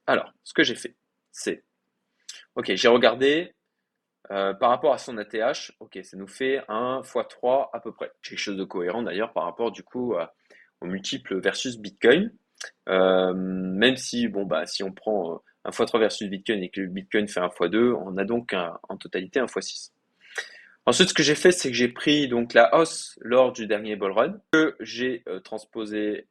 Alors, 0.08 0.34
ce 0.44 0.54
que 0.54 0.64
j'ai 0.64 0.76
fait, 0.76 0.96
c'est, 1.32 1.64
ok, 2.56 2.74
j'ai 2.76 2.88
regardé 2.88 3.54
euh, 4.32 4.54
par 4.54 4.70
rapport 4.70 4.94
à 4.94 4.98
son 4.98 5.18
ATH, 5.18 5.72
ok, 5.80 6.00
ça 6.04 6.18
nous 6.18 6.28
fait 6.28 6.62
1 6.68 7.02
x 7.04 7.18
3 7.30 7.72
à 7.74 7.80
peu 7.80 7.92
près. 7.92 8.12
Quelque 8.22 8.38
chose 8.40 8.58
de 8.58 8.64
cohérent 8.64 9.04
d'ailleurs 9.04 9.34
par 9.34 9.44
rapport 9.44 9.72
du 9.72 9.84
coup 9.84 10.16
au 10.82 10.86
multiple 10.86 11.40
versus 11.40 11.78
Bitcoin. 11.78 12.32
Euh, 12.88 13.34
même 13.34 13.98
si, 13.98 14.28
bon, 14.30 14.46
bah, 14.46 14.66
si 14.66 14.84
on 14.84 14.92
prend 14.92 15.42
1 15.66 15.72
x 15.72 15.86
3 15.86 16.00
versus 16.00 16.30
Bitcoin 16.30 16.64
et 16.64 16.70
que 16.70 16.82
le 16.82 16.88
Bitcoin 16.88 17.28
fait 17.28 17.42
1 17.42 17.48
x 17.48 17.70
2, 17.70 17.94
on 17.94 18.18
a 18.18 18.24
donc 18.24 18.56
en 18.90 18.98
totalité 18.98 19.40
1 19.40 19.46
x 19.46 19.60
6. 19.60 19.94
Ensuite, 20.86 21.10
ce 21.10 21.14
que 21.14 21.24
j'ai 21.24 21.36
fait, 21.36 21.52
c'est 21.52 21.70
que 21.70 21.76
j'ai 21.76 21.88
pris 21.88 22.28
donc 22.28 22.54
la 22.54 22.76
hausse 22.76 23.18
lors 23.22 23.54
du 23.54 23.68
dernier 23.68 23.96
bull 23.96 24.12
run 24.12 24.42
que 24.52 24.76
j'ai 24.82 25.24
euh, 25.28 25.40
transposé 25.40 26.28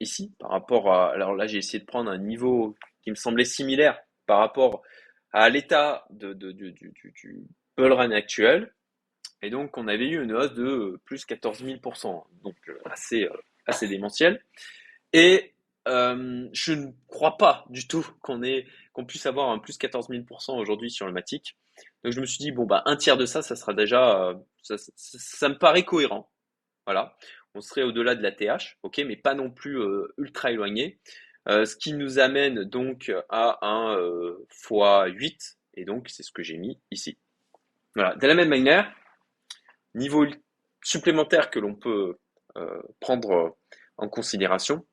ici 0.00 0.32
par 0.38 0.50
rapport 0.50 0.92
à. 0.92 1.12
Alors 1.12 1.34
là, 1.34 1.46
j'ai 1.46 1.58
essayé 1.58 1.78
de 1.78 1.86
prendre 1.86 2.10
un 2.10 2.18
niveau 2.18 2.74
qui 3.02 3.10
me 3.10 3.16
semblait 3.16 3.44
similaire 3.44 3.98
par 4.26 4.38
rapport 4.38 4.82
à 5.32 5.48
l'état 5.48 6.06
du, 6.10 6.34
du, 6.34 6.92
bull 7.76 7.92
run 7.92 8.10
actuel. 8.10 8.72
Et 9.42 9.50
donc, 9.50 9.76
on 9.76 9.88
avait 9.88 10.08
eu 10.08 10.22
une 10.22 10.32
hausse 10.32 10.54
de 10.54 11.00
plus 11.04 11.24
14 11.24 11.64
000%, 11.64 12.24
donc 12.44 12.54
euh, 12.68 12.78
assez, 12.84 13.24
euh, 13.24 13.36
assez 13.66 13.88
démentiel. 13.88 14.44
Et 15.12 15.54
euh, 15.88 16.48
je 16.52 16.72
ne 16.72 16.92
crois 17.08 17.36
pas 17.38 17.64
du 17.68 17.88
tout 17.88 18.06
qu'on 18.20 19.04
puisse 19.04 19.26
avoir 19.26 19.50
un 19.50 19.58
plus 19.58 19.78
14 19.78 20.10
000% 20.10 20.60
aujourd'hui 20.60 20.90
sur 20.90 21.06
le 21.06 21.12
Matic. 21.12 21.56
Donc 22.04 22.12
je 22.12 22.20
me 22.20 22.26
suis 22.26 22.38
dit, 22.38 22.52
bon, 22.52 22.66
bah, 22.66 22.82
un 22.86 22.96
tiers 22.96 23.16
de 23.16 23.26
ça, 23.26 23.42
ça 23.42 23.56
sera 23.56 23.74
déjà, 23.74 24.32
ça, 24.62 24.76
ça, 24.94 25.48
me 25.48 25.58
paraît 25.58 25.84
cohérent. 25.84 26.30
Voilà. 26.86 27.16
On 27.54 27.60
serait 27.60 27.82
au-delà 27.82 28.14
de 28.14 28.22
la 28.22 28.32
TH, 28.32 28.78
ok, 28.82 28.98
mais 29.06 29.16
pas 29.16 29.34
non 29.34 29.50
plus 29.50 29.78
ultra 30.18 30.52
éloigné. 30.52 31.00
Euh, 31.48 31.64
ce 31.64 31.76
qui 31.76 31.92
nous 31.92 32.18
amène 32.20 32.64
donc 32.64 33.12
à 33.28 33.58
un 33.66 33.96
euh, 33.96 34.46
x8, 34.50 35.56
et 35.74 35.84
donc 35.84 36.08
c'est 36.08 36.22
ce 36.22 36.30
que 36.30 36.42
j'ai 36.42 36.56
mis 36.56 36.78
ici. 36.90 37.18
Voilà. 37.96 38.14
De 38.16 38.26
la 38.26 38.34
même 38.34 38.48
manière, 38.48 38.92
niveau 39.94 40.24
supplémentaire 40.84 41.50
que 41.50 41.58
l'on 41.58 41.74
peut 41.74 42.16
euh, 42.56 42.82
prendre 43.00 43.56
en 43.96 44.08
considération, 44.08 44.86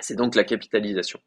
c'est 0.00 0.16
donc 0.16 0.34
la 0.34 0.44
capitalisation. 0.44 1.20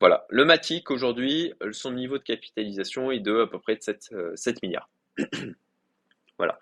Voilà, 0.00 0.26
le 0.30 0.44
Matic 0.44 0.90
aujourd'hui, 0.90 1.52
son 1.72 1.92
niveau 1.92 2.18
de 2.18 2.22
capitalisation 2.22 3.10
est 3.10 3.20
de 3.20 3.40
à 3.42 3.46
peu 3.46 3.58
près 3.58 3.76
de 3.76 3.82
7, 3.82 4.14
7 4.34 4.62
milliards. 4.62 4.88
voilà. 6.38 6.58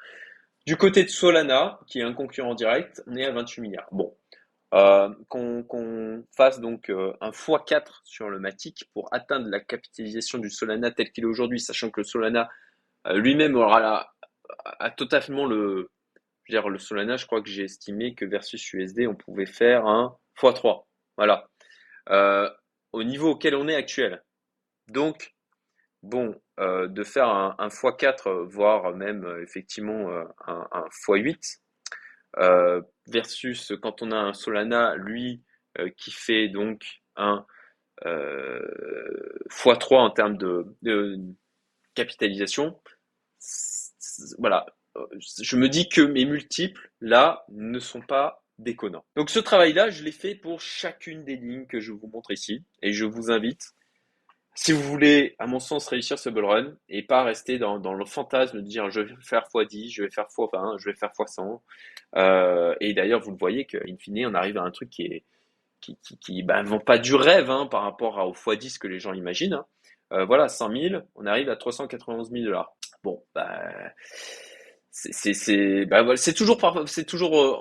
Du 0.67 0.77
côté 0.77 1.05
de 1.05 1.09
Solana, 1.09 1.79
qui 1.87 2.01
est 2.01 2.03
un 2.03 2.15
concurrent 2.15 2.55
direct, 2.55 3.03
on 3.07 3.15
est 3.15 3.25
à 3.25 3.31
28 3.31 3.61
milliards. 3.61 3.89
Bon, 3.93 4.17
euh, 4.77 5.09
qu'on 5.29 6.25
fasse 6.37 6.61
donc 6.61 6.91
euh, 6.91 7.15
un 7.23 7.31
x4 7.31 8.01
sur 8.05 8.29
le 8.29 8.39
Matic 8.39 8.91
pour 8.93 9.09
atteindre 9.11 9.49
la 9.49 9.59
capitalisation 9.59 10.37
du 10.37 10.51
Solana 10.51 10.91
tel 10.91 11.11
qu'il 11.13 11.25
est 11.25 11.27
aujourd'hui, 11.27 11.61
sachant 11.61 11.89
que 11.89 12.01
le 12.01 12.05
Solana 12.05 12.51
euh, 13.07 13.15
lui-même 13.15 13.57
aura 13.57 14.13
totalement 14.99 15.47
le, 15.47 15.91
dire, 16.51 16.69
le 16.69 16.79
Solana, 16.79 17.17
je 17.17 17.25
crois 17.25 17.41
que 17.41 17.49
j'ai 17.49 17.65
estimé 17.65 18.15
que 18.15 18.27
versus 18.27 18.73
USD, 18.75 19.07
on 19.09 19.15
pouvait 19.15 19.47
faire 19.47 19.87
un 19.87 20.17
x3. 20.39 20.85
Voilà. 21.17 21.49
au 22.93 23.03
niveau 23.03 23.31
auquel 23.31 23.55
on 23.55 23.69
est 23.69 23.75
actuel. 23.75 24.23
Donc, 24.89 25.35
bon, 26.03 26.39
de 26.59 27.05
faire 27.05 27.29
un, 27.29 27.57
un 27.59 27.69
x4, 27.69 28.45
voire 28.45 28.95
même 28.95 29.27
effectivement 29.43 30.11
un, 30.47 30.69
un 30.71 30.85
x8, 31.09 31.61
euh, 32.39 32.83
versus 33.07 33.73
quand 33.83 34.03
on 34.03 34.11
a 34.13 34.17
un 34.17 34.33
Solana, 34.33 34.97
lui, 34.97 35.43
euh, 35.79 35.91
qui 35.97 36.11
fait 36.11 36.49
donc 36.49 37.03
un 37.17 37.47
euh, 38.05 38.61
x3 39.49 39.97
en 39.97 40.11
termes 40.11 40.37
de, 40.37 41.19
capitalisation. 41.95 42.79
Voilà, 44.39 44.67
je 45.19 45.57
me 45.57 45.69
dis 45.69 45.89
que 45.89 46.03
mes 46.03 46.25
multiples, 46.25 46.91
là, 47.01 47.45
ne 47.49 47.79
sont 47.79 48.03
pas 48.03 48.45
déconnants. 48.59 49.05
Donc 49.17 49.31
ce 49.31 49.39
travail-là, 49.39 49.91
je 49.91 50.03
l'ai 50.03 50.13
fait 50.13 50.35
pour 50.35 50.61
chacune 50.61 51.25
des 51.25 51.37
lignes 51.37 51.67
que 51.67 51.81
je 51.81 51.93
vous 51.93 52.07
montre 52.09 52.33
ici. 52.33 52.65
Et 52.83 52.93
je 52.93 53.05
vous 53.05 53.31
invite 53.31 53.76
si 54.57 54.73
vous 54.73 54.83
voulez, 54.83 55.37
à 55.39 55.47
mon 55.47 55.61
sens, 55.61 55.87
réussir 55.87 56.19
ce 56.19 56.31
bull 56.31 56.47
run 56.47 56.77
et 56.89 57.03
pas 57.03 57.23
rester 57.23 57.59
dans, 57.59 57.79
dans 57.79 57.93
le 57.93 58.07
fantasme 58.07 58.57
de 58.57 58.63
dire 58.63 58.91
je 58.91 59.03
vais 59.03 59.15
faire 59.21 59.45
x10, 59.55 59.93
je 59.93 60.03
vais 60.03 60.11
faire 60.11 60.25
x20, 60.25 60.79
je 60.79 60.87
vais 60.87 60.97
faire 60.97 61.11
x100. 61.11 61.61
Euh, 62.17 62.75
et 62.81 62.95
d'ailleurs, 62.95 63.21
vous 63.21 63.33
le 63.33 63.37
voyez 63.37 63.67
qu'in 63.67 63.97
fine, 63.99 64.27
on 64.27 64.35
arrive 64.35 64.57
à 64.57 64.63
un 64.63 64.71
truc 64.71 64.91
qui 64.91 65.03
est 65.03 65.25
qui, 65.81 65.97
qui, 66.21 66.43
ben, 66.43 66.63
vont 66.65 66.81
pas 66.81 66.99
du 66.99 67.15
rêve 67.15 67.51
hein, 67.51 67.67
par 67.67 67.83
rapport 67.83 68.17
au 68.27 68.33
x10 68.33 68.79
que 68.79 68.89
les 68.89 68.99
gens 68.99 69.13
imaginent. 69.13 69.55
Hein. 69.55 69.67
Euh, 70.13 70.25
voilà, 70.25 70.49
100 70.49 70.73
000, 70.73 71.03
on 71.15 71.27
arrive 71.27 71.51
à 71.51 71.57
391 71.57 72.31
000 72.31 72.45
dollars. 72.45 72.75
Bon, 73.05 73.23
bah, 73.35 73.61
c'est 74.91 75.85
bah, 75.85 76.03
voilà, 76.03 76.19
toujours, 76.35 76.59
c'est 76.87 77.05
toujours, 77.05 77.39
euh, 77.39 77.57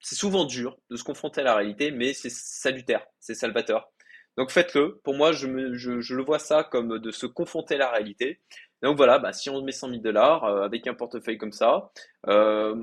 c'est 0.00 0.16
souvent 0.16 0.44
dur 0.44 0.76
de 0.90 0.96
se 0.96 1.04
confronter 1.04 1.40
à 1.42 1.44
la 1.44 1.54
réalité, 1.54 1.92
mais 1.92 2.12
c'est 2.12 2.30
salutaire, 2.30 3.06
c'est 3.20 3.34
salvateur. 3.34 3.92
Donc 4.36 4.50
faites-le. 4.50 5.00
Pour 5.04 5.14
moi, 5.14 5.32
je, 5.32 5.46
le 5.46 6.22
vois 6.22 6.38
ça 6.38 6.64
comme 6.64 6.98
de 6.98 7.10
se 7.10 7.26
confronter 7.26 7.74
à 7.74 7.78
la 7.78 7.90
réalité. 7.90 8.40
Donc 8.82 8.96
voilà, 8.96 9.18
bah, 9.18 9.32
si 9.32 9.50
on 9.50 9.62
met 9.62 9.72
100 9.72 9.90
000 9.90 10.02
dollars 10.02 10.44
euh, 10.44 10.62
avec 10.62 10.86
un 10.86 10.94
portefeuille 10.94 11.38
comme 11.38 11.52
ça, 11.52 11.90
euh, 12.26 12.74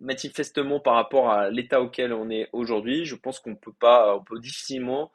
manifestement 0.00 0.80
par 0.80 0.94
rapport 0.94 1.30
à 1.30 1.50
l'état 1.50 1.80
auquel 1.80 2.12
on 2.12 2.30
est 2.30 2.48
aujourd'hui, 2.52 3.04
je 3.04 3.16
pense 3.16 3.40
qu'on 3.40 3.56
peut 3.56 3.72
pas, 3.72 4.16
on 4.16 4.22
peut 4.22 4.38
difficilement, 4.38 5.10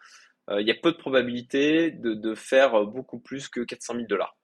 euh, 0.49 0.61
il 0.61 0.67
y 0.67 0.71
a 0.71 0.75
peu 0.75 0.91
de 0.91 0.97
probabilité 0.97 1.91
de, 1.91 2.35
faire 2.35 2.85
beaucoup 2.85 3.19
plus 3.19 3.47
que 3.47 3.61
400 3.61 3.93
000 3.95 4.07
dollars. 4.07 4.35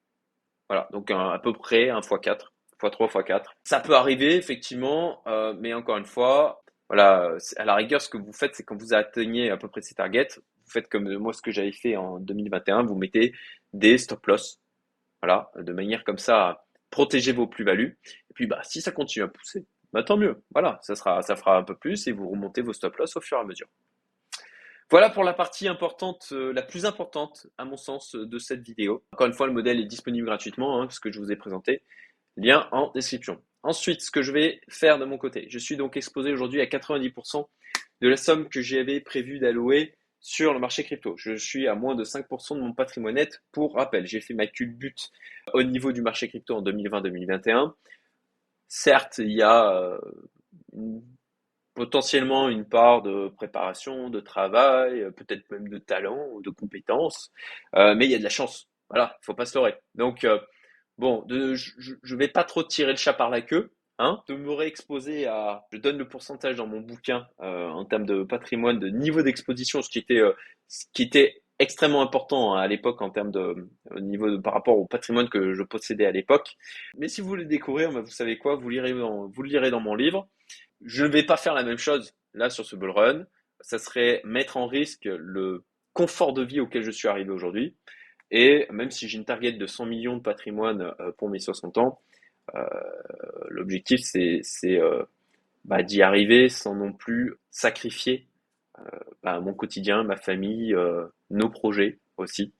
Voilà, 0.69 0.87
donc 0.93 1.11
à 1.11 1.39
peu 1.43 1.51
près 1.51 1.89
un 1.89 1.99
x4, 1.99 2.47
x3, 2.81 3.11
x4. 3.11 3.43
Ça 3.65 3.81
peut 3.81 3.95
arriver 3.95 4.35
effectivement, 4.35 5.21
mais 5.59 5.73
encore 5.73 5.97
une 5.97 6.05
fois, 6.05 6.63
voilà, 6.87 7.35
à 7.57 7.65
la 7.65 7.75
rigueur, 7.75 8.01
ce 8.01 8.07
que 8.07 8.17
vous 8.17 8.31
faites, 8.31 8.55
c'est 8.55 8.63
quand 8.63 8.77
vous 8.77 8.93
atteignez 8.93 9.51
à 9.51 9.57
peu 9.57 9.67
près 9.67 9.81
ces 9.81 9.95
targets, 9.95 10.39
vous 10.71 10.79
faites 10.79 10.89
comme 10.89 11.13
moi 11.17 11.33
ce 11.33 11.41
que 11.41 11.51
j'avais 11.51 11.71
fait 11.73 11.97
en 11.97 12.19
2021, 12.19 12.83
vous 12.83 12.95
mettez 12.95 13.33
des 13.73 13.97
stop 13.97 14.25
loss. 14.27 14.59
Voilà, 15.21 15.51
de 15.55 15.73
manière 15.73 16.03
comme 16.03 16.17
ça 16.17 16.47
à 16.47 16.65
protéger 16.89 17.31
vos 17.31 17.47
plus-values. 17.47 17.99
Et 18.29 18.33
puis 18.33 18.47
bah 18.47 18.61
si 18.63 18.81
ça 18.81 18.91
continue 18.91 19.23
à 19.23 19.27
pousser, 19.27 19.65
bah 19.93 20.03
tant 20.03 20.17
mieux. 20.17 20.41
Voilà, 20.51 20.79
ça 20.81 20.95
sera 20.95 21.21
ça 21.21 21.35
fera 21.35 21.57
un 21.57 21.63
peu 21.63 21.75
plus 21.75 22.07
et 22.07 22.11
vous 22.11 22.29
remontez 22.29 22.61
vos 22.61 22.73
stop 22.73 22.95
loss 22.97 23.15
au 23.17 23.21
fur 23.21 23.37
et 23.37 23.41
à 23.41 23.43
mesure. 23.43 23.67
Voilà 24.89 25.09
pour 25.09 25.23
la 25.23 25.33
partie 25.33 25.69
importante, 25.69 26.29
euh, 26.33 26.51
la 26.51 26.61
plus 26.61 26.85
importante 26.85 27.47
à 27.57 27.63
mon 27.63 27.77
sens 27.77 28.13
de 28.13 28.39
cette 28.39 28.61
vidéo. 28.61 29.05
Encore 29.13 29.27
une 29.27 29.33
fois, 29.33 29.47
le 29.47 29.53
modèle 29.53 29.79
est 29.79 29.85
disponible 29.85 30.25
gratuitement, 30.25 30.81
hein, 30.81 30.89
ce 30.89 30.99
que 30.99 31.11
je 31.11 31.19
vous 31.19 31.31
ai 31.31 31.37
présenté. 31.37 31.81
Lien 32.35 32.67
en 32.71 32.91
description. 32.91 33.41
Ensuite, 33.63 34.01
ce 34.01 34.11
que 34.11 34.21
je 34.21 34.33
vais 34.33 34.59
faire 34.67 34.99
de 34.99 35.05
mon 35.05 35.17
côté, 35.17 35.47
je 35.49 35.59
suis 35.59 35.77
donc 35.77 35.95
exposé 35.95 36.33
aujourd'hui 36.33 36.59
à 36.59 36.65
90% 36.65 37.47
de 38.01 38.07
la 38.09 38.17
somme 38.17 38.49
que 38.49 38.61
j'avais 38.61 38.99
prévu 38.99 39.39
d'allouer 39.39 39.95
sur 40.21 40.53
le 40.53 40.59
marché 40.59 40.83
crypto. 40.83 41.15
Je 41.17 41.35
suis 41.35 41.67
à 41.67 41.75
moins 41.75 41.95
de 41.95 42.03
5% 42.05 42.55
de 42.55 42.61
mon 42.61 42.73
patrimoine 42.73 43.15
net. 43.15 43.41
Pour 43.51 43.73
rappel, 43.75 44.05
j'ai 44.05 44.21
fait 44.21 44.35
ma 44.35 44.47
culbute 44.47 45.11
au 45.53 45.63
niveau 45.63 45.91
du 45.91 46.01
marché 46.01 46.29
crypto 46.29 46.55
en 46.55 46.61
2020-2021. 46.61 47.73
certes, 48.71 49.17
il 49.17 49.33
y 49.33 49.41
a 49.43 49.99
potentiellement 51.73 52.49
une 52.49 52.65
part 52.65 53.01
de 53.01 53.27
préparation, 53.29 54.09
de 54.09 54.21
travail, 54.21 55.11
peut-être 55.17 55.49
même 55.51 55.67
de 55.67 55.77
talent 55.77 56.29
ou 56.31 56.41
de 56.41 56.49
compétences, 56.49 57.31
mais 57.73 58.05
il 58.05 58.11
y 58.11 58.15
a 58.15 58.17
de 58.17 58.23
la 58.23 58.29
chance. 58.29 58.69
Voilà, 58.89 59.17
faut 59.21 59.33
pas 59.33 59.45
se 59.45 59.57
leurrer. 59.57 59.75
Donc, 59.95 60.25
bon, 60.97 61.25
je 61.29 62.13
ne 62.13 62.17
vais 62.17 62.29
pas 62.29 62.45
trop 62.45 62.63
tirer 62.63 62.91
le 62.91 62.97
chat 62.97 63.13
par 63.13 63.29
la 63.29 63.41
queue. 63.41 63.73
Hein, 64.03 64.23
de 64.27 64.33
me 64.33 64.51
réexposer 64.51 65.27
à, 65.27 65.67
je 65.71 65.77
donne 65.77 65.99
le 65.99 66.07
pourcentage 66.07 66.55
dans 66.55 66.65
mon 66.65 66.81
bouquin 66.81 67.27
en 67.37 67.85
termes 67.85 68.07
de 68.07 68.23
patrimoine, 68.23 68.79
de 68.79 68.89
niveau 68.89 69.21
d'exposition, 69.21 69.83
ce 69.83 69.91
qui 69.91 69.99
était, 69.99 70.23
était 70.97 71.43
extrêmement 71.59 72.01
important 72.01 72.55
hein, 72.55 72.61
à 72.61 72.67
l'époque 72.67 72.99
en 73.03 73.11
termes 73.11 73.29
de 73.29 73.69
niveau 73.99 74.41
par 74.41 74.53
rapport 74.53 74.75
au 74.75 74.87
patrimoine 74.87 75.29
que 75.29 75.53
je 75.53 75.61
possédais 75.61 76.07
à 76.07 76.11
l'époque. 76.11 76.57
Mais 76.97 77.09
si 77.09 77.21
vous 77.21 77.27
voulez 77.27 77.45
découvrir, 77.45 77.91
bah, 77.91 78.01
vous 78.01 78.09
savez 78.09 78.39
quoi, 78.39 78.55
vous 78.55 78.69
lirez 78.69 78.91
vous 78.91 79.43
le 79.43 79.49
lirez 79.49 79.69
dans 79.69 79.79
mon 79.79 79.93
livre. 79.93 80.27
Je 80.83 81.05
ne 81.05 81.11
vais 81.11 81.23
pas 81.23 81.37
faire 81.37 81.53
la 81.53 81.63
même 81.63 81.77
chose 81.77 82.15
là 82.33 82.49
sur 82.49 82.65
ce 82.65 82.75
bull 82.75 82.89
run. 82.89 83.25
Ça 83.59 83.77
serait 83.77 84.21
mettre 84.23 84.57
en 84.57 84.65
risque 84.65 85.05
le 85.05 85.63
confort 85.93 86.33
de 86.33 86.41
vie 86.41 86.59
auquel 86.59 86.81
je 86.81 86.89
suis 86.89 87.07
arrivé 87.07 87.29
aujourd'hui. 87.29 87.75
Et 88.31 88.65
même 88.71 88.89
si 88.89 89.07
j'ai 89.07 89.19
une 89.19 89.25
target 89.25 89.51
de 89.51 89.67
100 89.67 89.85
millions 89.85 90.17
de 90.17 90.23
patrimoine 90.23 90.93
euh, 90.99 91.11
pour 91.17 91.29
mes 91.29 91.39
60 91.39 91.77
ans, 91.77 91.99
euh, 91.99 92.10
l'objectif 93.47 94.01
c'est 94.01 94.41
euh, 94.79 95.03
bah, 95.65 95.83
d'y 95.83 96.01
arriver 96.01 96.49
sans 96.49 96.75
non 96.75 96.93
plus 96.93 97.35
sacrifier 97.49 98.27
bah, 99.21 99.39
mon 99.39 99.53
quotidien, 99.53 100.03
ma 100.03 100.17
famille, 100.17 100.75
nos 101.29 101.49
projets 101.49 101.99
aussi. 102.17 102.51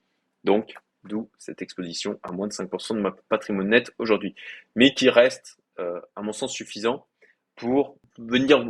Donc, 0.44 0.74
d'où 1.02 1.28
cette 1.36 1.62
exposition 1.62 2.20
à 2.22 2.30
moins 2.30 2.46
de 2.46 2.52
5% 2.52 2.94
de 2.94 3.00
ma 3.00 3.10
patrimoine 3.28 3.70
net 3.70 3.92
aujourd'hui. 3.98 4.36
Mais 4.76 4.94
qui 4.94 5.10
reste, 5.10 5.58
à 5.78 6.22
mon 6.22 6.32
sens, 6.32 6.52
suffisant 6.52 7.08
pour 7.56 7.98
venir 8.18 8.64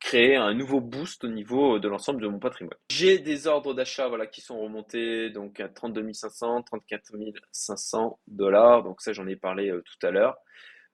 créer 0.00 0.36
un 0.36 0.54
nouveau 0.54 0.80
boost 0.80 1.24
au 1.24 1.28
niveau 1.28 1.78
de 1.78 1.88
l'ensemble 1.88 2.22
de 2.22 2.28
mon 2.28 2.38
patrimoine. 2.38 2.76
J'ai 2.90 3.18
des 3.18 3.46
ordres 3.46 3.74
d'achat 3.74 4.08
voilà, 4.08 4.26
qui 4.26 4.40
sont 4.40 4.58
remontés 4.58 5.30
donc 5.30 5.60
à 5.60 5.68
32 5.68 6.12
500, 6.12 6.62
34 6.62 7.12
500 7.52 8.18
dollars. 8.26 8.82
Donc 8.82 9.00
ça, 9.00 9.12
j'en 9.12 9.26
ai 9.26 9.36
parlé 9.36 9.70
euh, 9.70 9.82
tout 9.82 10.06
à 10.06 10.10
l'heure. 10.10 10.36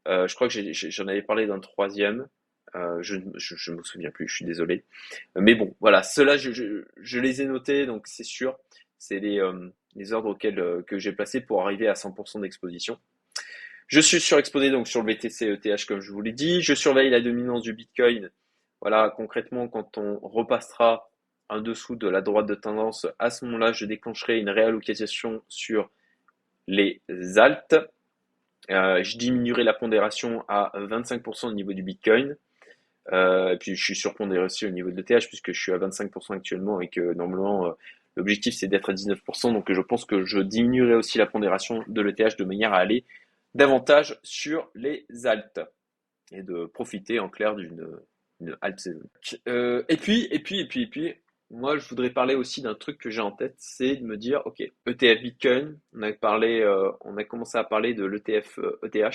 Euh, 0.09 0.26
je 0.26 0.34
crois 0.34 0.49
que 0.49 0.72
j'en 0.72 1.07
avais 1.07 1.22
parlé 1.22 1.47
dans 1.47 1.55
le 1.55 1.61
troisième. 1.61 2.26
Euh, 2.74 3.03
je 3.03 3.16
ne 3.16 3.76
me 3.76 3.82
souviens 3.82 4.11
plus, 4.11 4.28
je 4.28 4.36
suis 4.36 4.45
désolé. 4.45 4.84
Mais 5.36 5.55
bon, 5.55 5.76
voilà, 5.80 6.03
ceux-là, 6.03 6.36
je, 6.36 6.84
je, 6.97 7.18
les 7.18 7.43
ai 7.43 7.47
notés, 7.47 7.86
donc 7.86 8.07
c'est 8.07 8.24
sûr. 8.24 8.57
C'est 8.99 9.18
les, 9.18 9.43
les 9.97 10.12
ordres 10.12 10.30
auxquels 10.30 10.84
que 10.86 10.99
j'ai 10.99 11.12
placés 11.12 11.41
pour 11.41 11.62
arriver 11.62 11.88
à 11.88 11.95
100% 11.95 12.43
d'exposition. 12.43 12.99
Je 13.91 13.99
suis 13.99 14.20
surexposé 14.20 14.70
donc 14.70 14.86
sur 14.86 15.03
le 15.03 15.12
BTC 15.12 15.47
ETH 15.47 15.84
comme 15.84 16.01
je 16.01 16.12
vous 16.12 16.20
l'ai 16.20 16.32
dit. 16.32 16.62
Je 16.62 16.74
surveille 16.74 17.11
la 17.11 17.20
dominance 17.20 17.62
du 17.62 17.72
Bitcoin. 17.72 18.30
Voilà, 18.81 19.12
concrètement, 19.14 19.68
quand 19.68 19.99
on 19.99 20.18
repassera 20.20 21.11
en 21.49 21.61
dessous 21.61 21.97
de 21.97 22.09
la 22.09 22.20
droite 22.20 22.47
de 22.47 22.55
tendance, 22.55 23.07
à 23.18 23.31
ce 23.31 23.45
moment-là, 23.45 23.72
je 23.72 23.85
déclencherai 23.85 24.39
une 24.39 24.51
réallocation 24.51 25.43
sur 25.49 25.91
les 26.66 27.03
altes. 27.37 27.76
Euh, 28.70 29.03
je 29.03 29.18
diminuerai 29.18 29.64
la 29.64 29.74
pondération 29.74 30.45
à 30.49 30.70
25% 30.74 31.49
au 31.49 31.53
niveau 31.53 31.72
du 31.72 31.83
Bitcoin. 31.83 32.37
Euh, 33.12 33.55
et 33.55 33.57
puis 33.57 33.74
je 33.74 33.83
suis 33.83 33.97
surpondéré 33.97 34.45
aussi 34.45 34.66
au 34.66 34.70
niveau 34.70 34.91
de 34.91 34.97
l'ETH 34.97 35.26
puisque 35.26 35.53
je 35.53 35.61
suis 35.61 35.72
à 35.72 35.78
25% 35.78 36.37
actuellement 36.37 36.81
et 36.81 36.89
que 36.89 37.14
normalement 37.14 37.66
euh, 37.66 37.72
l'objectif 38.14 38.55
c'est 38.55 38.68
d'être 38.68 38.91
à 38.91 38.95
19%. 38.95 39.53
Donc 39.53 39.72
je 39.72 39.81
pense 39.81 40.05
que 40.05 40.24
je 40.24 40.39
diminuerai 40.39 40.95
aussi 40.95 41.18
la 41.18 41.26
pondération 41.26 41.83
de 41.89 42.01
l'ETH 42.03 42.39
de 42.39 42.45
manière 42.45 42.72
à 42.72 42.76
aller 42.76 43.05
davantage 43.55 44.20
sur 44.22 44.70
les 44.74 45.07
altes 45.24 45.61
et 46.31 46.43
de 46.43 46.66
profiter 46.66 47.18
en 47.18 47.28
clair 47.28 47.57
d'une 47.57 47.85
Euh, 49.49 49.84
et 49.88 49.97
puis, 49.97 50.28
et 50.30 50.38
puis, 50.38 50.61
et 50.61 50.66
puis, 50.66 50.82
et 50.82 50.86
puis, 50.86 51.14
moi, 51.51 51.78
je 51.78 51.88
voudrais 51.88 52.11
parler 52.11 52.34
aussi 52.34 52.62
d'un 52.62 52.74
truc 52.74 52.99
que 52.99 53.11
j'ai 53.11 53.20
en 53.20 53.32
tête, 53.32 53.55
c'est 53.59 53.97
de 53.97 54.05
me 54.05 54.16
dire, 54.16 54.43
ok, 54.47 54.61
ETF 54.61 55.22
Bitcoin, 55.22 55.78
on 55.95 56.03
a 56.03 56.12
parlé, 56.12 56.61
euh, 56.61 56.91
on 57.01 57.16
a 57.16 57.24
commencé 57.24 57.59
à 57.59 57.64
parler 57.64 57.95
de 57.95 58.05
l'ETF 58.05 58.59
ETH, 58.82 58.97
e 58.97 59.11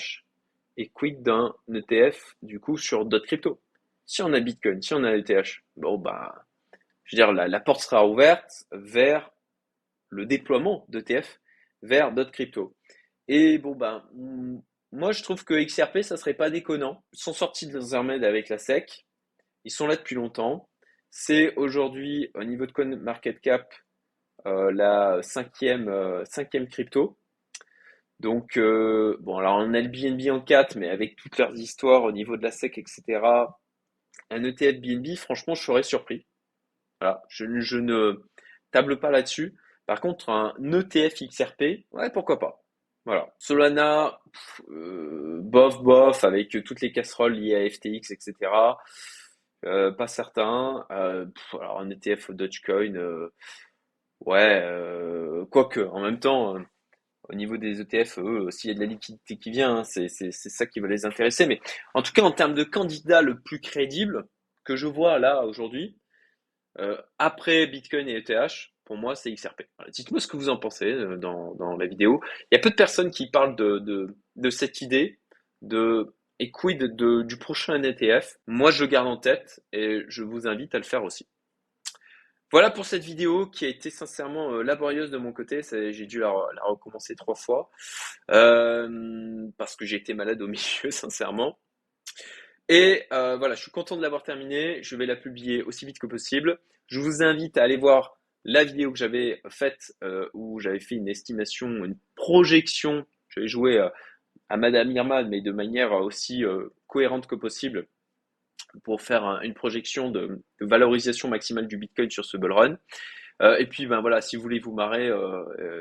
et 0.78 0.90
quid 0.90 1.22
d'un 1.24 1.56
ETF, 1.74 2.36
du 2.42 2.60
coup, 2.60 2.78
sur 2.78 3.06
d'autres 3.06 3.26
crypto. 3.26 3.62
Si 4.06 4.22
on 4.22 4.34
a 4.34 4.40
Bitcoin, 4.40 4.82
si 4.82 4.94
on 4.94 5.04
a 5.04 5.16
ETH, 5.16 5.62
bon, 5.78 5.98
bah, 5.98 6.46
je 7.06 7.16
veux 7.16 7.24
dire, 7.24 7.32
la, 7.32 7.60
porte 7.60 7.82
sera 7.82 8.08
ouverte 8.08 8.66
vers 8.72 9.32
le 10.10 10.26
déploiement 10.26 10.86
d'ETF 10.90 11.40
vers 11.82 12.12
d'autres 12.12 12.32
cryptos. 12.32 12.76
Et 13.28 13.58
bon, 13.58 13.76
ben, 13.76 14.04
moi, 14.92 15.12
je 15.12 15.24
trouve 15.24 15.44
que 15.44 15.54
XRP, 15.54 16.02
ça 16.02 16.18
serait 16.18 16.34
pas 16.34 16.50
déconnant. 16.50 17.04
Ils 17.14 17.20
sont 17.20 17.34
sortis 17.34 17.68
de 17.68 17.80
Zermed 17.80 18.24
avec 18.24 18.50
la 18.50 18.58
SEC. 18.58 19.05
Ils 19.66 19.72
sont 19.72 19.88
là 19.88 19.96
depuis 19.96 20.16
longtemps. 20.16 20.70
C'est 21.10 21.56
aujourd'hui, 21.56 22.30
au 22.36 22.44
niveau 22.44 22.66
de 22.66 22.72
Coin 22.72 22.96
Market 22.98 23.42
Cap, 23.42 23.74
euh, 24.48 24.72
la 24.72 25.22
cinquième, 25.24 25.90
euh, 25.90 26.24
cinquième 26.26 26.68
crypto. 26.68 27.18
Donc, 28.20 28.58
euh, 28.58 29.18
bon, 29.22 29.38
alors 29.38 29.58
on 29.58 29.74
a 29.74 29.82
le 29.82 29.90
BNB 29.90 30.30
en 30.32 30.40
4, 30.40 30.78
mais 30.78 30.90
avec 30.90 31.16
toutes 31.18 31.38
leurs 31.38 31.56
histoires 31.56 32.04
au 32.04 32.12
niveau 32.12 32.38
de 32.38 32.44
la 32.44 32.52
SEC, 32.52 32.78
etc., 32.78 33.04
un 34.30 34.44
ETF 34.44 34.80
BNB, 34.80 35.16
franchement, 35.18 35.56
je 35.56 35.64
serais 35.64 35.84
surpris. 35.84 36.26
Voilà, 37.02 37.22
je, 37.28 37.46
je 37.60 37.78
ne 37.78 38.24
table 38.72 39.00
pas 39.00 39.12
là-dessus. 39.12 39.56
Par 39.86 40.02
contre, 40.02 40.30
un 40.30 40.54
ETF 40.62 41.28
XRP, 41.28 41.86
ouais, 41.92 42.10
pourquoi 42.12 42.40
pas. 42.40 42.64
Voilà. 43.06 43.28
Solana, 43.38 44.20
euh, 44.70 45.40
bof, 45.42 45.82
bof, 45.84 46.24
avec 46.24 46.50
toutes 46.50 46.82
les 46.82 46.92
casseroles 46.92 47.34
liées 47.34 47.56
à 47.56 47.70
FTX, 47.70 48.12
etc. 48.12 48.34
Euh, 49.66 49.92
pas 49.92 50.08
certain. 50.08 50.86
Euh, 50.92 51.26
alors 51.54 51.80
un 51.80 51.90
ETF 51.90 52.32
Dogecoin, 52.32 53.30
ouais, 54.22 55.46
quoique, 55.52 55.80
en 55.80 56.02
même 56.02 56.20
temps, 56.20 56.56
au 57.30 57.34
niveau 57.34 57.58
des 57.58 57.82
ETF, 57.82 58.20
s'il 58.50 58.70
y 58.70 58.72
a 58.72 58.76
de 58.76 58.80
la 58.80 58.86
liquidité 58.86 59.38
qui 59.38 59.52
vient, 59.52 59.78
hein, 59.78 59.84
c'est 59.84 60.10
ça 60.10 60.66
qui 60.66 60.80
va 60.80 60.88
les 60.88 61.06
intéresser. 61.06 61.48
Mais 61.48 61.60
en 61.94 62.02
tout 62.02 62.14
cas, 62.14 62.22
en 62.22 62.32
termes 62.32 62.54
de 62.54 62.64
candidat 62.64 63.22
le 63.22 63.40
plus 63.40 63.60
crédible 63.60 64.28
que 64.64 64.76
je 64.76 64.88
vois 64.88 65.20
là 65.20 65.46
aujourd'hui, 65.46 65.98
après 67.18 67.68
Bitcoin 67.68 68.08
et 68.10 68.18
ETH, 68.18 68.76
pour 68.86 68.98
moi, 68.98 69.16
c'est 69.16 69.34
XRP. 69.34 69.64
Dites-moi 69.90 70.20
ce 70.20 70.28
que 70.28 70.38
vous 70.38 70.50
en 70.50 70.58
pensez 70.58 70.92
euh, 70.92 71.18
dans, 71.18 71.56
dans, 71.56 71.76
la 71.76 71.88
vidéo. 71.88 72.22
Il 72.52 72.56
y 72.56 72.58
a 72.58 72.62
peu 72.62 72.70
de 72.70 72.76
personnes 72.76 73.12
qui 73.12 73.30
parlent 73.30 73.56
de, 73.56 73.80
de, 73.80 74.16
de 74.36 74.50
cette 74.50 74.82
idée 74.82 75.20
de 75.62 76.14
et 76.40 76.52
quid 76.52 76.96
du 76.96 77.38
prochain 77.38 77.82
ETF. 77.82 78.38
Moi, 78.48 78.72
je 78.72 78.84
le 78.84 78.90
garde 78.90 79.08
en 79.08 79.18
tête 79.18 79.62
et 79.72 80.04
je 80.08 80.24
vous 80.24 80.48
invite 80.48 80.76
à 80.76 80.78
le 80.78 80.84
faire 80.84 81.04
aussi. 81.04 81.28
Voilà 82.52 82.70
pour 82.70 82.86
cette 82.86 83.04
vidéo 83.04 83.48
qui 83.48 83.66
a 83.66 83.68
été 83.68 83.90
sincèrement 83.90 84.54
euh, 84.54 84.62
laborieuse 84.62 85.10
de 85.10 85.18
mon 85.18 85.34
côté. 85.34 85.62
J'ai 85.62 86.06
dû 86.06 86.20
la, 86.20 86.32
recommencer 86.64 87.16
trois 87.16 87.36
fois 87.36 87.70
euh, 88.32 89.48
parce 89.58 89.76
que 89.76 89.86
j'ai 89.86 89.98
été 89.98 90.14
malade 90.14 90.42
au 90.42 90.48
milieu, 90.48 90.92
sincèrement. 90.92 91.60
Et 92.70 93.04
euh, 93.12 93.36
voilà, 93.36 93.56
je 93.56 93.62
suis 93.62 93.72
content 93.72 93.98
de 93.98 94.02
l'avoir 94.02 94.24
terminé. 94.24 94.82
Je 94.84 94.96
vais 94.96 95.06
la 95.06 95.16
publier 95.16 95.64
aussi 95.64 95.86
vite 95.86 96.00
que 96.00 96.08
possible. 96.08 96.60
Je 96.88 97.00
vous 97.00 97.24
invite 97.24 97.58
à 97.58 97.64
aller 97.64 97.78
voir 97.78 98.20
la 98.44 98.64
vidéo 98.64 98.92
que 98.92 98.98
j'avais 98.98 99.42
faite 99.50 99.92
où 100.34 100.60
j'avais 100.60 100.80
fait 100.80 100.96
une 100.96 101.10
estimation, 101.10 101.68
une 101.84 101.98
projection, 102.16 103.06
j'avais 103.28 103.48
joué 103.48 103.86
à 104.50 104.58
Madame 104.58 104.92
Irma, 104.92 105.24
mais 105.24 105.42
de 105.42 105.52
manière 105.52 105.94
aussi 105.94 106.44
euh, 106.44 106.70
cohérente 106.88 107.28
que 107.28 107.36
possible 107.36 107.88
pour 108.84 109.02
faire 109.02 109.24
une 109.44 109.54
projection 109.54 110.12
de, 110.12 110.42
valorisation 110.60 111.30
maximale 111.30 111.68
du 111.68 111.78
Bitcoin 111.78 112.10
sur 112.10 112.26
ce 112.26 112.38
bull 112.38 112.52
run. 112.52 112.78
et 113.58 113.66
puis 113.68 113.86
ben 113.86 114.02
voilà, 114.02 114.22
si 114.22 114.36
vous 114.36 114.42
voulez 114.42 114.60
vous 114.60 114.74
marrer, 114.74 115.08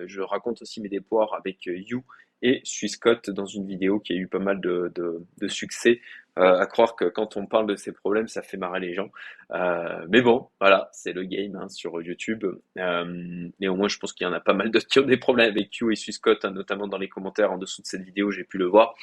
je 0.07 0.21
raconte 0.21 0.63
aussi 0.63 0.81
mes 0.81 0.89
déboires 0.89 1.35
avec 1.35 1.67
You 1.67 2.05
et 2.41 2.61
Swissquote 2.63 3.31
dans 3.31 3.47
une 3.47 3.67
vidéo 3.67 3.99
qui 3.99 4.13
a 4.13 4.17
eu 4.17 4.29
pas 4.29 4.39
mal 4.39 4.61
de 4.61 5.49
succès 5.49 6.01
euh, 6.39 6.59
à 6.59 6.67
croire 6.67 6.97
que 6.97 7.05
quand 7.05 7.37
on 7.37 7.47
parle 7.47 7.67
de 7.67 7.77
ces 7.77 7.93
problèmes, 7.93 8.27
ça 8.27 8.43
fait 8.43 8.57
marrer 8.57 8.81
les 8.81 8.95
gens. 8.95 9.11
Euh, 9.53 10.05
mais 10.09 10.21
bon, 10.21 10.49
voilà, 10.61 10.89
c'est 10.93 11.13
le 11.13 11.25
game 11.25 11.55
hein, 11.57 11.69
sur 11.69 12.03
YouTube. 12.03 12.45
Euh, 12.79 13.49
et 13.61 13.69
au 13.69 13.77
moins, 13.77 13.89
je 13.89 13.99
pense 13.99 14.13
qu'il 14.13 14.27
y 14.27 14.31
en 14.31 14.33
a 14.33 14.41
pas 14.41 14.55
mal 14.55 14.71
d'autres 14.71 14.89
qui 14.89 14.99
ont 14.99 15.07
des 15.07 15.17
problèmes 15.17 15.51
avec 15.51 15.71
Q 15.71 15.93
et 15.93 15.97
Scott, 15.97 16.45
hein, 16.45 16.51
notamment 16.51 16.89
dans 16.89 16.99
les 16.99 17.09
commentaires 17.09 17.53
en 17.53 17.59
dessous 17.59 17.83
de 17.83 17.87
cette 17.87 18.03
vidéo, 18.03 18.31
j'ai 18.31 18.45
pu 18.45 18.59
le 18.59 18.67
voir. 18.67 18.95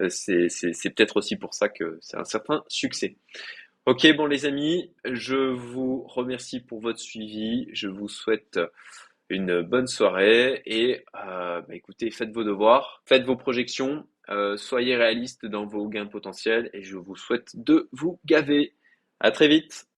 Euh, 0.00 0.08
c'est 0.08 0.90
peut-être 0.94 1.18
aussi 1.18 1.36
pour 1.36 1.54
ça 1.54 1.68
que 1.68 1.98
c'est 2.00 2.16
un 2.16 2.24
certain 2.24 2.64
succès. 2.68 3.16
Ok, 3.84 4.06
bon 4.16 4.26
les 4.26 4.44
amis, 4.44 4.90
je 5.04 5.36
vous 5.36 6.02
remercie 6.02 6.60
pour 6.60 6.80
votre 6.80 6.98
suivi. 7.00 7.68
Je 7.72 7.88
vous 7.88 8.08
souhaite 8.08 8.58
une 9.28 9.62
bonne 9.62 9.86
soirée 9.86 10.62
et 10.66 11.04
euh, 11.14 11.60
bah, 11.62 11.74
écoutez, 11.74 12.10
faites 12.10 12.32
vos 12.32 12.44
devoirs, 12.44 13.02
faites 13.06 13.24
vos 13.24 13.36
projections, 13.36 14.06
euh, 14.30 14.56
soyez 14.56 14.96
réalistes 14.96 15.46
dans 15.46 15.66
vos 15.66 15.88
gains 15.88 16.06
potentiels 16.06 16.70
et 16.72 16.82
je 16.82 16.96
vous 16.96 17.16
souhaite 17.16 17.50
de 17.54 17.88
vous 17.92 18.18
gaver. 18.24 18.74
À 19.20 19.30
très 19.30 19.48
vite. 19.48 19.86